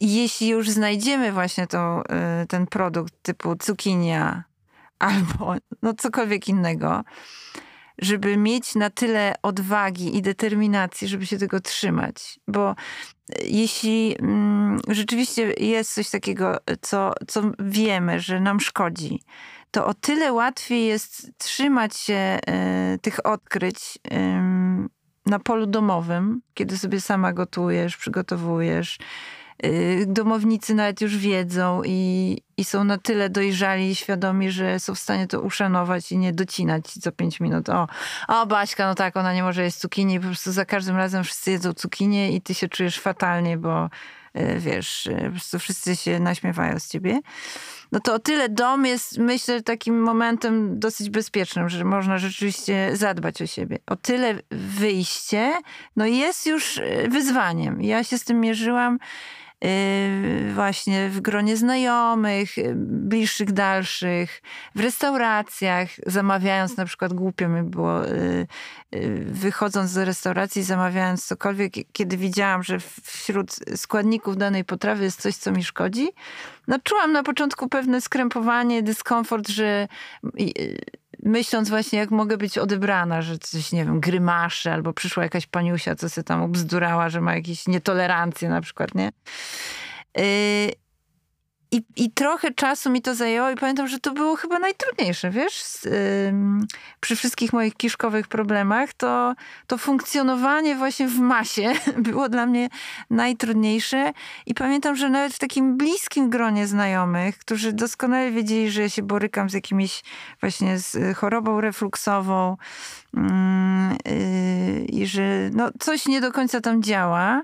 jeśli 0.00 0.48
już 0.48 0.70
znajdziemy 0.70 1.32
właśnie 1.32 1.64
y, 1.64 2.46
ten 2.46 2.66
produkt 2.66 3.14
typu 3.22 3.56
cukinia 3.56 4.44
albo 4.98 5.54
no 5.82 5.94
cokolwiek 5.94 6.48
innego, 6.48 7.04
żeby 8.00 8.36
mieć 8.36 8.74
na 8.74 8.90
tyle 8.90 9.34
odwagi 9.42 10.16
i 10.16 10.22
determinacji, 10.22 11.08
żeby 11.08 11.26
się 11.26 11.38
tego 11.38 11.60
trzymać. 11.60 12.40
Bo 12.48 12.70
e, 12.70 12.74
jeśli 13.44 14.16
mm, 14.18 14.80
rzeczywiście 14.88 15.52
jest 15.52 15.94
coś 15.94 16.10
takiego, 16.10 16.56
co, 16.80 17.12
co 17.28 17.42
wiemy, 17.58 18.20
że 18.20 18.40
nam 18.40 18.60
szkodzi, 18.60 19.22
to 19.70 19.86
o 19.86 19.94
tyle 19.94 20.32
łatwiej 20.32 20.86
jest 20.86 21.30
trzymać 21.38 21.96
się 21.96 22.38
y, 22.94 22.98
tych 22.98 23.26
odkryć 23.26 23.98
y, 24.06 24.10
na 25.26 25.38
polu 25.38 25.66
domowym, 25.66 26.42
kiedy 26.54 26.78
sobie 26.78 27.00
sama 27.00 27.32
gotujesz, 27.32 27.96
przygotowujesz, 27.96 28.98
domownicy 30.06 30.74
nawet 30.74 31.00
już 31.00 31.16
wiedzą 31.16 31.82
i, 31.84 32.38
i 32.56 32.64
są 32.64 32.84
na 32.84 32.98
tyle 32.98 33.30
dojrzali 33.30 33.90
i 33.90 33.94
świadomi, 33.94 34.50
że 34.50 34.80
są 34.80 34.94
w 34.94 34.98
stanie 34.98 35.26
to 35.26 35.40
uszanować 35.40 36.12
i 36.12 36.18
nie 36.18 36.32
docinać 36.32 36.86
co 36.86 37.12
pięć 37.12 37.40
minut. 37.40 37.68
O, 37.68 37.88
o 38.28 38.46
Baśka, 38.46 38.86
no 38.86 38.94
tak, 38.94 39.16
ona 39.16 39.34
nie 39.34 39.42
może 39.42 39.62
jeść 39.62 39.76
cukinii, 39.76 40.20
po 40.20 40.26
prostu 40.26 40.52
za 40.52 40.64
każdym 40.64 40.96
razem 40.96 41.24
wszyscy 41.24 41.50
jedzą 41.50 41.72
cukinię 41.72 42.32
i 42.32 42.40
ty 42.40 42.54
się 42.54 42.68
czujesz 42.68 42.98
fatalnie, 42.98 43.56
bo 43.56 43.84
y, 44.36 44.58
wiesz, 44.58 45.06
y, 45.06 45.22
po 45.24 45.30
prostu 45.30 45.58
wszyscy 45.58 45.96
się 45.96 46.20
naśmiewają 46.20 46.78
z 46.78 46.88
ciebie. 46.88 47.20
No 47.92 48.00
to 48.00 48.14
o 48.14 48.18
tyle 48.18 48.48
dom 48.48 48.86
jest, 48.86 49.18
myślę, 49.18 49.62
takim 49.62 50.02
momentem 50.02 50.78
dosyć 50.78 51.10
bezpiecznym, 51.10 51.68
że 51.68 51.84
można 51.84 52.18
rzeczywiście 52.18 52.90
zadbać 52.96 53.42
o 53.42 53.46
siebie. 53.46 53.78
O 53.86 53.96
tyle 53.96 54.34
wyjście, 54.50 55.52
no 55.96 56.06
jest 56.06 56.46
już 56.46 56.80
wyzwaniem. 57.08 57.82
Ja 57.82 58.04
się 58.04 58.18
z 58.18 58.24
tym 58.24 58.40
mierzyłam 58.40 58.98
Y, 58.98 59.49
właśnie 60.54 61.08
w 61.08 61.20
gronie 61.20 61.56
znajomych, 61.56 62.58
y, 62.58 62.72
bliższych, 62.76 63.52
dalszych, 63.52 64.42
w 64.74 64.80
restauracjach, 64.80 65.88
zamawiając 66.06 66.76
na 66.76 66.84
przykład, 66.84 67.12
głupio 67.12 67.48
mi 67.48 67.62
było, 67.62 68.08
y, 68.08 68.46
wychodząc 69.24 69.94
do 69.94 70.04
restauracji, 70.04 70.62
zamawiając 70.62 71.26
cokolwiek, 71.26 71.72
kiedy 71.92 72.16
widziałam, 72.16 72.62
że 72.62 72.78
wśród 73.02 73.50
składników 73.76 74.36
danej 74.36 74.64
potrawy 74.64 75.04
jest 75.04 75.20
coś, 75.20 75.36
co 75.36 75.52
mi 75.52 75.64
szkodzi, 75.64 76.08
no 76.68 76.78
czułam 76.84 77.12
na 77.12 77.22
początku 77.22 77.68
pewne 77.68 78.00
skrępowanie, 78.00 78.82
dyskomfort, 78.82 79.48
że 79.48 79.88
myśląc 81.22 81.68
właśnie, 81.68 81.98
jak 81.98 82.10
mogę 82.10 82.36
być 82.36 82.58
odebrana, 82.58 83.22
że 83.22 83.38
coś, 83.38 83.72
nie 83.72 83.84
wiem, 83.84 84.00
grymasze, 84.00 84.72
albo 84.72 84.92
przyszła 84.92 85.22
jakaś 85.22 85.46
paniusia, 85.46 85.94
co 85.94 86.08
się 86.08 86.22
tam 86.22 86.42
obzdurała, 86.42 87.08
że 87.08 87.20
ma 87.20 87.34
jakieś 87.34 87.66
nietolerancje 87.66 88.48
na 88.48 88.60
przykład, 88.60 88.94
nie? 88.94 89.12
Yy, 90.16 90.22
i, 91.72 91.82
I 91.96 92.10
trochę 92.10 92.50
czasu 92.50 92.90
mi 92.90 93.02
to 93.02 93.14
zajęło 93.14 93.50
i 93.50 93.56
pamiętam, 93.56 93.88
że 93.88 93.98
to 93.98 94.12
było 94.12 94.36
chyba 94.36 94.58
najtrudniejsze, 94.58 95.30
wiesz, 95.30 95.62
przy 97.00 97.16
wszystkich 97.16 97.52
moich 97.52 97.74
kiszkowych 97.74 98.28
problemach, 98.28 98.94
to, 98.94 99.34
to 99.66 99.78
funkcjonowanie 99.78 100.76
właśnie 100.76 101.08
w 101.08 101.18
masie 101.18 101.72
było 101.98 102.28
dla 102.28 102.46
mnie 102.46 102.68
najtrudniejsze. 103.10 104.12
I 104.46 104.54
pamiętam, 104.54 104.96
że 104.96 105.10
nawet 105.10 105.34
w 105.34 105.38
takim 105.38 105.76
bliskim 105.76 106.30
gronie 106.30 106.66
znajomych, 106.66 107.38
którzy 107.38 107.72
doskonale 107.72 108.30
wiedzieli, 108.30 108.70
że 108.70 108.82
ja 108.82 108.88
się 108.88 109.02
borykam 109.02 109.50
z 109.50 109.52
jakimiś 109.52 110.02
właśnie 110.40 110.78
z 110.78 111.16
chorobą 111.16 111.60
refluksową 111.60 112.56
yy, 113.14 113.20
i 114.84 115.06
że 115.06 115.50
no, 115.52 115.70
coś 115.78 116.06
nie 116.06 116.20
do 116.20 116.32
końca 116.32 116.60
tam 116.60 116.82
działa, 116.82 117.42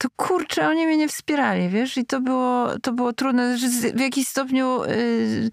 to 0.00 0.08
kurczę, 0.16 0.68
oni 0.68 0.86
mnie 0.86 0.96
nie 0.96 1.08
wspierali, 1.08 1.68
wiesz, 1.68 1.96
i 1.96 2.04
to 2.04 2.20
było, 2.20 2.78
to 2.82 2.92
było 2.92 3.12
trudne, 3.12 3.56
w 3.94 4.00
jakiś 4.00 4.28
stopniu 4.28 4.84
yy, 4.84 5.50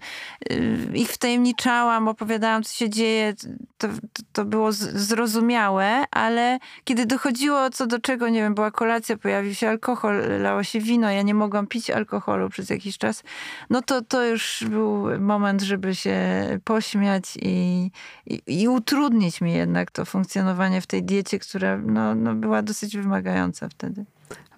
yy, 0.50 0.98
ich 0.98 1.10
wtajemniczałam, 1.10 2.08
opowiadałam, 2.08 2.62
co 2.62 2.72
się 2.72 2.90
dzieje, 2.90 3.34
to, 3.78 3.88
to 4.32 4.44
było 4.44 4.72
zrozumiałe, 4.72 6.04
ale 6.10 6.58
kiedy 6.84 7.06
dochodziło 7.06 7.70
co 7.70 7.86
do 7.86 7.98
czego, 7.98 8.28
nie 8.28 8.40
wiem, 8.40 8.54
była 8.54 8.70
kolacja, 8.70 9.16
pojawił 9.16 9.54
się 9.54 9.68
alkohol, 9.68 10.22
lało 10.40 10.62
się 10.62 10.80
wino, 10.80 11.10
ja 11.10 11.22
nie 11.22 11.34
mogłam 11.34 11.66
pić 11.66 11.90
alkoholu 11.90 12.48
przez 12.48 12.70
jakiś 12.70 12.98
czas, 12.98 13.22
no 13.70 13.82
to, 13.82 14.02
to 14.02 14.24
już 14.24 14.64
był 14.68 15.20
moment, 15.20 15.62
żeby 15.62 15.94
się 15.94 16.18
pośmiać 16.64 17.24
i, 17.42 17.90
i, 18.26 18.42
i 18.46 18.68
utrudnić 18.68 19.40
mi 19.40 19.52
jednak 19.52 19.90
to 19.90 20.04
funkcjonowanie 20.04 20.80
w 20.80 20.86
tej 20.86 21.02
diecie, 21.02 21.38
która 21.38 21.78
no, 21.78 22.14
no 22.14 22.34
była 22.34 22.62
dosyć 22.62 22.96
wymagająca 22.96 23.68
wtedy. 23.68 24.04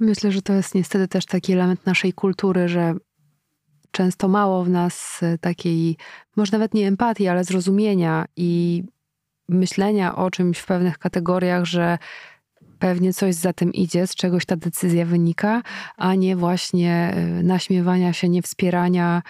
Myślę, 0.00 0.32
że 0.32 0.42
to 0.42 0.52
jest 0.52 0.74
niestety 0.74 1.08
też 1.08 1.26
taki 1.26 1.52
element 1.52 1.86
naszej 1.86 2.12
kultury, 2.12 2.68
że 2.68 2.94
często 3.90 4.28
mało 4.28 4.64
w 4.64 4.68
nas 4.68 5.20
takiej, 5.40 5.96
może 6.36 6.52
nawet 6.52 6.74
nie 6.74 6.88
empatii, 6.88 7.28
ale 7.28 7.44
zrozumienia 7.44 8.24
i 8.36 8.82
myślenia 9.48 10.16
o 10.16 10.30
czymś 10.30 10.58
w 10.58 10.66
pewnych 10.66 10.98
kategoriach, 10.98 11.64
że 11.64 11.98
pewnie 12.80 13.12
coś 13.12 13.34
za 13.34 13.52
tym 13.52 13.72
idzie, 13.72 14.06
z 14.06 14.14
czegoś 14.14 14.46
ta 14.46 14.56
decyzja 14.56 15.06
wynika, 15.06 15.62
a 15.96 16.14
nie 16.14 16.36
właśnie 16.36 17.14
y, 17.40 17.42
naśmiewania 17.42 18.12
się, 18.12 18.28
niewspierania 18.28 19.22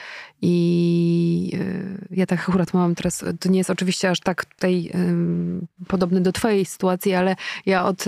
i 0.42 1.52
y, 1.54 2.06
ja 2.10 2.26
tak 2.26 2.48
akurat 2.48 2.74
mam 2.74 2.94
teraz, 2.94 3.24
to 3.40 3.48
nie 3.48 3.58
jest 3.58 3.70
oczywiście 3.70 4.10
aż 4.10 4.20
tak 4.20 4.44
tutaj 4.44 4.90
um, 4.94 5.66
podobne 5.88 6.20
do 6.20 6.32
twojej 6.32 6.64
sytuacji, 6.64 7.14
ale 7.14 7.36
ja 7.66 7.84
od, 7.84 8.04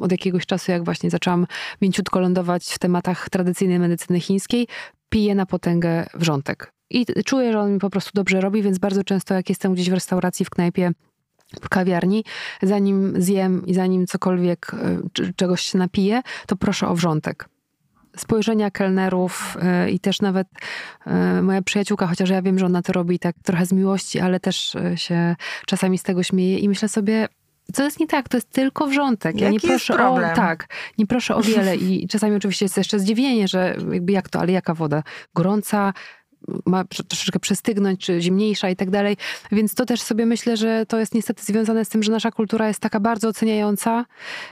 od 0.00 0.12
jakiegoś 0.12 0.46
czasu, 0.46 0.72
jak 0.72 0.84
właśnie 0.84 1.10
zaczęłam 1.10 1.46
mięciutko 1.82 2.20
lądować 2.20 2.64
w 2.64 2.78
tematach 2.78 3.30
tradycyjnej 3.30 3.78
medycyny 3.78 4.20
chińskiej, 4.20 4.66
piję 5.08 5.34
na 5.34 5.46
potęgę 5.46 6.06
wrzątek. 6.14 6.72
I 6.90 7.06
czuję, 7.24 7.52
że 7.52 7.60
on 7.60 7.72
mi 7.72 7.78
po 7.78 7.90
prostu 7.90 8.10
dobrze 8.14 8.40
robi, 8.40 8.62
więc 8.62 8.78
bardzo 8.78 9.04
często 9.04 9.34
jak 9.34 9.48
jestem 9.48 9.74
gdzieś 9.74 9.90
w 9.90 9.92
restauracji, 9.92 10.44
w 10.44 10.50
knajpie, 10.50 10.92
w 11.60 11.68
kawiarni, 11.68 12.24
zanim 12.62 13.22
zjem 13.22 13.66
i 13.66 13.74
zanim 13.74 14.06
cokolwiek, 14.06 14.74
e, 14.74 15.32
czegoś 15.36 15.62
się 15.62 15.78
napiję, 15.78 16.22
to 16.46 16.56
proszę 16.56 16.88
o 16.88 16.94
wrzątek. 16.94 17.48
Spojrzenia 18.16 18.70
kelnerów 18.70 19.56
e, 19.62 19.90
i 19.90 20.00
też 20.00 20.20
nawet 20.20 20.48
e, 21.06 21.42
moja 21.42 21.62
przyjaciółka, 21.62 22.06
chociaż 22.06 22.30
ja 22.30 22.42
wiem, 22.42 22.58
że 22.58 22.66
ona 22.66 22.82
to 22.82 22.92
robi 22.92 23.18
tak 23.18 23.36
trochę 23.42 23.66
z 23.66 23.72
miłości, 23.72 24.20
ale 24.20 24.40
też 24.40 24.76
się 24.96 25.36
czasami 25.66 25.98
z 25.98 26.02
tego 26.02 26.22
śmieje 26.22 26.58
i 26.58 26.68
myślę 26.68 26.88
sobie, 26.88 27.28
co 27.72 27.84
jest 27.84 28.00
nie 28.00 28.06
tak, 28.06 28.28
to 28.28 28.36
jest 28.36 28.50
tylko 28.50 28.86
wrzątek. 28.86 29.40
Ja 29.40 29.50
Jaki 29.50 29.66
nie 29.66 29.70
proszę 29.70 30.08
o 30.08 30.20
tak, 30.20 30.68
nie 30.98 31.06
proszę 31.06 31.34
o 31.34 31.42
wiele 31.42 31.76
i 31.76 32.06
czasami 32.12 32.36
oczywiście 32.36 32.64
jest 32.64 32.76
jeszcze 32.76 32.98
zdziwienie, 32.98 33.48
że 33.48 33.76
jakby 33.92 34.12
jak 34.12 34.28
to, 34.28 34.40
ale 34.40 34.52
jaka 34.52 34.74
woda? 34.74 35.02
Gorąca, 35.34 35.92
ma 36.66 36.84
troszeczkę 36.84 37.38
przestygnąć, 37.38 38.00
czy 38.00 38.20
zimniejsza 38.20 38.70
i 38.70 38.76
tak 38.76 38.90
dalej. 38.90 39.16
Więc 39.52 39.74
to 39.74 39.86
też 39.86 40.02
sobie 40.02 40.26
myślę, 40.26 40.56
że 40.56 40.86
to 40.86 40.98
jest 40.98 41.14
niestety 41.14 41.42
związane 41.44 41.84
z 41.84 41.88
tym, 41.88 42.02
że 42.02 42.12
nasza 42.12 42.30
kultura 42.30 42.68
jest 42.68 42.80
taka 42.80 43.00
bardzo 43.00 43.28
oceniająca 43.28 44.04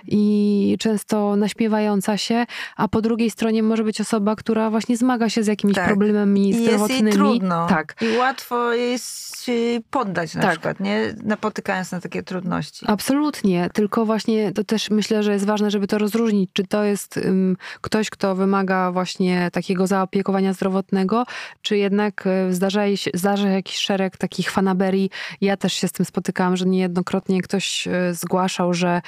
i 0.06 0.76
często 0.80 1.36
naśmiewająca 1.36 2.16
się, 2.16 2.46
a 2.76 2.88
po 2.88 3.00
drugiej 3.02 3.30
stronie 3.30 3.62
może 3.62 3.84
być 3.84 4.00
osoba, 4.00 4.36
która 4.36 4.70
właśnie 4.70 4.96
zmaga 4.96 5.30
się 5.30 5.42
z 5.42 5.46
jakimiś 5.46 5.76
tak. 5.76 5.86
problemami 5.86 6.54
zdrowotnymi. 6.54 6.92
Jest 6.92 7.04
jej 7.04 7.12
trudno. 7.12 7.66
Tak. 7.66 7.94
I 8.00 8.16
łatwo 8.16 8.72
jest 8.72 9.30
się 9.44 9.80
poddać 9.90 10.34
na 10.34 10.42
tak. 10.42 10.50
przykład, 10.50 10.80
nie? 10.80 11.14
Napotykając 11.24 11.92
na 11.92 12.00
takie 12.00 12.22
trudności. 12.22 12.86
Absolutnie. 12.88 13.70
Tylko 13.72 14.06
właśnie 14.06 14.52
to 14.52 14.64
też 14.64 14.90
myślę, 14.90 15.22
że 15.22 15.32
jest 15.32 15.46
ważne, 15.46 15.70
żeby 15.70 15.86
to 15.86 15.98
rozróżnić, 15.98 16.50
czy 16.52 16.66
to 16.66 16.84
jest 16.84 17.16
um, 17.16 17.56
ktoś, 17.80 18.10
kto 18.10 18.34
wymaga 18.34 18.92
właśnie 18.92 19.50
takiego 19.52 19.86
zaopiekowania 19.86 20.52
zdrowotnego, 20.52 21.24
czy 21.62 21.76
jednak 21.80 22.26
e, 22.26 22.52
zdarza, 22.52 22.96
się, 22.96 23.10
jakiś 23.48 23.76
szereg 23.76 24.16
takich 24.16 24.50
fanaberii. 24.50 25.10
Ja 25.40 25.56
też 25.56 25.72
się 25.72 25.88
z 25.88 25.92
tym 25.92 26.06
spotykałam, 26.06 26.56
że 26.56 26.66
niejednokrotnie 26.66 27.42
ktoś 27.42 27.86
e, 27.86 28.14
zgłaszał, 28.14 28.74
że 28.74 29.02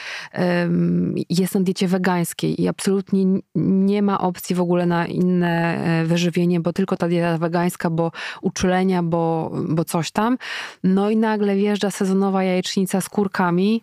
jest 1.30 1.54
na 1.54 1.60
diecie 1.60 1.88
wegańskiej 1.88 2.62
i 2.62 2.68
absolutnie 2.68 3.24
nie 3.54 4.02
ma 4.02 4.20
opcji 4.20 4.56
w 4.56 4.60
ogóle 4.60 4.86
na 4.86 5.06
inne 5.06 5.76
e, 5.76 6.04
wyżywienie, 6.04 6.60
bo 6.60 6.72
tylko 6.72 6.96
ta 6.96 7.08
dieta 7.08 7.38
wegańska, 7.38 7.90
bo 7.90 8.12
uczulenia, 8.42 9.02
bo, 9.02 9.50
bo 9.68 9.84
coś 9.84 10.10
tam. 10.10 10.38
No 10.84 11.10
i 11.10 11.16
nagle 11.16 11.56
wjeżdża 11.56 11.90
sezonowa 11.90 12.44
jajecznica 12.44 13.00
z 13.00 13.08
kurkami. 13.08 13.82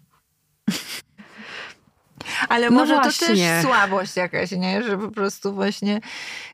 Ale 2.49 2.69
może 2.69 2.95
no 2.95 3.03
to 3.03 3.09
też 3.09 3.39
słabość 3.61 4.15
jakaś, 4.15 4.51
nie? 4.51 4.83
Że 4.83 4.97
po 4.97 5.11
prostu 5.11 5.53
właśnie 5.53 6.01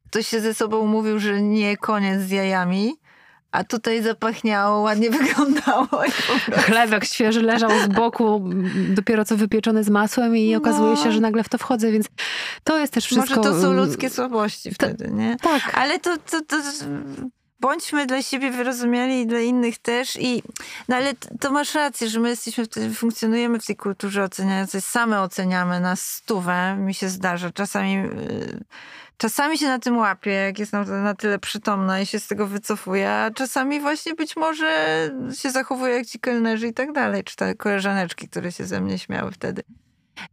ktoś 0.10 0.28
się 0.28 0.42
ze 0.42 0.54
sobą 0.54 0.86
mówił, 0.86 1.20
że 1.20 1.42
nie 1.42 1.78
koniec 1.78 2.22
z 2.22 2.32
jajami. 2.32 2.94
A 3.52 3.64
tutaj 3.64 4.04
zapachniało, 4.04 4.82
ładnie 4.82 5.10
wyglądało. 5.20 5.88
Chlebek 6.52 7.06
świeży 7.06 7.42
leżał 7.42 7.70
z 7.84 7.88
boku, 7.88 8.50
dopiero 8.90 9.26
co 9.26 9.38
wypieczony 9.38 9.84
z 9.84 9.90
masłem 9.90 10.38
i 10.38 10.52
no. 10.52 10.58
okazuje 10.58 10.98
się, 10.98 11.12
że 11.12 11.20
nagle 11.20 11.44
w 11.44 11.50
to 11.50 11.58
wchodzę, 11.58 11.92
więc 11.92 12.08
to 12.64 12.80
jest 12.80 12.94
też 12.94 13.06
wszystko... 13.06 13.36
Może 13.36 13.50
to 13.50 13.62
są 13.62 13.74
ludzkie 13.74 14.10
słabości 14.10 14.72
wtedy, 14.72 15.12
nie? 15.12 15.38
Tak. 15.42 15.78
Ale 15.78 16.00
to, 16.00 16.18
to, 16.18 16.42
to 16.42 16.58
bądźmy 17.60 18.06
dla 18.06 18.22
siebie 18.22 18.52
wyrozumiali 18.52 19.22
i 19.22 19.28
dla 19.28 19.40
innych 19.40 19.78
też. 19.78 20.18
I, 20.22 20.44
no 20.88 20.96
ale 20.96 21.14
to 21.40 21.52
masz 21.52 21.76
rację, 21.76 22.10
że 22.10 22.20
my 22.20 22.30
jesteśmy, 22.30 22.66
funkcjonujemy 22.96 23.60
w 23.60 23.66
tej 23.66 23.76
kulturze 23.76 24.24
oceniającej, 24.24 24.82
same 24.82 25.22
oceniamy 25.22 25.80
na 25.80 25.96
stówę, 25.96 26.76
mi 26.76 26.94
się 26.94 27.10
zdarza. 27.10 27.52
Czasami, 27.52 27.98
y, 27.98 28.64
czasami 29.18 29.58
się 29.58 29.68
na 29.68 29.80
tym 29.80 29.98
łapię, 29.98 30.32
jak 30.32 30.60
jest 30.60 30.74
na, 30.74 30.84
na 30.84 31.14
tyle 31.14 31.40
przytomna 31.40 32.02
i 32.02 32.06
się 32.06 32.20
z 32.20 32.28
tego 32.28 32.48
wycofuję, 32.48 33.12
a 33.12 33.32
czasami 33.32 33.80
właśnie 33.80 34.16
być 34.16 34.36
może 34.36 35.12
się 35.34 35.52
zachowuję 35.52 35.96
jak 35.96 36.08
ci 36.08 36.20
kelnerzy 36.20 36.68
i 36.68 36.74
tak 36.74 36.92
dalej, 36.92 37.24
czy 37.24 37.36
te 37.36 37.56
koleżaneczki, 37.56 38.30
które 38.30 38.52
się 38.52 38.66
ze 38.66 38.82
mnie 38.82 39.00
śmiały 39.00 39.32
wtedy. 39.32 39.64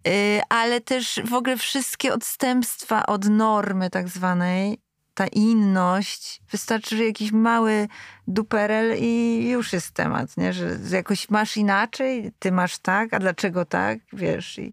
Y, 0.08 0.40
ale 0.48 0.80
też 0.80 1.20
w 1.24 1.34
ogóle 1.34 1.56
wszystkie 1.56 2.14
odstępstwa 2.14 3.06
od 3.06 3.28
normy 3.28 3.90
tak 3.90 4.08
zwanej 4.08 4.78
ta 5.14 5.26
inność, 5.26 6.42
wystarczy, 6.50 6.96
że 6.96 7.04
jakiś 7.04 7.32
mały 7.32 7.88
duperel 8.26 8.96
i 8.98 9.44
już 9.48 9.72
jest 9.72 9.90
temat, 9.90 10.36
nie? 10.36 10.52
Że 10.52 10.78
jakoś 10.92 11.30
masz 11.30 11.56
inaczej, 11.56 12.32
ty 12.38 12.52
masz 12.52 12.78
tak, 12.78 13.14
a 13.14 13.18
dlaczego 13.18 13.64
tak, 13.64 13.98
wiesz, 14.12 14.58
i 14.58 14.72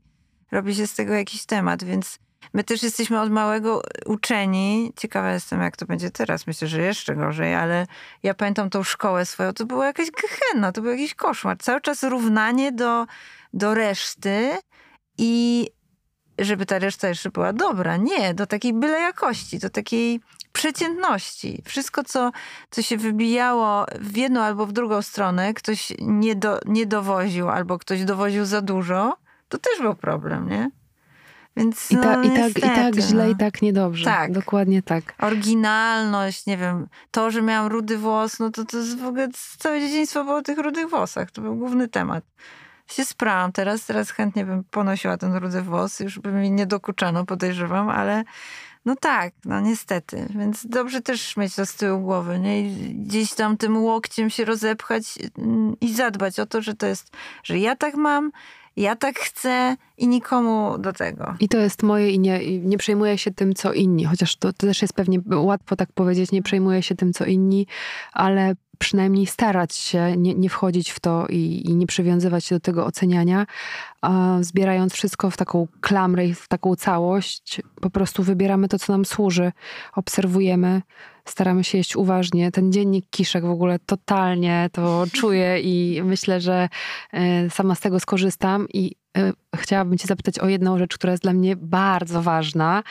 robi 0.51 0.75
się 0.75 0.87
z 0.87 0.95
tego 0.95 1.13
jakiś 1.13 1.45
temat, 1.45 1.83
więc 1.83 2.19
my 2.53 2.63
też 2.63 2.83
jesteśmy 2.83 3.21
od 3.21 3.31
małego 3.31 3.81
uczeni. 4.05 4.93
Ciekawa 4.95 5.31
jestem, 5.33 5.61
jak 5.61 5.77
to 5.77 5.85
będzie 5.85 6.11
teraz. 6.11 6.47
Myślę, 6.47 6.67
że 6.67 6.81
jeszcze 6.81 7.15
gorzej, 7.15 7.55
ale 7.55 7.87
ja 8.23 8.33
pamiętam 8.33 8.69
tą 8.69 8.83
szkołę 8.83 9.25
swoją, 9.25 9.53
to 9.53 9.65
była 9.65 9.85
jakaś 9.85 10.07
gehenna, 10.11 10.71
to 10.71 10.81
był 10.81 10.91
jakiś 10.91 11.15
koszmar. 11.15 11.57
Cały 11.57 11.81
czas 11.81 12.03
równanie 12.03 12.71
do, 12.71 13.05
do 13.53 13.73
reszty 13.73 14.57
i 15.17 15.67
żeby 16.41 16.65
ta 16.65 16.79
reszta 16.79 17.07
jeszcze 17.07 17.29
była 17.29 17.53
dobra. 17.53 17.97
Nie, 17.97 18.33
do 18.33 18.47
takiej 18.47 18.73
byle 18.73 18.99
jakości, 18.99 19.59
do 19.59 19.69
takiej 19.69 20.19
przeciętności. 20.53 21.61
Wszystko, 21.65 22.03
co, 22.03 22.31
co 22.69 22.81
się 22.81 22.97
wybijało 22.97 23.85
w 23.99 24.17
jedną 24.17 24.41
albo 24.41 24.65
w 24.65 24.71
drugą 24.71 25.01
stronę, 25.01 25.53
ktoś 25.53 25.93
nie, 25.99 26.35
do, 26.35 26.59
nie 26.65 26.85
dowoził 26.85 27.49
albo 27.49 27.79
ktoś 27.79 28.03
dowoził 28.03 28.45
za 28.45 28.61
dużo, 28.61 29.17
to 29.49 29.57
też 29.57 29.81
był 29.81 29.95
problem, 29.95 30.49
nie? 30.49 30.71
Więc, 31.57 31.91
I, 31.91 31.97
ta, 31.97 32.17
no, 32.17 32.23
i, 32.23 32.29
tak, 32.29 32.57
I 32.57 32.61
tak 32.61 32.95
źle, 32.95 33.25
no. 33.25 33.29
i 33.29 33.35
tak 33.35 33.61
niedobrze. 33.61 34.05
Tak. 34.05 34.31
Dokładnie 34.31 34.81
tak. 34.81 35.13
Oryginalność, 35.21 36.45
nie 36.45 36.57
wiem, 36.57 36.87
to, 37.11 37.31
że 37.31 37.41
miałam 37.41 37.71
rudy 37.71 37.97
włos, 37.97 38.39
no 38.39 38.49
to, 38.49 38.65
to 38.65 38.77
w 39.01 39.05
ogóle 39.05 39.27
całe 39.57 39.79
dzieciństwo 39.81 40.23
było 40.23 40.35
o 40.37 40.41
tych 40.41 40.57
rudych 40.57 40.89
włosach. 40.89 41.31
To 41.31 41.41
był 41.41 41.55
główny 41.55 41.87
temat 41.87 42.23
się 42.91 43.05
sprałam 43.05 43.51
teraz, 43.51 43.85
teraz 43.85 44.11
chętnie 44.11 44.45
bym 44.45 44.63
ponosiła 44.63 45.17
ten 45.17 45.35
rudy 45.35 45.61
włos, 45.61 45.99
już 45.99 46.19
by 46.19 46.31
mi 46.31 46.51
nie 46.51 46.65
dokuczano, 46.65 47.25
podejrzewam, 47.25 47.89
ale 47.89 48.23
no 48.85 48.95
tak, 48.95 49.33
no 49.45 49.59
niestety. 49.59 50.27
Więc 50.35 50.65
dobrze 50.65 51.01
też 51.01 51.37
mieć 51.37 51.55
to 51.55 51.65
z 51.65 51.75
tyłu 51.75 52.01
głowy, 52.01 52.39
nie? 52.39 52.61
I 52.61 52.95
gdzieś 52.95 53.33
tam 53.33 53.57
tym 53.57 53.77
łokciem 53.77 54.29
się 54.29 54.45
rozepchać 54.45 55.03
mm, 55.37 55.75
i 55.81 55.93
zadbać 55.93 56.39
o 56.39 56.45
to, 56.45 56.61
że 56.61 56.75
to 56.75 56.87
jest, 56.87 57.11
że 57.43 57.59
ja 57.59 57.75
tak 57.75 57.95
mam, 57.95 58.31
ja 58.75 58.95
tak 58.95 59.19
chcę 59.19 59.75
i 59.97 60.07
nikomu 60.07 60.77
do 60.77 60.93
tego. 60.93 61.35
I 61.39 61.49
to 61.49 61.57
jest 61.57 61.83
moje 61.83 62.11
i 62.11 62.19
nie, 62.19 62.59
nie 62.59 62.77
przejmuję 62.77 63.17
się 63.17 63.31
tym, 63.31 63.53
co 63.53 63.73
inni. 63.73 64.05
Chociaż 64.05 64.35
to, 64.35 64.53
to 64.53 64.67
też 64.67 64.81
jest 64.81 64.93
pewnie 64.93 65.19
łatwo 65.31 65.75
tak 65.75 65.91
powiedzieć, 65.91 66.31
nie 66.31 66.41
przejmuję 66.41 66.83
się 66.83 66.95
tym, 66.95 67.13
co 67.13 67.25
inni, 67.25 67.67
ale 68.13 68.55
przynajmniej 68.79 69.25
starać 69.25 69.75
się 69.75 70.17
nie, 70.17 70.35
nie 70.35 70.49
wchodzić 70.49 70.89
w 70.89 70.99
to 70.99 71.27
i, 71.29 71.61
i, 71.65 71.75
nie 71.75 71.87
przywiązywać 71.87 72.45
się 72.45 72.55
do 72.55 72.59
tego 72.59 72.85
oceniania, 72.85 73.45
zbierając 74.41 74.93
wszystko 74.93 75.31
w 75.31 75.37
taką 75.37 75.67
klamrę 75.81 76.25
i 76.25 76.33
w 76.33 76.47
taką 76.47 76.75
całość, 76.75 77.61
po 77.81 77.89
prostu 77.89 78.23
wybieramy 78.23 78.67
to, 78.67 78.79
co 78.79 78.93
nam 78.93 79.05
służy, 79.05 79.51
obserwujemy, 79.95 80.81
staramy 81.25 81.63
się 81.63 81.77
jeść 81.77 81.95
uważnie. 81.95 82.51
Ten 82.51 82.71
dziennik 82.71 83.05
kiszek 83.09 83.45
w 83.45 83.49
ogóle 83.49 83.79
totalnie 83.79 84.69
to 84.71 85.03
czuję 85.13 85.59
i 85.59 86.01
myślę, 86.03 86.41
że 86.41 86.69
e, 87.13 87.49
sama 87.49 87.75
z 87.75 87.79
tego 87.79 87.99
skorzystam 87.99 88.67
i 88.73 88.95
chciałabym 89.55 89.97
Cię 89.97 90.07
zapytać 90.07 90.39
o 90.39 90.47
jedną 90.47 90.77
rzecz, 90.77 90.95
która 90.95 91.11
jest 91.11 91.23
dla 91.23 91.33
mnie 91.33 91.55
bardzo 91.55 92.21
ważna. 92.21 92.83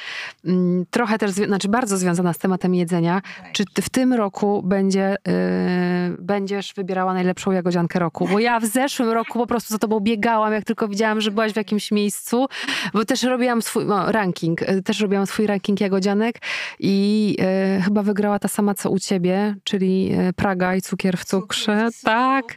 Mm, 0.45 0.85
trochę 0.91 1.19
też, 1.19 1.31
znaczy 1.31 1.69
bardzo 1.69 1.97
związana 1.97 2.33
z 2.33 2.39
tematem 2.39 2.75
jedzenia. 2.75 3.23
Czy 3.53 3.65
Ty 3.75 3.83
w 3.83 3.89
tym 3.89 4.13
roku 4.13 4.63
będzie, 4.63 5.17
yy, 5.27 6.17
będziesz 6.19 6.75
wybierała 6.75 7.15
najlepszą 7.15 7.51
jagodziankę 7.53 7.99
roku? 7.99 8.29
Bo 8.29 8.39
ja 8.39 8.61
w 8.61 8.67
zeszłym 8.67 9.11
roku 9.11 9.39
po 9.39 9.47
prostu 9.47 9.75
za 9.75 9.79
Tobą 9.79 10.01
biegałam, 10.01 10.53
jak 10.53 10.65
tylko 10.65 10.89
widziałam, 10.89 11.21
że 11.21 11.31
byłaś 11.31 11.53
w 11.53 11.57
jakimś 11.57 11.91
miejscu, 11.91 12.47
bo 12.93 13.05
też 13.05 13.23
robiłam 13.23 13.63
swój 13.63 13.87
no, 13.87 14.13
ranking, 14.13 14.63
y, 14.63 14.83
też 14.83 15.01
robiłam 15.01 15.27
swój 15.27 15.47
ranking 15.47 15.81
jagodzianek 15.81 16.39
i 16.79 17.37
yy, 17.77 17.83
chyba 17.83 18.03
wygrała 18.03 18.39
ta 18.39 18.49
sama, 18.49 18.75
co 18.75 18.91
u 18.91 18.99
Ciebie, 18.99 19.55
czyli 19.65 20.13
Praga 20.37 20.77
i 20.77 20.83
cukier 20.83 21.19
w 21.19 21.25
cukrze. 21.25 21.89
Tak. 22.05 22.57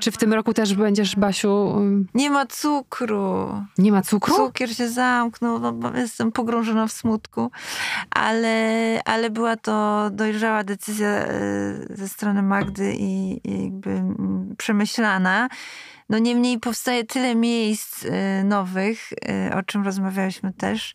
Czy 0.00 0.10
w 0.10 0.16
tym 0.16 0.32
roku 0.32 0.54
też 0.54 0.74
będziesz, 0.74 1.16
Basiu... 1.16 1.82
Nie 2.14 2.30
ma 2.30 2.46
cukru. 2.46 2.97
Nie 3.78 3.92
ma 3.92 4.02
cukru? 4.02 4.34
Cukier 4.34 4.76
się 4.76 4.88
zamknął, 4.88 5.58
no, 5.58 5.92
jestem 5.94 6.32
pogrążona 6.32 6.86
w 6.86 6.92
smutku, 6.92 7.50
ale, 8.10 9.00
ale 9.04 9.30
była 9.30 9.56
to 9.56 10.08
dojrzała 10.10 10.64
decyzja 10.64 11.08
e, 11.08 11.28
ze 11.90 12.08
strony 12.08 12.42
Magdy 12.42 12.94
i, 12.94 13.40
i 13.44 13.64
jakby 13.64 14.02
przemyślana. 14.58 15.48
No 16.08 16.18
niemniej 16.18 16.58
powstaje 16.58 17.04
tyle 17.04 17.34
miejsc 17.34 18.04
y, 18.04 18.10
nowych, 18.44 19.12
y, 19.12 19.54
o 19.54 19.62
czym 19.62 19.84
rozmawialiśmy 19.84 20.52
też. 20.52 20.94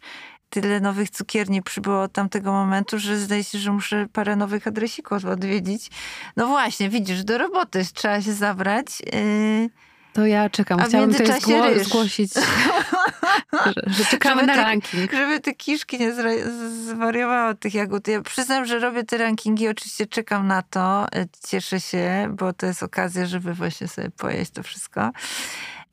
Tyle 0.49 0.80
nowych 0.80 1.10
cukierni 1.10 1.62
przybyło 1.62 2.01
od 2.01 2.14
tamtego 2.14 2.51
momentu, 2.51 2.99
że 2.99 3.18
zdaje 3.18 3.43
się, 3.43 3.58
że 3.58 3.72
muszę 3.72 4.08
parę 4.14 4.36
nowych 4.36 4.68
adresików 4.68 5.26
odwiedzić. 5.26 5.89
No 6.38 6.47
właśnie, 6.47 6.89
widzisz, 6.89 7.24
do 7.24 7.38
roboty 7.38 7.86
trzeba 7.93 8.22
się 8.22 8.34
zabrać. 8.34 8.88
Y, 9.14 9.70
to 10.14 10.26
ja 10.26 10.49
czekam. 10.49 10.80
A 10.80 10.84
w 10.84 10.88
Chciałabym 10.88 11.16
tutaj 11.16 11.41
zgło- 11.41 11.84
zgłosić, 11.84 12.34
że, 13.66 13.74
że 13.88 14.05
czekamy 14.05 14.36
Żeby 14.36 14.47
na 14.47 14.53
tak- 14.55 14.66
ranking. 14.66 15.11
żeby 15.11 15.39
te 15.39 15.53
kiszki 15.53 15.99
nie 15.99 16.14
zwariowały 16.93 17.49
od 17.51 17.59
tych 17.59 17.74
jagód. 17.74 18.07
Ja 18.07 18.22
przyznam, 18.22 18.66
że 18.66 18.80
robię 18.80 19.03
te 19.03 19.18
rankingi, 19.18 19.68
oczywiście 19.68 20.05
czekam 20.07 20.47
na 20.47 20.61
to, 20.61 21.05
y, 21.16 21.28
cieszę 21.47 21.80
się, 21.80 22.28
bo 22.39 22.53
to 22.53 22.66
jest 22.66 22.84
okazja, 22.84 23.26
żeby 23.26 23.53
właśnie 23.53 23.88
sobie 23.88 24.09
pojeść 24.09 24.51
to 24.51 24.64
wszystko. 24.64 25.09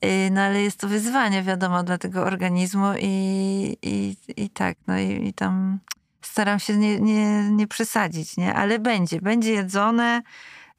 Y, 0.05 0.31
No 0.31 0.41
ale 0.41 0.63
jest 0.63 0.77
to 0.81 0.89
wyzwanie, 0.89 1.43
wiadomo, 1.43 1.83
dla 1.83 1.99
tego 1.99 2.23
organizmu 2.23 2.87
i, 3.01 3.77
i, 3.83 4.17
i 4.37 4.51
tak, 4.51 4.77
no 4.87 4.99
i, 4.99 5.29
i 5.29 5.33
tam 5.33 5.79
staram 6.23 6.59
się 6.59 6.77
nie, 6.77 7.01
nie, 7.01 7.51
nie 7.51 7.67
przesadzić, 7.67 8.37
nie? 8.37 8.55
Ale 8.55 8.79
będzie, 8.79 9.21
będzie 9.21 9.53
jedzone, 9.53 10.23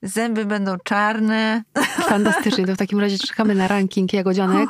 zęby 0.04 0.45
będą 0.45 0.78
czarne. 0.84 1.64
Fantastycznie. 2.10 2.66
To 2.66 2.76
w 2.76 2.78
takim 2.78 2.99
razie 2.99 3.18
czekamy 3.18 3.56
na 3.56 3.68
ranking 3.68 4.14
jagodzianek 4.14 4.70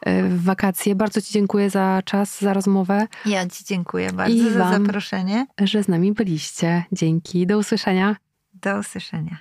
e, 0.00 0.22
w 0.22 0.44
wakacje. 0.44 0.94
Bardzo 0.94 1.20
Ci 1.22 1.32
dziękuję 1.32 1.70
za 1.70 2.02
czas, 2.04 2.40
za 2.40 2.52
rozmowę, 2.54 3.06
Ja 3.26 3.46
ci 3.46 3.64
dziękuję 3.64 4.12
bardzo 4.12 4.34
I 4.34 4.50
za 4.50 4.58
wam. 4.58 4.84
zaproszenie. 4.86 5.46
że 5.60 5.82
z 5.82 5.88
nami 5.88 6.12
byliście. 6.12 6.84
Dzięki. 6.92 7.46
Do 7.46 7.58
usłyszenia. 7.58 8.16
Do 8.54 8.78
usłyszenia. 8.78 9.38